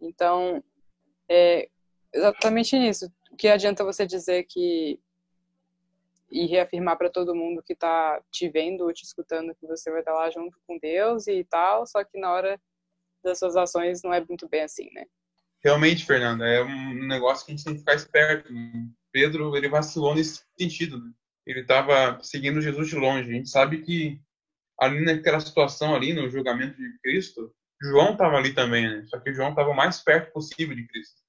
Então, 0.02 0.64
é, 1.28 1.70
exatamente 2.14 2.78
nisso. 2.78 3.12
O 3.32 3.36
que 3.36 3.48
adianta 3.48 3.84
você 3.84 4.06
dizer 4.06 4.46
que 4.46 5.00
e 6.32 6.46
reafirmar 6.46 6.96
para 6.96 7.10
todo 7.10 7.36
mundo 7.36 7.64
que 7.64 7.74
está 7.74 8.22
te 8.30 8.48
vendo 8.50 8.82
ou 8.82 8.94
te 8.94 9.04
escutando 9.04 9.56
que 9.56 9.66
você 9.66 9.90
vai 9.90 10.02
estar 10.02 10.14
lá 10.14 10.30
junto 10.30 10.60
com 10.68 10.78
Deus 10.78 11.28
e 11.28 11.44
tal, 11.44 11.88
só 11.88 12.04
que 12.04 12.20
na 12.20 12.32
hora 12.32 12.62
das 13.24 13.40
suas 13.40 13.56
ações 13.56 14.02
não 14.04 14.14
é 14.14 14.24
muito 14.24 14.48
bem 14.48 14.62
assim, 14.62 14.90
né? 14.94 15.06
Realmente, 15.64 16.06
Fernanda, 16.06 16.46
é 16.46 16.64
um 16.64 17.08
negócio 17.08 17.46
que 17.46 17.52
a 17.52 17.56
gente 17.56 17.66
tem 17.66 17.74
que 17.74 17.80
ficar 17.80 17.96
esperto. 17.96 18.52
Né? 18.54 18.88
Pedro, 19.12 19.56
ele 19.56 19.68
vacilou 19.68 20.16
nesse 20.16 20.42
sentido, 20.58 20.98
né? 20.98 21.12
Ele 21.46 21.62
estava 21.62 22.20
seguindo 22.22 22.62
Jesus 22.62 22.88
de 22.88 22.96
longe. 22.96 23.30
A 23.30 23.34
gente 23.34 23.50
sabe 23.50 23.82
que 23.82 24.22
ali 24.80 25.04
naquela 25.04 25.40
situação 25.40 25.96
ali, 25.96 26.14
no 26.14 26.30
julgamento 26.30 26.78
de 26.78 26.98
Cristo, 27.00 27.54
João 27.82 28.14
estava 28.14 28.38
ali 28.38 28.54
também, 28.54 28.88
né? 28.88 29.06
Só 29.08 29.20
que 29.20 29.34
João 29.34 29.50
estava 29.50 29.70
o 29.70 29.76
mais 29.76 30.00
perto 30.00 30.32
possível 30.32 30.76
de 30.76 30.88
Cristo. 30.88 31.22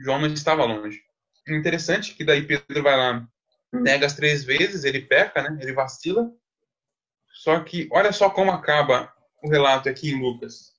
João 0.00 0.20
não 0.20 0.26
estava 0.26 0.64
longe. 0.64 1.02
Interessante 1.46 2.14
que 2.14 2.24
daí 2.24 2.46
Pedro 2.46 2.82
vai 2.82 2.96
lá, 2.96 3.28
nega 3.72 4.06
as 4.06 4.14
três 4.14 4.44
vezes, 4.44 4.84
ele 4.84 5.02
peca, 5.02 5.42
né? 5.42 5.58
Ele 5.60 5.72
vacila. 5.72 6.30
Só 7.32 7.60
que 7.60 7.88
olha 7.92 8.12
só 8.12 8.28
como 8.28 8.50
acaba 8.50 9.12
o 9.42 9.48
relato 9.48 9.88
aqui 9.88 10.10
em 10.10 10.20
Lucas. 10.20 10.74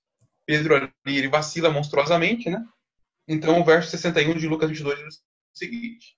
Pedro 0.49 0.75
ali, 0.75 0.91
ele 1.05 1.27
vacila 1.27 1.69
monstruosamente, 1.69 2.49
né? 2.49 2.65
Então 3.27 3.61
o 3.61 3.63
verso 3.63 3.91
61 3.91 4.35
de 4.35 4.47
Lucas 4.47 4.67
22 4.67 4.97
diz 4.97 5.17
o 5.17 5.21
seguinte. 5.53 6.17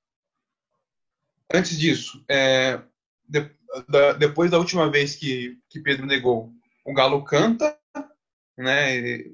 Antes 1.53 1.77
disso, 1.77 2.23
é, 2.29 2.81
de, 3.27 3.51
da, 3.89 4.13
depois 4.13 4.49
da 4.49 4.57
última 4.57 4.89
vez 4.89 5.17
que, 5.17 5.59
que 5.67 5.81
Pedro 5.81 6.05
negou, 6.05 6.49
o 6.85 6.93
galo 6.93 7.25
canta, 7.25 7.77
né? 8.57 9.25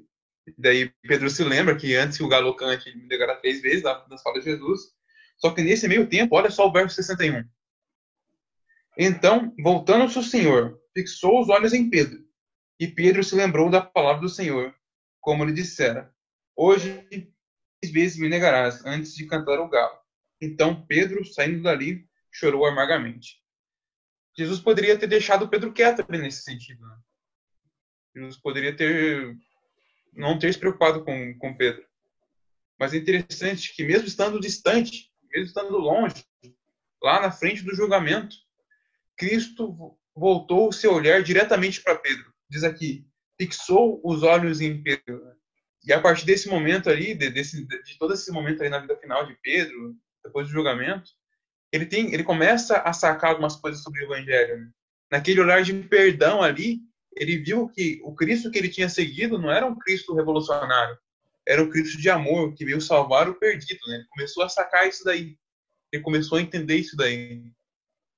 Daí 0.58 0.92
Pedro 1.02 1.30
se 1.30 1.44
lembra 1.44 1.76
que 1.76 1.94
antes 1.94 2.18
o 2.18 2.26
galo 2.26 2.56
cante, 2.56 2.88
ele 2.88 2.98
me 2.98 3.06
negará 3.06 3.36
três 3.36 3.62
vezes, 3.62 3.84
nas 3.84 4.20
falas 4.20 4.42
de 4.42 4.50
Jesus. 4.50 4.92
Só 5.36 5.52
que 5.52 5.62
nesse 5.62 5.86
meio 5.86 6.08
tempo, 6.08 6.34
olha 6.34 6.50
só 6.50 6.66
o 6.66 6.72
verso 6.72 6.96
61. 6.96 7.44
Então, 8.98 9.54
voltando-se 9.62 10.18
o 10.18 10.24
Senhor, 10.24 10.76
fixou 10.92 11.40
os 11.40 11.48
olhos 11.48 11.72
em 11.72 11.88
Pedro. 11.88 12.26
E 12.80 12.88
Pedro 12.88 13.22
se 13.22 13.36
lembrou 13.36 13.70
da 13.70 13.80
palavra 13.80 14.22
do 14.22 14.28
Senhor, 14.28 14.74
como 15.20 15.44
lhe 15.44 15.52
dissera: 15.52 16.12
Hoje 16.56 17.06
três 17.08 17.92
vezes 17.92 18.18
me 18.18 18.28
negarás 18.28 18.84
antes 18.84 19.14
de 19.14 19.26
cantar 19.26 19.60
o 19.60 19.68
galo. 19.68 19.98
Então 20.40 20.86
Pedro, 20.86 21.24
saindo 21.24 21.62
dali, 21.62 22.08
chorou 22.30 22.66
amargamente. 22.66 23.42
Jesus 24.36 24.60
poderia 24.60 24.96
ter 24.98 25.08
deixado 25.08 25.48
Pedro 25.48 25.72
quieto 25.72 26.06
nesse 26.10 26.42
sentido. 26.42 26.86
Né? 26.86 26.96
Jesus 28.16 28.36
poderia 28.36 28.76
ter 28.76 29.36
não 30.12 30.38
ter 30.38 30.52
se 30.52 30.58
preocupado 30.58 31.04
com, 31.04 31.36
com 31.38 31.56
Pedro. 31.56 31.84
Mas 32.78 32.92
é 32.92 32.96
interessante 32.96 33.74
que, 33.74 33.84
mesmo 33.84 34.06
estando 34.06 34.40
distante, 34.40 35.12
mesmo 35.30 35.46
estando 35.46 35.76
longe, 35.76 36.24
lá 37.02 37.20
na 37.20 37.30
frente 37.30 37.62
do 37.62 37.74
julgamento, 37.74 38.36
Cristo 39.16 39.96
voltou 40.14 40.68
o 40.68 40.72
seu 40.72 40.92
olhar 40.92 41.22
diretamente 41.22 41.82
para 41.82 41.98
Pedro. 41.98 42.32
Diz 42.48 42.64
aqui, 42.64 43.06
fixou 43.38 44.00
os 44.04 44.22
olhos 44.22 44.60
em 44.60 44.82
Pedro. 44.82 45.22
E 45.86 45.92
a 45.92 46.00
partir 46.00 46.26
desse 46.26 46.48
momento 46.48 46.90
ali, 46.90 47.14
de, 47.14 47.30
desse, 47.30 47.64
de 47.64 47.98
todo 47.98 48.12
esse 48.12 48.30
momento 48.32 48.62
aí 48.62 48.68
na 48.68 48.80
vida 48.80 48.96
final 48.96 49.26
de 49.26 49.36
Pedro, 49.42 49.96
depois 50.24 50.48
do 50.48 50.52
julgamento, 50.52 51.10
ele 51.72 51.86
tem, 51.86 52.12
ele 52.12 52.24
começa 52.24 52.78
a 52.78 52.92
sacar 52.92 53.30
algumas 53.30 53.56
coisas 53.56 53.82
sobre 53.82 54.00
o 54.00 54.04
Evangelho. 54.04 54.58
Né? 54.58 54.70
Naquele 55.10 55.40
olhar 55.40 55.62
de 55.62 55.72
perdão 55.72 56.42
ali, 56.42 56.80
ele 57.14 57.38
viu 57.38 57.68
que 57.68 58.00
o 58.04 58.14
Cristo 58.14 58.50
que 58.50 58.58
ele 58.58 58.68
tinha 58.68 58.88
seguido 58.88 59.38
não 59.38 59.50
era 59.50 59.66
um 59.66 59.78
Cristo 59.78 60.14
revolucionário, 60.14 60.98
era 61.46 61.62
um 61.62 61.70
Cristo 61.70 61.98
de 61.98 62.10
amor 62.10 62.54
que 62.54 62.64
veio 62.64 62.80
salvar 62.80 63.28
o 63.28 63.34
perdido. 63.34 63.80
Né? 63.86 63.96
Ele 63.96 64.06
começou 64.10 64.42
a 64.42 64.48
sacar 64.48 64.86
isso 64.88 65.04
daí, 65.04 65.36
ele 65.92 66.02
começou 66.02 66.38
a 66.38 66.42
entender 66.42 66.76
isso 66.76 66.96
daí. 66.96 67.42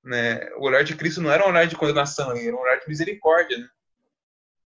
Né? 0.02 0.50
O 0.56 0.64
olhar 0.64 0.82
de 0.82 0.96
Cristo 0.96 1.20
não 1.20 1.30
era 1.30 1.44
um 1.44 1.50
olhar 1.50 1.66
de 1.66 1.76
condenação, 1.76 2.36
era 2.36 2.56
um 2.56 2.60
olhar 2.60 2.80
de 2.80 2.88
misericórdia. 2.88 3.58
Né? 3.58 3.68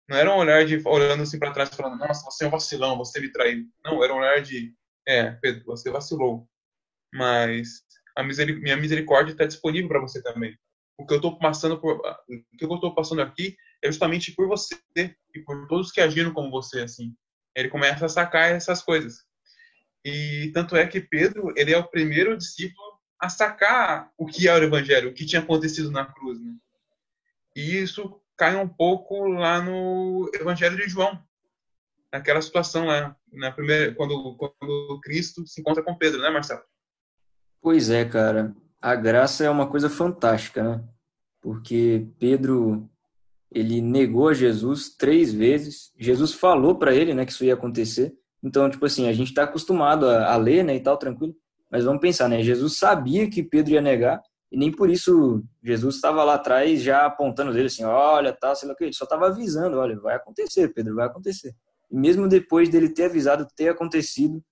Não 0.10 0.18
era 0.18 0.34
um 0.34 0.38
olhar 0.38 0.66
de 0.66 0.82
olhando 0.86 1.24
assim 1.24 1.40
para 1.40 1.52
trás 1.52 1.70
falando, 1.70 2.00
nossa, 2.00 2.26
você 2.26 2.44
é 2.44 2.48
um 2.48 2.52
vacilão, 2.52 2.98
você 2.98 3.20
me 3.20 3.32
traiu. 3.32 3.66
Não, 3.84 4.04
era 4.04 4.14
um 4.14 4.18
olhar 4.18 4.42
de, 4.42 4.74
é, 5.08 5.32
Pedro, 5.32 5.64
você 5.66 5.90
vacilou, 5.90 6.48
mas 7.14 7.84
a 8.16 8.24
minha 8.24 8.78
misericórdia 8.78 9.32
está 9.32 9.46
disponível 9.46 9.88
para 9.88 10.02
você 10.02 10.22
também. 10.22 10.58
O 10.98 11.06
que 11.06 11.14
eu 11.14 11.18
estou 11.18 11.40
passando 11.40 11.80
por, 11.80 11.98
o 11.98 12.58
que 12.58 12.66
eu 12.66 12.76
estou 12.76 12.94
passando 12.94 13.22
aqui 13.22 13.56
é 13.84 13.88
justamente 13.88 14.34
por 14.34 14.48
você 14.48 14.76
e 14.96 15.40
por 15.40 15.68
todos 15.68 15.92
que 15.92 16.02
agiram 16.02 16.34
como 16.34 16.52
você, 16.52 16.82
assim. 16.82 17.16
Ele 17.56 17.70
começa 17.70 18.06
a 18.06 18.10
sacar 18.10 18.52
essas 18.52 18.82
coisas. 18.82 19.26
E 20.06 20.52
tanto 20.54 20.76
é 20.76 20.86
que 20.86 21.02
Pedro, 21.02 21.54
ele 21.56 21.74
é 21.74 21.78
o 21.78 21.88
primeiro 21.88 22.38
discípulo 22.38 23.00
a 23.20 23.30
sacar 23.30 24.12
o 24.18 24.26
que 24.26 24.48
é 24.48 24.54
o 24.54 24.64
evangelho, 24.64 25.10
o 25.10 25.14
que 25.14 25.26
tinha 25.26 25.42
acontecido 25.42 25.92
na 25.92 26.06
cruz, 26.06 26.40
né? 26.40 26.54
E 27.56 27.78
isso 27.78 28.21
cai 28.42 28.56
um 28.56 28.68
pouco 28.68 29.28
lá 29.28 29.62
no 29.62 30.28
evangelho 30.34 30.76
de 30.76 30.90
João, 30.90 31.24
naquela 32.12 32.42
situação 32.42 32.88
lá, 32.88 33.16
na 33.32 33.52
primeira 33.52 33.94
quando 33.94 34.36
quando 34.36 35.00
Cristo 35.04 35.46
se 35.46 35.62
encontra 35.62 35.84
com 35.84 35.96
Pedro, 35.96 36.20
né, 36.20 36.30
Marcelo? 36.32 36.64
Pois 37.62 37.92
é, 37.92 38.04
cara. 38.04 38.56
A 38.82 38.96
graça 38.96 39.44
é 39.44 39.50
uma 39.52 39.68
coisa 39.70 39.92
fantástica, 39.92 40.64
né? 40.64 40.84
Porque 41.40 42.08
Pedro 42.18 42.90
ele 43.52 43.80
negou 43.80 44.30
a 44.30 44.34
Jesus 44.34 44.90
três 44.90 45.32
vezes. 45.32 45.94
Jesus 45.96 46.34
falou 46.34 46.80
para 46.80 46.96
ele, 46.96 47.14
né, 47.14 47.28
que 47.28 47.32
isso 47.32 47.46
ia 47.46 47.54
acontecer. 47.54 48.12
Então, 48.42 48.72
tipo 48.72 48.88
assim, 48.88 49.08
a 49.08 49.14
gente 49.14 49.28
está 49.28 49.44
acostumado 49.44 50.10
a, 50.10 50.34
a, 50.34 50.36
ler, 50.36 50.64
né, 50.64 50.76
e 50.76 50.80
tal, 50.80 50.98
tranquilo. 50.98 51.36
Mas 51.70 51.84
vamos 51.84 52.02
pensar, 52.02 52.28
né? 52.28 52.42
Jesus 52.42 52.78
sabia 52.78 53.30
que 53.30 53.44
Pedro 53.44 53.74
ia 53.74 53.82
negar 53.82 54.20
e 54.52 54.58
nem 54.58 54.72
por 54.72 54.90
isso 54.90 55.44
Jesus 55.64 55.96
estava 55.96 56.24
lá 56.24 56.36
atrás 56.36 56.82
já 56.82 57.06
apontando 57.06 57.58
ele 57.58 57.68
assim, 57.68 57.84
olha, 57.84 58.34
tal, 58.34 58.56
sei 58.56 58.68
lá 58.68 58.74
o 58.74 58.78
que. 58.78 58.84
Ele 58.84 58.94
só 58.94 59.06
estava 59.06 59.28
avisando, 59.28 59.78
olha, 59.78 60.00
vai 60.00 60.16
acontecer, 60.16 60.68
Pedro, 60.74 60.96
vai 60.96 61.06
acontecer. 61.06 61.56
E 61.90 61.96
mesmo 61.98 62.28
depois 62.28 62.70
dele 62.70 62.90
ter 62.90 63.06
avisado, 63.06 63.48
ter 63.56 63.70
acontecido, 63.70 64.44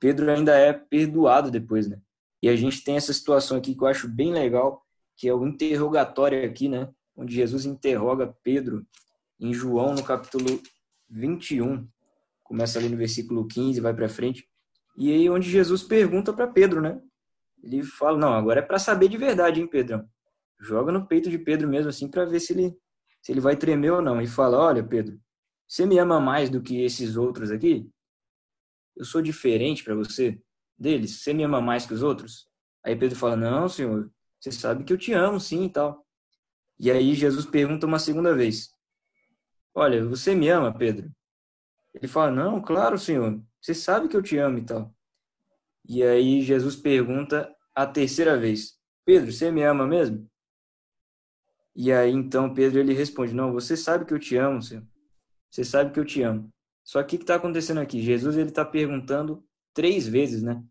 Pedro 0.00 0.30
ainda 0.30 0.56
é 0.56 0.72
perdoado 0.72 1.50
depois, 1.50 1.86
né? 1.86 2.00
E 2.42 2.48
a 2.48 2.56
gente 2.56 2.82
tem 2.82 2.96
essa 2.96 3.12
situação 3.12 3.58
aqui 3.58 3.74
que 3.74 3.82
eu 3.82 3.88
acho 3.88 4.08
bem 4.08 4.32
legal, 4.32 4.82
que 5.16 5.28
é 5.28 5.34
o 5.34 5.46
interrogatório 5.46 6.44
aqui, 6.44 6.68
né? 6.68 6.88
Onde 7.14 7.34
Jesus 7.34 7.64
interroga 7.64 8.34
Pedro 8.42 8.86
em 9.38 9.52
João, 9.52 9.94
no 9.94 10.02
capítulo 10.02 10.60
21 11.08 11.86
começa 12.46 12.78
ali 12.78 12.88
no 12.88 12.96
versículo 12.96 13.46
15, 13.46 13.80
vai 13.80 13.92
para 13.92 14.08
frente. 14.08 14.48
E 14.96 15.12
aí 15.12 15.28
onde 15.28 15.50
Jesus 15.50 15.82
pergunta 15.82 16.32
para 16.32 16.46
Pedro, 16.46 16.80
né? 16.80 17.00
Ele 17.62 17.82
fala: 17.82 18.18
"Não, 18.18 18.32
agora 18.34 18.60
é 18.60 18.62
para 18.62 18.78
saber 18.78 19.08
de 19.08 19.16
verdade, 19.16 19.60
hein, 19.60 19.66
Pedrão? 19.66 20.08
Joga 20.60 20.92
no 20.92 21.06
peito 21.06 21.30
de 21.30 21.38
Pedro 21.38 21.68
mesmo 21.68 21.88
assim 21.90 22.08
para 22.10 22.24
ver 22.24 22.40
se 22.40 22.52
ele 22.52 22.76
se 23.22 23.32
ele 23.32 23.40
vai 23.40 23.56
tremer 23.56 23.90
ou 23.92 24.02
não". 24.02 24.20
E 24.20 24.26
fala: 24.26 24.58
"Olha, 24.58 24.84
Pedro, 24.84 25.20
você 25.68 25.84
me 25.86 25.98
ama 25.98 26.20
mais 26.20 26.50
do 26.50 26.62
que 26.62 26.82
esses 26.82 27.16
outros 27.16 27.50
aqui? 27.50 27.88
Eu 28.96 29.04
sou 29.04 29.20
diferente 29.20 29.84
para 29.84 29.94
você 29.94 30.40
deles? 30.78 31.22
Você 31.22 31.34
me 31.34 31.42
ama 31.42 31.60
mais 31.60 31.86
que 31.86 31.94
os 31.94 32.02
outros?" 32.02 32.48
Aí 32.84 32.96
Pedro 32.96 33.16
fala: 33.18 33.36
"Não, 33.36 33.68
senhor, 33.68 34.10
você 34.40 34.52
sabe 34.52 34.84
que 34.84 34.92
eu 34.92 34.98
te 34.98 35.12
amo, 35.12 35.40
sim, 35.40 35.64
e 35.64 35.70
tal". 35.70 36.06
E 36.78 36.90
aí 36.90 37.14
Jesus 37.14 37.46
pergunta 37.46 37.86
uma 37.86 37.98
segunda 37.98 38.34
vez: 38.34 38.70
"Olha, 39.74 40.04
você 40.06 40.34
me 40.34 40.48
ama, 40.48 40.72
Pedro?" 40.76 41.10
Ele 41.96 42.08
fala: 42.08 42.30
Não, 42.30 42.60
claro, 42.60 42.98
Senhor, 42.98 43.42
você 43.60 43.74
sabe 43.74 44.08
que 44.08 44.16
eu 44.16 44.22
te 44.22 44.36
amo 44.38 44.58
e 44.58 44.64
tal. 44.64 44.94
E 45.88 46.02
aí 46.02 46.42
Jesus 46.42 46.76
pergunta 46.76 47.54
a 47.74 47.86
terceira 47.86 48.38
vez: 48.38 48.74
Pedro, 49.04 49.32
você 49.32 49.50
me 49.50 49.62
ama 49.62 49.86
mesmo? 49.86 50.28
E 51.74 51.92
aí 51.92 52.10
então 52.12 52.52
Pedro 52.52 52.80
ele 52.80 52.92
responde: 52.92 53.34
Não, 53.34 53.52
você 53.52 53.76
sabe 53.76 54.04
que 54.04 54.14
eu 54.14 54.18
te 54.18 54.36
amo, 54.36 54.62
Senhor. 54.62 54.84
Você 55.50 55.64
sabe 55.64 55.92
que 55.92 56.00
eu 56.00 56.04
te 56.04 56.22
amo. 56.22 56.50
Só 56.84 57.02
que 57.02 57.16
o 57.16 57.18
que 57.18 57.24
está 57.24 57.36
acontecendo 57.36 57.80
aqui? 57.80 58.00
Jesus 58.00 58.36
ele 58.36 58.48
está 58.48 58.64
perguntando 58.64 59.44
três 59.74 60.06
vezes, 60.06 60.42
né? 60.42 60.62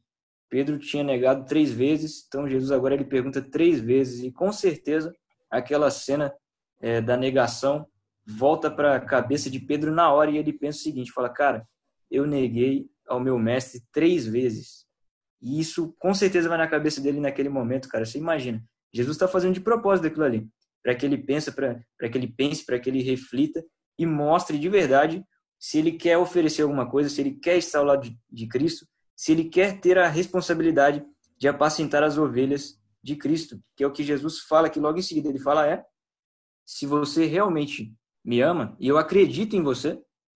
Pedro 0.50 0.78
tinha 0.78 1.04
negado 1.04 1.46
três 1.46 1.72
vezes, 1.72 2.26
então 2.28 2.48
Jesus 2.48 2.72
agora 2.72 2.94
ele 2.94 3.04
pergunta 3.04 3.42
três 3.42 3.80
vezes 3.80 4.24
e 4.24 4.32
com 4.32 4.52
certeza 4.52 5.14
aquela 5.50 5.90
cena 5.90 6.34
é, 6.80 7.02
da 7.02 7.18
negação 7.18 7.88
volta 8.26 8.72
para 8.72 8.96
a 8.96 9.00
cabeça 9.00 9.50
de 9.50 9.60
Pedro 9.60 9.92
na 9.92 10.12
hora 10.12 10.32
e 10.32 10.38
ele 10.38 10.54
pensa 10.54 10.80
o 10.80 10.82
seguinte: 10.82 11.12
fala, 11.12 11.30
cara, 11.30 11.68
eu 12.10 12.26
neguei 12.26 12.90
ao 13.08 13.20
meu 13.20 13.38
mestre 13.38 13.84
três 13.92 14.26
vezes. 14.26 14.85
E 15.46 15.60
isso 15.60 15.96
com 16.00 16.12
certeza 16.12 16.50
vai 16.50 16.58
na 16.58 16.68
cabeça 16.68 17.00
dele 17.00 17.20
naquele 17.20 17.50
momento, 17.50 17.88
cara. 17.88 18.04
Você 18.04 18.18
imagina. 18.18 18.66
Jesus 18.92 19.16
está 19.16 19.28
fazendo 19.28 19.54
de 19.54 19.62
propósito 19.62 20.08
aquilo 20.08 20.26
ali, 20.26 20.50
para 20.82 20.96
que 20.96 21.06
ele 21.06 21.20
pense, 21.20 21.52
para 21.52 22.10
que 22.10 22.18
ele 22.18 22.28
pense, 22.28 22.66
para 22.66 22.80
que 22.80 22.90
ele 22.90 23.04
reflita 23.04 23.64
e 24.00 24.08
mostre 24.08 24.58
de 24.58 24.68
verdade 24.68 25.24
se 25.60 25.78
ele 25.78 25.92
quer 25.92 26.18
oferecer 26.18 26.64
alguma 26.64 26.90
coisa, 26.90 27.10
se 27.10 27.22
ele 27.22 27.36
quer 27.36 27.58
estar 27.58 27.78
ao 27.78 27.86
lado 27.86 28.10
de, 28.10 28.18
de 28.28 28.48
Cristo, 28.48 28.88
se 29.16 29.34
ele 29.34 29.46
quer 29.46 29.80
ter 29.80 30.00
a 30.00 30.08
responsabilidade 30.08 31.06
de 31.38 31.48
apacentar 31.48 32.02
as 32.04 32.18
ovelhas 32.18 32.80
de 33.04 33.16
Cristo, 33.16 33.62
que 33.76 33.84
é 33.84 33.88
o 33.88 33.92
que 33.92 34.04
Jesus 34.04 34.40
fala 34.40 34.68
que 34.68 34.80
logo 34.80 34.98
em 34.98 35.04
seguida 35.04 35.30
ele 35.30 35.40
fala 35.40 35.68
é 35.68 35.86
se 36.66 36.88
você 36.88 37.26
realmente 37.28 37.94
me 38.24 38.42
ama 38.42 38.76
e 38.80 38.88
eu 38.88 38.98
acredito 38.98 39.56
em 39.56 39.62
você, 39.62 39.94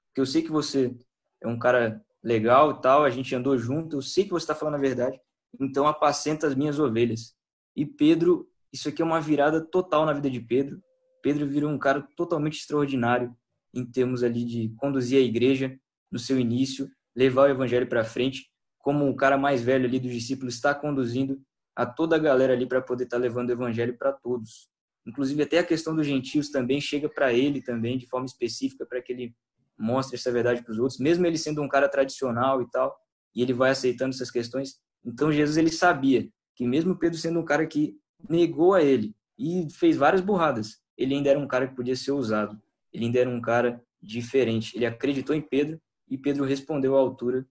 porque 0.07 0.21
eu 0.21 0.25
sei 0.25 0.43
que 0.43 0.51
você 0.51 0.95
é 1.41 1.47
um 1.47 1.57
cara 1.57 1.99
legal 2.23 2.71
e 2.71 2.81
tal, 2.81 3.03
a 3.03 3.09
gente 3.09 3.33
andou 3.33 3.57
junto, 3.57 3.97
eu 3.97 4.01
sei 4.01 4.23
que 4.23 4.31
você 4.31 4.43
está 4.43 4.55
falando 4.55 4.75
a 4.75 4.79
verdade, 4.79 5.19
então 5.59 5.87
apacenta 5.87 6.47
as 6.47 6.55
minhas 6.55 6.79
ovelhas. 6.79 7.33
E 7.75 7.85
Pedro, 7.85 8.47
isso 8.71 8.89
aqui 8.89 9.01
é 9.01 9.05
uma 9.05 9.21
virada 9.21 9.61
total 9.61 10.05
na 10.05 10.13
vida 10.13 10.29
de 10.29 10.39
Pedro. 10.39 10.81
Pedro 11.21 11.47
virou 11.47 11.69
um 11.69 11.77
cara 11.77 12.07
totalmente 12.15 12.59
extraordinário 12.59 13.35
em 13.73 13.85
termos 13.85 14.23
ali 14.23 14.43
de 14.43 14.69
conduzir 14.77 15.17
a 15.17 15.21
igreja 15.21 15.79
no 16.11 16.19
seu 16.19 16.39
início, 16.39 16.89
levar 17.15 17.43
o 17.43 17.51
evangelho 17.51 17.87
para 17.87 18.03
frente, 18.03 18.49
como 18.79 19.07
o 19.09 19.15
cara 19.15 19.37
mais 19.37 19.61
velho 19.61 19.85
ali 19.85 19.99
dos 19.99 20.11
discípulos 20.11 20.55
está 20.55 20.73
conduzindo 20.73 21.41
a 21.75 21.85
toda 21.85 22.15
a 22.15 22.19
galera 22.19 22.53
ali 22.53 22.65
para 22.65 22.81
poder 22.81 23.03
estar 23.05 23.17
tá 23.17 23.21
levando 23.21 23.49
o 23.49 23.53
evangelho 23.53 23.97
para 23.97 24.11
todos. 24.11 24.69
Inclusive, 25.05 25.43
até 25.43 25.59
a 25.59 25.63
questão 25.63 25.95
dos 25.95 26.05
gentios 26.05 26.49
também 26.49 26.81
chega 26.81 27.07
para 27.07 27.33
ele 27.33 27.61
também, 27.61 27.97
de 27.97 28.07
forma 28.07 28.25
específica, 28.25 28.85
para 28.85 29.01
que 29.01 29.11
ele 29.11 29.35
mostre 29.79 30.15
essa 30.15 30.31
verdade 30.31 30.63
para 30.63 30.71
os 30.71 30.79
outros, 30.79 30.99
mesmo 30.99 31.25
ele 31.25 31.37
sendo 31.37 31.61
um 31.61 31.67
cara 31.67 31.87
tradicional 31.87 32.61
e 32.61 32.69
tal, 32.69 32.95
e 33.35 33.41
ele 33.41 33.53
vai 33.53 33.71
aceitando 33.71 34.13
essas 34.13 34.29
questões. 34.29 34.75
Então, 35.05 35.31
Jesus, 35.31 35.57
ele 35.57 35.71
sabia 35.71 36.27
que 36.55 36.67
mesmo 36.67 36.97
Pedro 36.97 37.17
sendo 37.17 37.39
um 37.39 37.45
cara 37.45 37.65
que 37.65 37.97
negou 38.29 38.73
a 38.73 38.83
ele 38.83 39.15
e 39.37 39.67
fez 39.71 39.95
várias 39.95 40.21
burradas, 40.21 40.79
ele 40.97 41.15
ainda 41.15 41.29
era 41.29 41.39
um 41.39 41.47
cara 41.47 41.67
que 41.67 41.75
podia 41.75 41.95
ser 41.95 42.11
usado. 42.11 42.59
Ele 42.91 43.05
ainda 43.05 43.19
era 43.19 43.29
um 43.29 43.39
cara 43.39 43.81
diferente. 44.01 44.75
Ele 44.75 44.85
acreditou 44.85 45.35
em 45.35 45.41
Pedro 45.41 45.79
e 46.09 46.17
Pedro 46.17 46.43
respondeu 46.43 46.97
à 46.97 46.99
altura, 46.99 47.47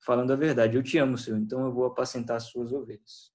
falando 0.00 0.32
a 0.32 0.36
verdade. 0.36 0.76
Eu 0.76 0.82
te 0.82 0.98
amo, 0.98 1.18
Senhor, 1.18 1.38
então 1.38 1.64
eu 1.66 1.72
vou 1.72 1.86
apacentar 1.86 2.36
as 2.36 2.44
suas 2.44 2.72
ovelhas 2.72 3.32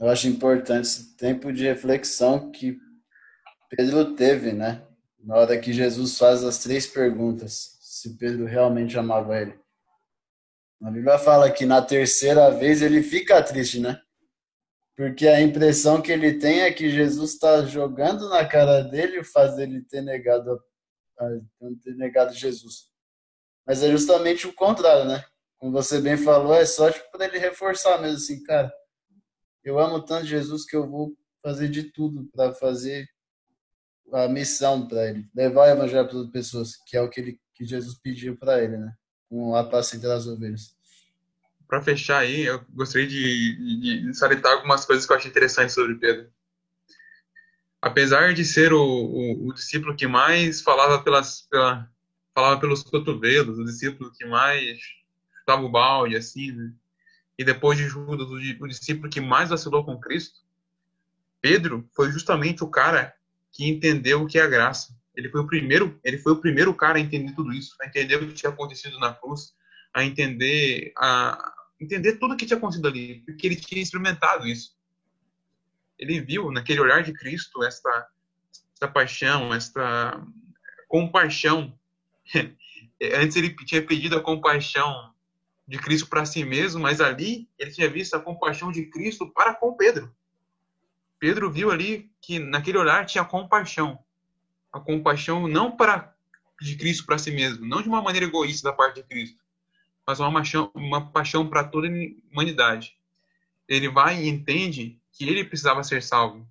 eu 0.00 0.08
acho 0.08 0.26
importante 0.26 0.86
esse 0.86 1.14
tempo 1.14 1.52
de 1.52 1.64
reflexão 1.64 2.50
que 2.50 2.78
Pedro 3.68 4.14
teve, 4.14 4.52
né? 4.52 4.82
Na 5.22 5.36
hora 5.36 5.58
que 5.58 5.72
Jesus 5.72 6.18
faz 6.18 6.42
as 6.42 6.58
três 6.58 6.86
perguntas, 6.86 7.78
se 7.80 8.16
Pedro 8.16 8.46
realmente 8.46 8.98
amava 8.98 9.38
ele. 9.40 9.58
A 10.82 10.90
Bíblia 10.90 11.18
fala 11.18 11.50
que 11.50 11.66
na 11.66 11.82
terceira 11.82 12.50
vez 12.50 12.80
ele 12.80 13.02
fica 13.02 13.42
triste, 13.42 13.80
né? 13.80 14.00
Porque 14.96 15.28
a 15.28 15.40
impressão 15.40 16.00
que 16.00 16.10
ele 16.10 16.38
tem 16.38 16.60
é 16.60 16.72
que 16.72 16.90
Jesus 16.90 17.32
está 17.32 17.64
jogando 17.64 18.28
na 18.28 18.46
cara 18.46 18.82
dele 18.82 19.18
o 19.18 19.24
fato 19.24 19.56
dele 19.56 19.82
ter 19.82 20.02
negado, 20.02 20.62
ter 21.82 21.94
negado 21.96 22.34
Jesus. 22.34 22.90
Mas 23.66 23.82
é 23.82 23.90
justamente 23.90 24.46
o 24.46 24.54
contrário, 24.54 25.04
né? 25.04 25.24
Como 25.58 25.72
você 25.72 26.00
bem 26.00 26.16
falou, 26.16 26.54
é 26.54 26.64
só 26.64 26.90
tipo, 26.90 27.10
para 27.10 27.26
ele 27.26 27.38
reforçar 27.38 28.00
mesmo 28.00 28.16
assim, 28.16 28.42
cara 28.42 28.72
eu 29.62 29.78
amo 29.78 30.02
tanto 30.02 30.26
Jesus 30.26 30.64
que 30.64 30.76
eu 30.76 30.88
vou 30.88 31.16
fazer 31.42 31.68
de 31.68 31.84
tudo 31.92 32.28
para 32.32 32.52
fazer 32.52 33.08
a 34.12 34.28
missão 34.28 34.86
para 34.86 35.08
ele, 35.08 35.28
levar 35.34 35.62
o 35.62 35.70
evangelho 35.70 36.08
para 36.08 36.20
as 36.20 36.30
pessoas, 36.30 36.76
que 36.86 36.96
é 36.96 37.00
o 37.00 37.08
que, 37.08 37.20
ele, 37.20 37.40
que 37.54 37.64
Jesus 37.64 37.98
pediu 37.98 38.36
para 38.36 38.62
ele, 38.62 38.76
né? 38.76 38.92
Com 39.28 39.54
a 39.54 39.60
apacentar 39.60 40.10
das 40.10 40.26
ovelhas. 40.26 40.74
Para 41.68 41.82
fechar 41.82 42.18
aí, 42.18 42.42
eu 42.42 42.64
gostaria 42.70 43.06
de, 43.06 43.56
de, 43.56 44.06
de, 44.06 44.14
salientar 44.14 44.52
algumas 44.52 44.84
coisas 44.84 45.06
que 45.06 45.12
eu 45.12 45.16
achei 45.16 45.30
interessantes 45.30 45.74
sobre 45.74 45.94
Pedro. 45.94 46.28
Apesar 47.80 48.34
de 48.34 48.44
ser 48.44 48.72
o, 48.72 48.82
o, 48.82 49.48
o 49.48 49.54
discípulo 49.54 49.94
que 49.94 50.06
mais 50.06 50.60
falava 50.60 51.02
pelas 51.02 51.42
pela, 51.42 51.88
falava 52.34 52.60
pelos 52.60 52.82
cotovelos, 52.82 53.58
o 53.58 53.64
discípulo 53.64 54.12
que 54.12 54.24
mais 54.26 54.78
chutava 55.38 55.62
o 55.62 55.70
balde, 55.70 56.16
assim, 56.16 56.52
né? 56.52 56.72
e 57.38 57.44
depois 57.44 57.78
de 57.78 57.88
Judas, 57.88 58.28
o 58.28 58.68
discípulo 58.68 59.08
que 59.08 59.20
mais 59.20 59.48
vacilou 59.48 59.84
com 59.84 59.98
Cristo, 59.98 60.40
Pedro 61.40 61.88
foi 61.94 62.12
justamente 62.12 62.62
o 62.62 62.68
cara 62.68 63.14
que 63.60 63.68
entendeu 63.68 64.22
o 64.22 64.26
que 64.26 64.38
é 64.38 64.42
a 64.42 64.46
graça. 64.46 64.96
Ele 65.14 65.28
foi 65.28 65.42
o 65.42 65.46
primeiro, 65.46 66.00
ele 66.02 66.16
foi 66.16 66.32
o 66.32 66.40
primeiro 66.40 66.74
cara 66.74 66.96
a 66.96 67.00
entender 67.00 67.34
tudo 67.34 67.52
isso, 67.52 67.76
a 67.82 67.86
entender 67.86 68.16
o 68.16 68.26
que 68.26 68.32
tinha 68.32 68.48
acontecido 68.48 68.98
na 68.98 69.12
cruz, 69.12 69.52
a 69.92 70.02
entender 70.02 70.94
a 70.96 71.52
entender 71.78 72.14
tudo 72.14 72.32
o 72.32 72.36
que 72.38 72.46
tinha 72.46 72.56
acontecido 72.56 72.88
ali, 72.88 73.20
porque 73.26 73.46
ele 73.46 73.56
tinha 73.56 73.82
experimentado 73.82 74.46
isso. 74.46 74.74
Ele 75.98 76.22
viu 76.22 76.50
naquele 76.50 76.80
olhar 76.80 77.02
de 77.02 77.12
Cristo 77.12 77.62
esta 77.62 78.08
esta 78.72 78.88
paixão, 78.88 79.52
esta 79.52 80.26
compaixão. 80.88 81.78
Antes 83.14 83.36
ele 83.36 83.54
tinha 83.66 83.84
pedido 83.86 84.16
a 84.16 84.22
compaixão 84.22 85.12
de 85.68 85.76
Cristo 85.76 86.08
para 86.08 86.24
si 86.24 86.46
mesmo, 86.46 86.80
mas 86.80 86.98
ali 86.98 87.46
ele 87.58 87.72
tinha 87.72 87.90
visto 87.90 88.14
a 88.14 88.20
compaixão 88.20 88.72
de 88.72 88.86
Cristo 88.86 89.30
para 89.30 89.54
com 89.54 89.76
Pedro. 89.76 90.10
Pedro 91.20 91.52
viu 91.52 91.70
ali 91.70 92.10
que 92.20 92.38
naquele 92.38 92.78
olhar 92.78 93.04
tinha 93.04 93.22
compaixão. 93.24 93.98
A 94.72 94.80
compaixão 94.80 95.46
não 95.46 95.70
para 95.70 96.14
de 96.60 96.76
Cristo 96.76 97.04
para 97.04 97.18
si 97.18 97.30
mesmo, 97.30 97.66
não 97.66 97.82
de 97.82 97.88
uma 97.88 98.02
maneira 98.02 98.26
egoísta 98.26 98.70
da 98.70 98.76
parte 98.76 98.96
de 98.96 99.02
Cristo, 99.02 99.38
mas 100.06 100.18
uma 100.18 100.32
paixão, 100.32 100.70
uma 100.74 101.10
paixão 101.10 101.46
para 101.46 101.64
toda 101.64 101.88
a 101.88 101.90
humanidade. 102.32 102.96
Ele 103.68 103.88
vai 103.88 104.22
e 104.22 104.28
entende 104.28 104.98
que 105.12 105.28
ele 105.28 105.44
precisava 105.44 105.84
ser 105.84 106.02
salvo. 106.02 106.46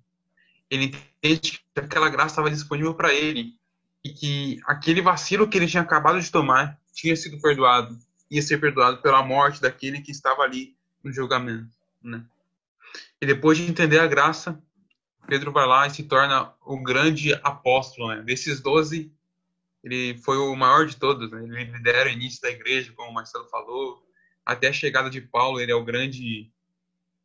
Ele 0.70 0.86
entende 0.86 1.60
que 1.74 1.80
aquela 1.80 2.08
graça 2.08 2.32
estava 2.34 2.50
disponível 2.50 2.94
para 2.94 3.12
ele 3.12 3.58
e 4.04 4.10
que 4.10 4.60
aquele 4.64 5.02
vacilo 5.02 5.48
que 5.48 5.58
ele 5.58 5.66
tinha 5.66 5.82
acabado 5.82 6.20
de 6.20 6.30
tomar 6.30 6.78
tinha 6.92 7.14
sido 7.16 7.40
perdoado, 7.40 7.98
ia 8.30 8.42
ser 8.42 8.58
perdoado 8.58 9.02
pela 9.02 9.22
morte 9.22 9.60
daquele 9.60 10.00
que 10.00 10.12
estava 10.12 10.42
ali 10.42 10.76
no 11.02 11.12
julgamento, 11.12 11.70
né? 12.02 12.24
E 13.20 13.26
depois 13.26 13.58
de 13.58 13.68
entender 13.68 13.98
a 13.98 14.06
graça, 14.06 14.60
Pedro 15.26 15.52
vai 15.52 15.66
lá 15.66 15.86
e 15.86 15.90
se 15.90 16.04
torna 16.04 16.52
o 16.64 16.82
grande 16.82 17.34
apóstolo, 17.42 18.08
né? 18.08 18.22
Desses 18.22 18.60
doze, 18.60 19.12
ele 19.82 20.18
foi 20.18 20.36
o 20.38 20.54
maior 20.56 20.86
de 20.86 20.96
todos, 20.96 21.30
né? 21.30 21.42
Ele 21.42 21.72
lidera 21.72 22.08
o 22.08 22.12
início 22.12 22.40
da 22.42 22.50
igreja, 22.50 22.92
como 22.94 23.10
o 23.10 23.14
Marcelo 23.14 23.48
falou, 23.48 24.02
até 24.44 24.68
a 24.68 24.72
chegada 24.72 25.08
de 25.08 25.20
Paulo, 25.20 25.60
ele 25.60 25.72
é 25.72 25.74
o 25.74 25.84
grande 25.84 26.50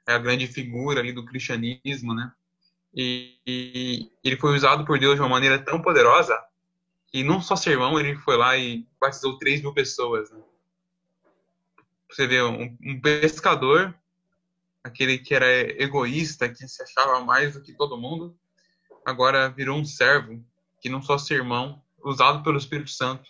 é 0.08 0.14
a 0.14 0.20
grande 0.20 0.46
figura 0.48 1.00
ali 1.00 1.12
do 1.12 1.26
cristianismo, 1.26 2.14
né? 2.14 2.32
E, 2.94 3.36
e 3.46 4.12
ele 4.24 4.38
foi 4.38 4.56
usado 4.56 4.86
por 4.86 5.00
Deus 5.00 5.16
de 5.16 5.22
uma 5.22 5.30
maneira 5.30 5.60
tão 5.60 5.82
poderosa 5.82 6.40
que 7.08 7.24
num 7.24 7.42
só 7.42 7.56
sermão 7.56 8.00
ele 8.00 8.16
foi 8.18 8.38
lá 8.38 8.58
e 8.58 8.88
batizou 9.00 9.38
3 9.38 9.62
mil 9.62 9.74
pessoas. 9.74 10.30
Né? 10.32 10.40
Você 12.10 12.28
vê, 12.28 12.42
um, 12.42 12.78
um, 12.82 13.02
pescador, 13.02 13.94
aquele 14.86 15.18
que 15.18 15.34
era 15.34 15.48
egoísta, 15.82 16.48
que 16.48 16.68
se 16.68 16.84
achava 16.84 17.20
mais 17.26 17.56
do 17.56 17.62
que 17.62 17.74
todo 17.74 17.98
mundo, 17.98 18.38
agora 19.04 19.50
virou 19.50 19.80
um 19.80 19.84
servo 19.84 20.46
que 20.80 20.90
num 20.90 21.02
só 21.02 21.18
sermão, 21.18 21.82
usado 22.04 22.44
pelo 22.44 22.60
Espírito 22.60 22.92
Santo, 22.92 23.28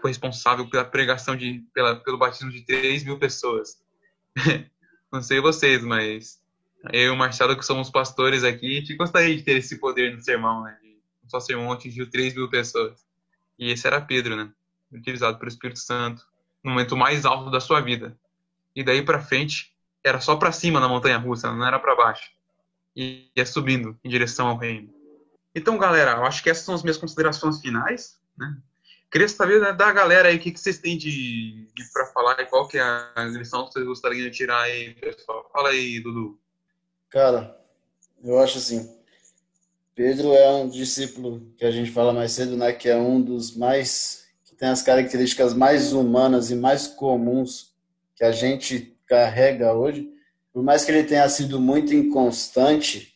foi 0.00 0.10
responsável 0.10 0.70
pela 0.70 0.84
pregação 0.84 1.34
de, 1.34 1.64
pela, 1.74 1.96
pelo 1.96 2.16
batismo 2.16 2.52
de 2.52 2.62
3 2.64 3.02
mil 3.02 3.18
pessoas. 3.18 3.82
Não 5.12 5.20
sei 5.20 5.40
vocês, 5.40 5.82
mas 5.82 6.40
eu 6.92 7.06
e 7.06 7.10
o 7.10 7.16
Marcelo, 7.16 7.56
que 7.56 7.66
somos 7.66 7.90
pastores 7.90 8.44
aqui, 8.44 8.76
a 8.76 8.80
gente 8.80 8.94
gostaria 8.94 9.36
de 9.36 9.42
ter 9.42 9.56
esse 9.56 9.80
poder 9.80 10.14
no 10.14 10.22
sermão, 10.22 10.62
né? 10.62 10.78
Um 11.24 11.28
só 11.28 11.40
sermão 11.40 11.72
atingiu 11.72 12.08
3 12.08 12.34
mil 12.34 12.48
pessoas. 12.48 13.04
E 13.58 13.72
esse 13.72 13.84
era 13.84 14.00
Pedro, 14.00 14.36
né? 14.36 14.48
Utilizado 14.92 15.38
pelo 15.38 15.48
Espírito 15.48 15.80
Santo 15.80 16.24
no 16.62 16.70
momento 16.70 16.96
mais 16.96 17.24
alto 17.24 17.50
da 17.50 17.58
sua 17.58 17.80
vida. 17.80 18.16
E 18.76 18.84
daí 18.84 19.02
para 19.02 19.18
frente 19.18 19.73
era 20.04 20.20
só 20.20 20.36
para 20.36 20.52
cima 20.52 20.78
na 20.78 20.88
montanha 20.88 21.16
russa, 21.16 21.50
não 21.50 21.66
era 21.66 21.78
para 21.78 21.96
baixo. 21.96 22.30
E 22.94 23.30
ia 23.34 23.46
subindo 23.46 23.98
em 24.04 24.08
direção 24.08 24.48
ao 24.48 24.58
reino. 24.58 24.92
Então, 25.54 25.78
galera, 25.78 26.12
eu 26.12 26.24
acho 26.24 26.42
que 26.42 26.50
essas 26.50 26.64
são 26.64 26.74
as 26.74 26.82
minhas 26.82 26.98
considerações 26.98 27.60
finais, 27.60 28.20
né? 28.36 28.56
Queria 29.10 29.28
saber 29.28 29.60
né, 29.60 29.72
da 29.72 29.92
galera 29.92 30.28
aí 30.28 30.36
o 30.36 30.40
que, 30.40 30.50
que 30.50 30.58
vocês 30.58 30.78
têm 30.78 30.98
de, 30.98 31.68
de 31.72 31.92
para 31.92 32.06
falar 32.06 32.40
e 32.40 32.46
qual 32.46 32.66
que 32.66 32.76
é 32.76 32.82
a 32.82 33.24
lição 33.30 33.64
que 33.64 33.72
vocês 33.72 33.86
gostariam 33.86 34.28
de 34.28 34.36
tirar 34.36 34.62
aí, 34.62 34.92
pessoal. 34.94 35.48
Fala 35.52 35.68
aí, 35.68 36.00
Dudu. 36.00 36.36
Cara, 37.10 37.56
eu 38.24 38.40
acho 38.40 38.58
assim, 38.58 38.92
Pedro 39.94 40.32
é 40.32 40.50
um 40.50 40.68
discípulo 40.68 41.48
que 41.56 41.64
a 41.64 41.70
gente 41.70 41.92
fala 41.92 42.12
mais 42.12 42.32
cedo, 42.32 42.56
né, 42.56 42.72
que 42.72 42.88
é 42.88 42.96
um 42.96 43.22
dos 43.22 43.56
mais 43.56 44.26
que 44.44 44.56
tem 44.56 44.68
as 44.68 44.82
características 44.82 45.54
mais 45.54 45.92
humanas 45.92 46.50
e 46.50 46.56
mais 46.56 46.88
comuns 46.88 47.72
que 48.16 48.24
a 48.24 48.32
gente 48.32 48.93
carrega 49.06 49.72
hoje. 49.72 50.08
Por 50.52 50.62
mais 50.62 50.84
que 50.84 50.92
ele 50.92 51.04
tenha 51.04 51.28
sido 51.28 51.60
muito 51.60 51.94
inconstante 51.94 53.14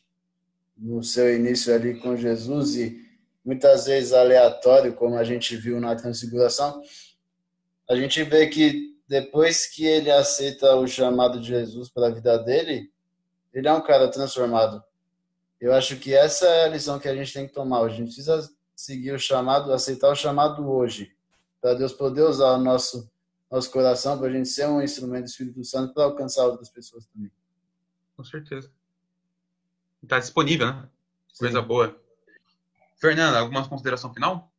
no 0.76 1.02
seu 1.02 1.34
início 1.34 1.74
ali 1.74 2.00
com 2.00 2.16
Jesus 2.16 2.76
e 2.76 3.00
muitas 3.44 3.86
vezes 3.86 4.12
aleatório, 4.12 4.94
como 4.94 5.16
a 5.16 5.24
gente 5.24 5.56
viu 5.56 5.80
na 5.80 5.96
transfiguração, 5.96 6.82
a 7.88 7.96
gente 7.96 8.22
vê 8.22 8.46
que 8.46 8.94
depois 9.08 9.66
que 9.66 9.86
ele 9.86 10.10
aceita 10.10 10.76
o 10.76 10.86
chamado 10.86 11.40
de 11.40 11.48
Jesus 11.48 11.88
para 11.88 12.08
a 12.08 12.10
vida 12.10 12.38
dele, 12.38 12.92
ele 13.54 13.66
é 13.66 13.72
um 13.72 13.80
cara 13.80 14.10
transformado. 14.10 14.84
Eu 15.60 15.72
acho 15.72 15.96
que 15.96 16.14
essa 16.14 16.46
é 16.46 16.64
a 16.64 16.68
lição 16.68 16.98
que 16.98 17.08
a 17.08 17.14
gente 17.14 17.32
tem 17.32 17.46
que 17.46 17.54
tomar. 17.54 17.82
A 17.82 17.88
gente 17.88 18.14
precisa 18.14 18.48
seguir 18.76 19.12
o 19.12 19.18
chamado, 19.18 19.72
aceitar 19.72 20.10
o 20.10 20.14
chamado 20.14 20.70
hoje, 20.70 21.10
para 21.60 21.74
Deus 21.74 21.92
poder 21.92 22.22
usar 22.22 22.52
o 22.52 22.58
nosso 22.58 23.10
nosso 23.50 23.70
coração 23.70 24.18
para 24.18 24.28
a 24.28 24.32
gente 24.32 24.48
ser 24.48 24.66
um 24.66 24.82
instrumento 24.82 25.24
do 25.24 25.28
Espírito 25.28 25.64
Santo 25.64 25.94
para 25.94 26.04
alcançar 26.04 26.44
outras 26.44 26.68
pessoas 26.68 27.06
também. 27.06 27.30
Com 28.16 28.24
certeza. 28.24 28.70
Está 30.02 30.18
disponível, 30.18 30.66
né? 30.66 30.88
Sim. 31.32 31.38
Coisa 31.40 31.62
boa. 31.62 32.00
Fernanda, 33.00 33.38
alguma 33.38 33.68
consideração 33.68 34.12
final? 34.12 34.52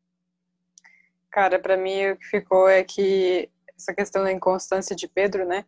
Cara, 1.30 1.60
para 1.60 1.78
mim 1.78 2.12
o 2.12 2.18
que 2.18 2.26
ficou 2.26 2.68
é 2.68 2.84
que 2.84 3.50
essa 3.76 3.94
questão 3.94 4.24
da 4.24 4.32
inconstância 4.32 4.96
de 4.96 5.08
Pedro, 5.08 5.46
né? 5.46 5.66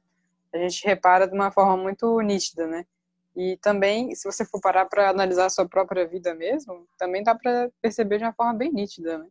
A 0.53 0.57
gente 0.57 0.85
repara 0.85 1.27
de 1.27 1.33
uma 1.33 1.51
forma 1.51 1.77
muito 1.77 2.19
nítida, 2.21 2.67
né? 2.67 2.85
E 3.35 3.57
também, 3.57 4.13
se 4.13 4.29
você 4.29 4.43
for 4.43 4.59
parar 4.59 4.85
para 4.85 5.09
analisar 5.09 5.45
a 5.45 5.49
sua 5.49 5.67
própria 5.67 6.05
vida 6.05 6.33
mesmo, 6.35 6.85
também 6.97 7.23
dá 7.23 7.33
para 7.33 7.69
perceber 7.81 8.17
de 8.17 8.25
uma 8.25 8.33
forma 8.33 8.53
bem 8.53 8.71
nítida, 8.71 9.17
né? 9.17 9.27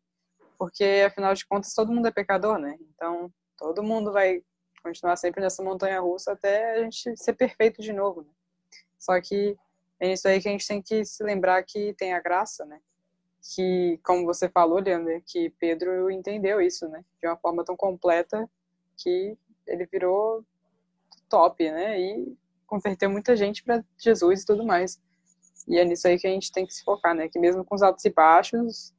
Porque, 0.58 1.04
afinal 1.06 1.34
de 1.34 1.46
contas, 1.46 1.74
todo 1.74 1.92
mundo 1.92 2.06
é 2.06 2.10
pecador, 2.10 2.58
né? 2.58 2.78
Então, 2.94 3.30
todo 3.60 3.82
mundo 3.82 4.10
vai 4.10 4.42
continuar 4.82 5.16
sempre 5.16 5.42
nessa 5.42 5.62
montanha 5.62 6.00
russa 6.00 6.32
até 6.32 6.72
a 6.72 6.82
gente 6.82 7.14
ser 7.16 7.34
perfeito 7.34 7.82
de 7.82 7.92
novo, 7.92 8.22
né? 8.22 8.30
Só 8.98 9.20
que 9.20 9.54
é 10.00 10.12
isso 10.14 10.26
aí 10.26 10.40
que 10.40 10.48
a 10.48 10.52
gente 10.52 10.66
tem 10.66 10.80
que 10.80 11.04
se 11.04 11.22
lembrar 11.22 11.62
que 11.62 11.92
tem 11.94 12.14
a 12.14 12.20
graça, 12.20 12.64
né? 12.64 12.80
Que, 13.54 14.00
como 14.02 14.24
você 14.24 14.48
falou, 14.48 14.80
Leandro, 14.80 15.22
que 15.26 15.50
Pedro 15.50 16.10
entendeu 16.10 16.60
isso, 16.60 16.88
né? 16.88 17.04
De 17.20 17.28
uma 17.28 17.36
forma 17.36 17.62
tão 17.64 17.76
completa 17.76 18.48
que 18.96 19.36
ele 19.66 19.86
virou 19.86 20.42
top, 21.28 21.70
né? 21.70 22.00
E 22.00 22.36
converteu 22.66 23.10
muita 23.10 23.36
gente 23.36 23.62
para 23.62 23.84
Jesus 23.98 24.42
e 24.42 24.46
tudo 24.46 24.64
mais. 24.64 24.98
E 25.68 25.78
é 25.78 25.84
nisso 25.84 26.08
aí 26.08 26.18
que 26.18 26.26
a 26.26 26.30
gente 26.30 26.50
tem 26.50 26.66
que 26.66 26.72
se 26.72 26.82
focar, 26.82 27.14
né? 27.14 27.28
Que 27.28 27.38
mesmo 27.38 27.62
com 27.64 27.74
os 27.74 27.82
altos 27.82 28.04
e 28.06 28.10
baixos, 28.10 28.94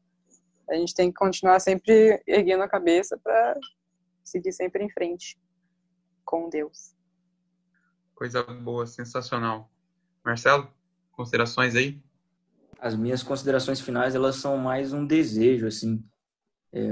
a 0.70 0.76
gente 0.76 0.94
tem 0.94 1.12
que 1.12 1.18
continuar 1.18 1.60
sempre 1.60 2.22
erguendo 2.28 2.64
a 2.64 2.70
cabeça 2.70 3.18
para 3.18 3.60
seguir 4.24 4.52
sempre 4.52 4.84
em 4.84 4.90
frente 4.90 5.38
com 6.24 6.50
Deus. 6.50 6.96
Coisa 8.16 8.44
boa, 8.44 8.86
sensacional. 8.86 9.70
Marcelo, 10.24 10.72
considerações 11.12 11.76
aí? 11.76 12.02
As 12.80 12.96
minhas 12.96 13.24
considerações 13.24 13.80
finais, 13.80 14.16
elas 14.16 14.36
são 14.36 14.58
mais 14.58 14.94
um 14.94 15.06
desejo, 15.06 15.68
assim. 15.68 16.04
É 16.72 16.88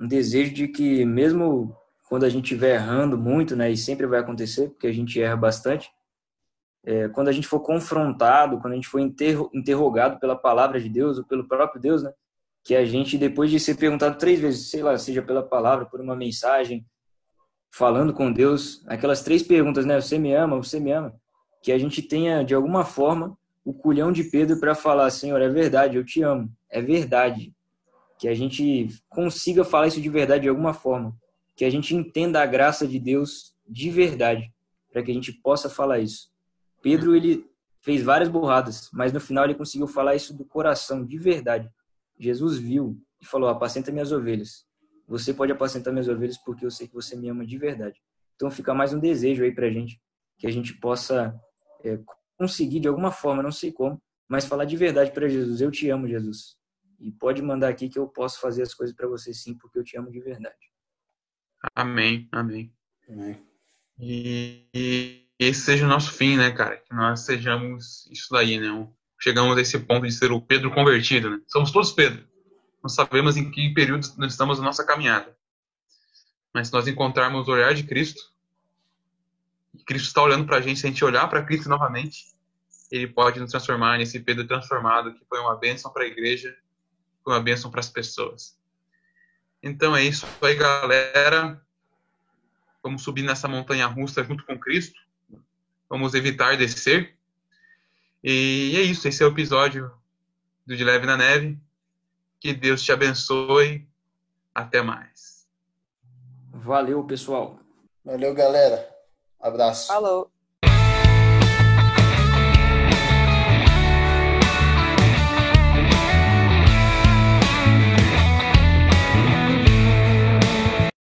um 0.00 0.08
desejo 0.08 0.52
de 0.52 0.68
que 0.68 1.04
mesmo 1.04 1.76
quando 2.08 2.24
a 2.24 2.28
gente 2.28 2.44
estiver 2.44 2.74
errando 2.74 3.16
muito, 3.16 3.54
né, 3.54 3.70
e 3.70 3.76
sempre 3.76 4.04
vai 4.04 4.18
acontecer, 4.18 4.70
porque 4.70 4.88
a 4.88 4.92
gente 4.92 5.22
erra 5.22 5.36
bastante, 5.36 5.92
é, 6.82 7.08
quando 7.08 7.28
a 7.28 7.32
gente 7.32 7.46
for 7.46 7.60
confrontado, 7.60 8.58
quando 8.58 8.72
a 8.72 8.76
gente 8.76 8.88
for 8.88 8.98
interro, 8.98 9.48
interrogado 9.54 10.18
pela 10.18 10.34
palavra 10.34 10.80
de 10.80 10.88
Deus 10.88 11.18
ou 11.18 11.24
pelo 11.24 11.46
próprio 11.46 11.80
Deus, 11.80 12.02
né? 12.02 12.12
Que 12.62 12.74
a 12.74 12.84
gente, 12.84 13.16
depois 13.16 13.50
de 13.50 13.58
ser 13.58 13.76
perguntado 13.76 14.18
três 14.18 14.38
vezes, 14.38 14.70
sei 14.70 14.82
lá, 14.82 14.96
seja 14.98 15.22
pela 15.22 15.42
palavra, 15.42 15.86
por 15.86 16.00
uma 16.00 16.14
mensagem, 16.14 16.86
falando 17.70 18.12
com 18.12 18.32
Deus, 18.32 18.84
aquelas 18.86 19.22
três 19.22 19.42
perguntas, 19.42 19.86
né? 19.86 20.00
Você 20.00 20.18
me 20.18 20.34
ama? 20.34 20.56
Você 20.56 20.78
me 20.78 20.92
ama? 20.92 21.14
Que 21.62 21.72
a 21.72 21.78
gente 21.78 22.02
tenha, 22.02 22.44
de 22.44 22.54
alguma 22.54 22.84
forma, 22.84 23.36
o 23.64 23.72
culhão 23.72 24.10
de 24.10 24.24
Pedro 24.24 24.58
para 24.58 24.74
falar, 24.74 25.10
Senhor, 25.10 25.40
é 25.40 25.48
verdade, 25.48 25.96
eu 25.96 26.04
te 26.04 26.22
amo, 26.22 26.50
é 26.68 26.80
verdade. 26.80 27.54
Que 28.18 28.28
a 28.28 28.34
gente 28.34 28.88
consiga 29.08 29.64
falar 29.64 29.86
isso 29.86 30.00
de 30.00 30.08
verdade 30.08 30.42
de 30.42 30.48
alguma 30.48 30.74
forma. 30.74 31.16
Que 31.56 31.64
a 31.64 31.70
gente 31.70 31.94
entenda 31.94 32.42
a 32.42 32.46
graça 32.46 32.86
de 32.86 32.98
Deus 32.98 33.54
de 33.68 33.90
verdade, 33.90 34.52
para 34.92 35.02
que 35.02 35.10
a 35.10 35.14
gente 35.14 35.32
possa 35.32 35.70
falar 35.70 36.00
isso. 36.00 36.30
Pedro 36.82 37.14
ele 37.14 37.46
fez 37.80 38.02
várias 38.02 38.28
burradas, 38.28 38.90
mas 38.92 39.12
no 39.12 39.20
final 39.20 39.44
ele 39.44 39.54
conseguiu 39.54 39.86
falar 39.86 40.14
isso 40.14 40.36
do 40.36 40.44
coração, 40.44 41.04
de 41.04 41.18
verdade. 41.18 41.70
Jesus 42.20 42.58
viu 42.58 43.02
e 43.20 43.24
falou: 43.24 43.48
Apacenta 43.48 43.90
minhas 43.90 44.12
ovelhas. 44.12 44.66
Você 45.08 45.32
pode 45.34 45.50
apacentar 45.50 45.92
minhas 45.92 46.06
ovelhas 46.06 46.38
porque 46.38 46.64
eu 46.64 46.70
sei 46.70 46.86
que 46.86 46.94
você 46.94 47.16
me 47.16 47.28
ama 47.28 47.44
de 47.44 47.58
verdade. 47.58 48.00
Então 48.36 48.50
fica 48.50 48.74
mais 48.74 48.92
um 48.92 49.00
desejo 49.00 49.42
aí 49.42 49.52
pra 49.52 49.70
gente, 49.70 50.00
que 50.38 50.46
a 50.46 50.50
gente 50.50 50.74
possa 50.74 51.34
é, 51.82 51.98
conseguir 52.36 52.80
de 52.80 52.88
alguma 52.88 53.10
forma, 53.10 53.42
não 53.42 53.50
sei 53.50 53.72
como, 53.72 54.00
mas 54.28 54.44
falar 54.44 54.66
de 54.66 54.76
verdade 54.76 55.10
para 55.10 55.28
Jesus: 55.28 55.60
Eu 55.60 55.70
te 55.70 55.88
amo, 55.88 56.06
Jesus. 56.06 56.56
E 57.00 57.10
pode 57.10 57.40
mandar 57.40 57.68
aqui 57.68 57.88
que 57.88 57.98
eu 57.98 58.06
posso 58.06 58.38
fazer 58.38 58.62
as 58.62 58.74
coisas 58.74 58.94
para 58.94 59.08
você 59.08 59.32
sim, 59.32 59.56
porque 59.56 59.78
eu 59.78 59.84
te 59.84 59.96
amo 59.96 60.10
de 60.10 60.20
verdade. 60.20 60.70
Amém, 61.74 62.28
amém. 62.30 62.72
amém. 63.08 63.42
E, 63.98 65.26
esse 65.38 65.62
seja 65.62 65.86
o 65.86 65.88
nosso 65.88 66.12
fim, 66.12 66.36
né, 66.36 66.50
cara? 66.50 66.76
Que 66.76 66.94
nós 66.94 67.20
sejamos 67.20 68.06
isso 68.10 68.28
daí, 68.30 68.60
né? 68.60 68.70
Chegamos 69.22 69.56
a 69.58 69.60
esse 69.60 69.78
ponto 69.78 70.06
de 70.06 70.12
ser 70.12 70.32
o 70.32 70.40
Pedro 70.40 70.70
convertido, 70.70 71.30
né? 71.30 71.40
Somos 71.46 71.70
todos 71.70 71.92
Pedro. 71.92 72.26
Não 72.82 72.88
sabemos 72.88 73.36
em 73.36 73.50
que 73.50 73.74
período 73.74 74.06
nós 74.16 74.32
estamos 74.32 74.58
na 74.58 74.64
nossa 74.64 74.84
caminhada. 74.84 75.36
Mas 76.54 76.68
se 76.68 76.72
nós 76.72 76.88
encontrarmos 76.88 77.46
o 77.46 77.52
olhar 77.52 77.74
de 77.74 77.82
Cristo, 77.84 78.32
Cristo 79.86 80.06
está 80.06 80.22
olhando 80.22 80.46
para 80.46 80.56
a 80.56 80.60
gente, 80.60 80.80
se 80.80 80.86
a 80.86 80.90
gente 80.90 81.04
olhar 81.04 81.28
para 81.28 81.44
Cristo 81.44 81.68
novamente, 81.68 82.34
ele 82.90 83.06
pode 83.06 83.38
nos 83.38 83.50
transformar 83.50 83.98
nesse 83.98 84.18
Pedro 84.18 84.46
transformado, 84.46 85.12
que 85.14 85.24
foi 85.28 85.38
uma 85.38 85.54
bênção 85.54 85.92
para 85.92 86.04
a 86.04 86.06
igreja, 86.06 86.56
foi 87.22 87.34
uma 87.34 87.40
bênção 87.40 87.70
para 87.70 87.80
as 87.80 87.88
pessoas. 87.88 88.58
Então 89.62 89.94
é 89.94 90.02
isso 90.02 90.26
aí, 90.40 90.54
galera. 90.54 91.60
Vamos 92.82 93.02
subir 93.02 93.22
nessa 93.22 93.46
montanha 93.46 93.86
russa 93.86 94.24
junto 94.24 94.44
com 94.46 94.58
Cristo. 94.58 94.98
Vamos 95.88 96.14
evitar 96.14 96.56
descer. 96.56 97.19
E 98.22 98.74
é 98.76 98.82
isso. 98.82 99.08
Esse 99.08 99.22
é 99.22 99.26
o 99.26 99.30
episódio 99.30 99.90
do 100.66 100.76
De 100.76 100.84
Leve 100.84 101.06
na 101.06 101.16
Neve. 101.16 101.58
Que 102.38 102.52
Deus 102.52 102.82
te 102.82 102.92
abençoe. 102.92 103.86
Até 104.54 104.82
mais. 104.82 105.46
Valeu, 106.52 107.04
pessoal. 107.04 107.58
Valeu, 108.04 108.34
galera. 108.34 108.88
Abraço. 109.40 109.86
Falou. 109.86 110.30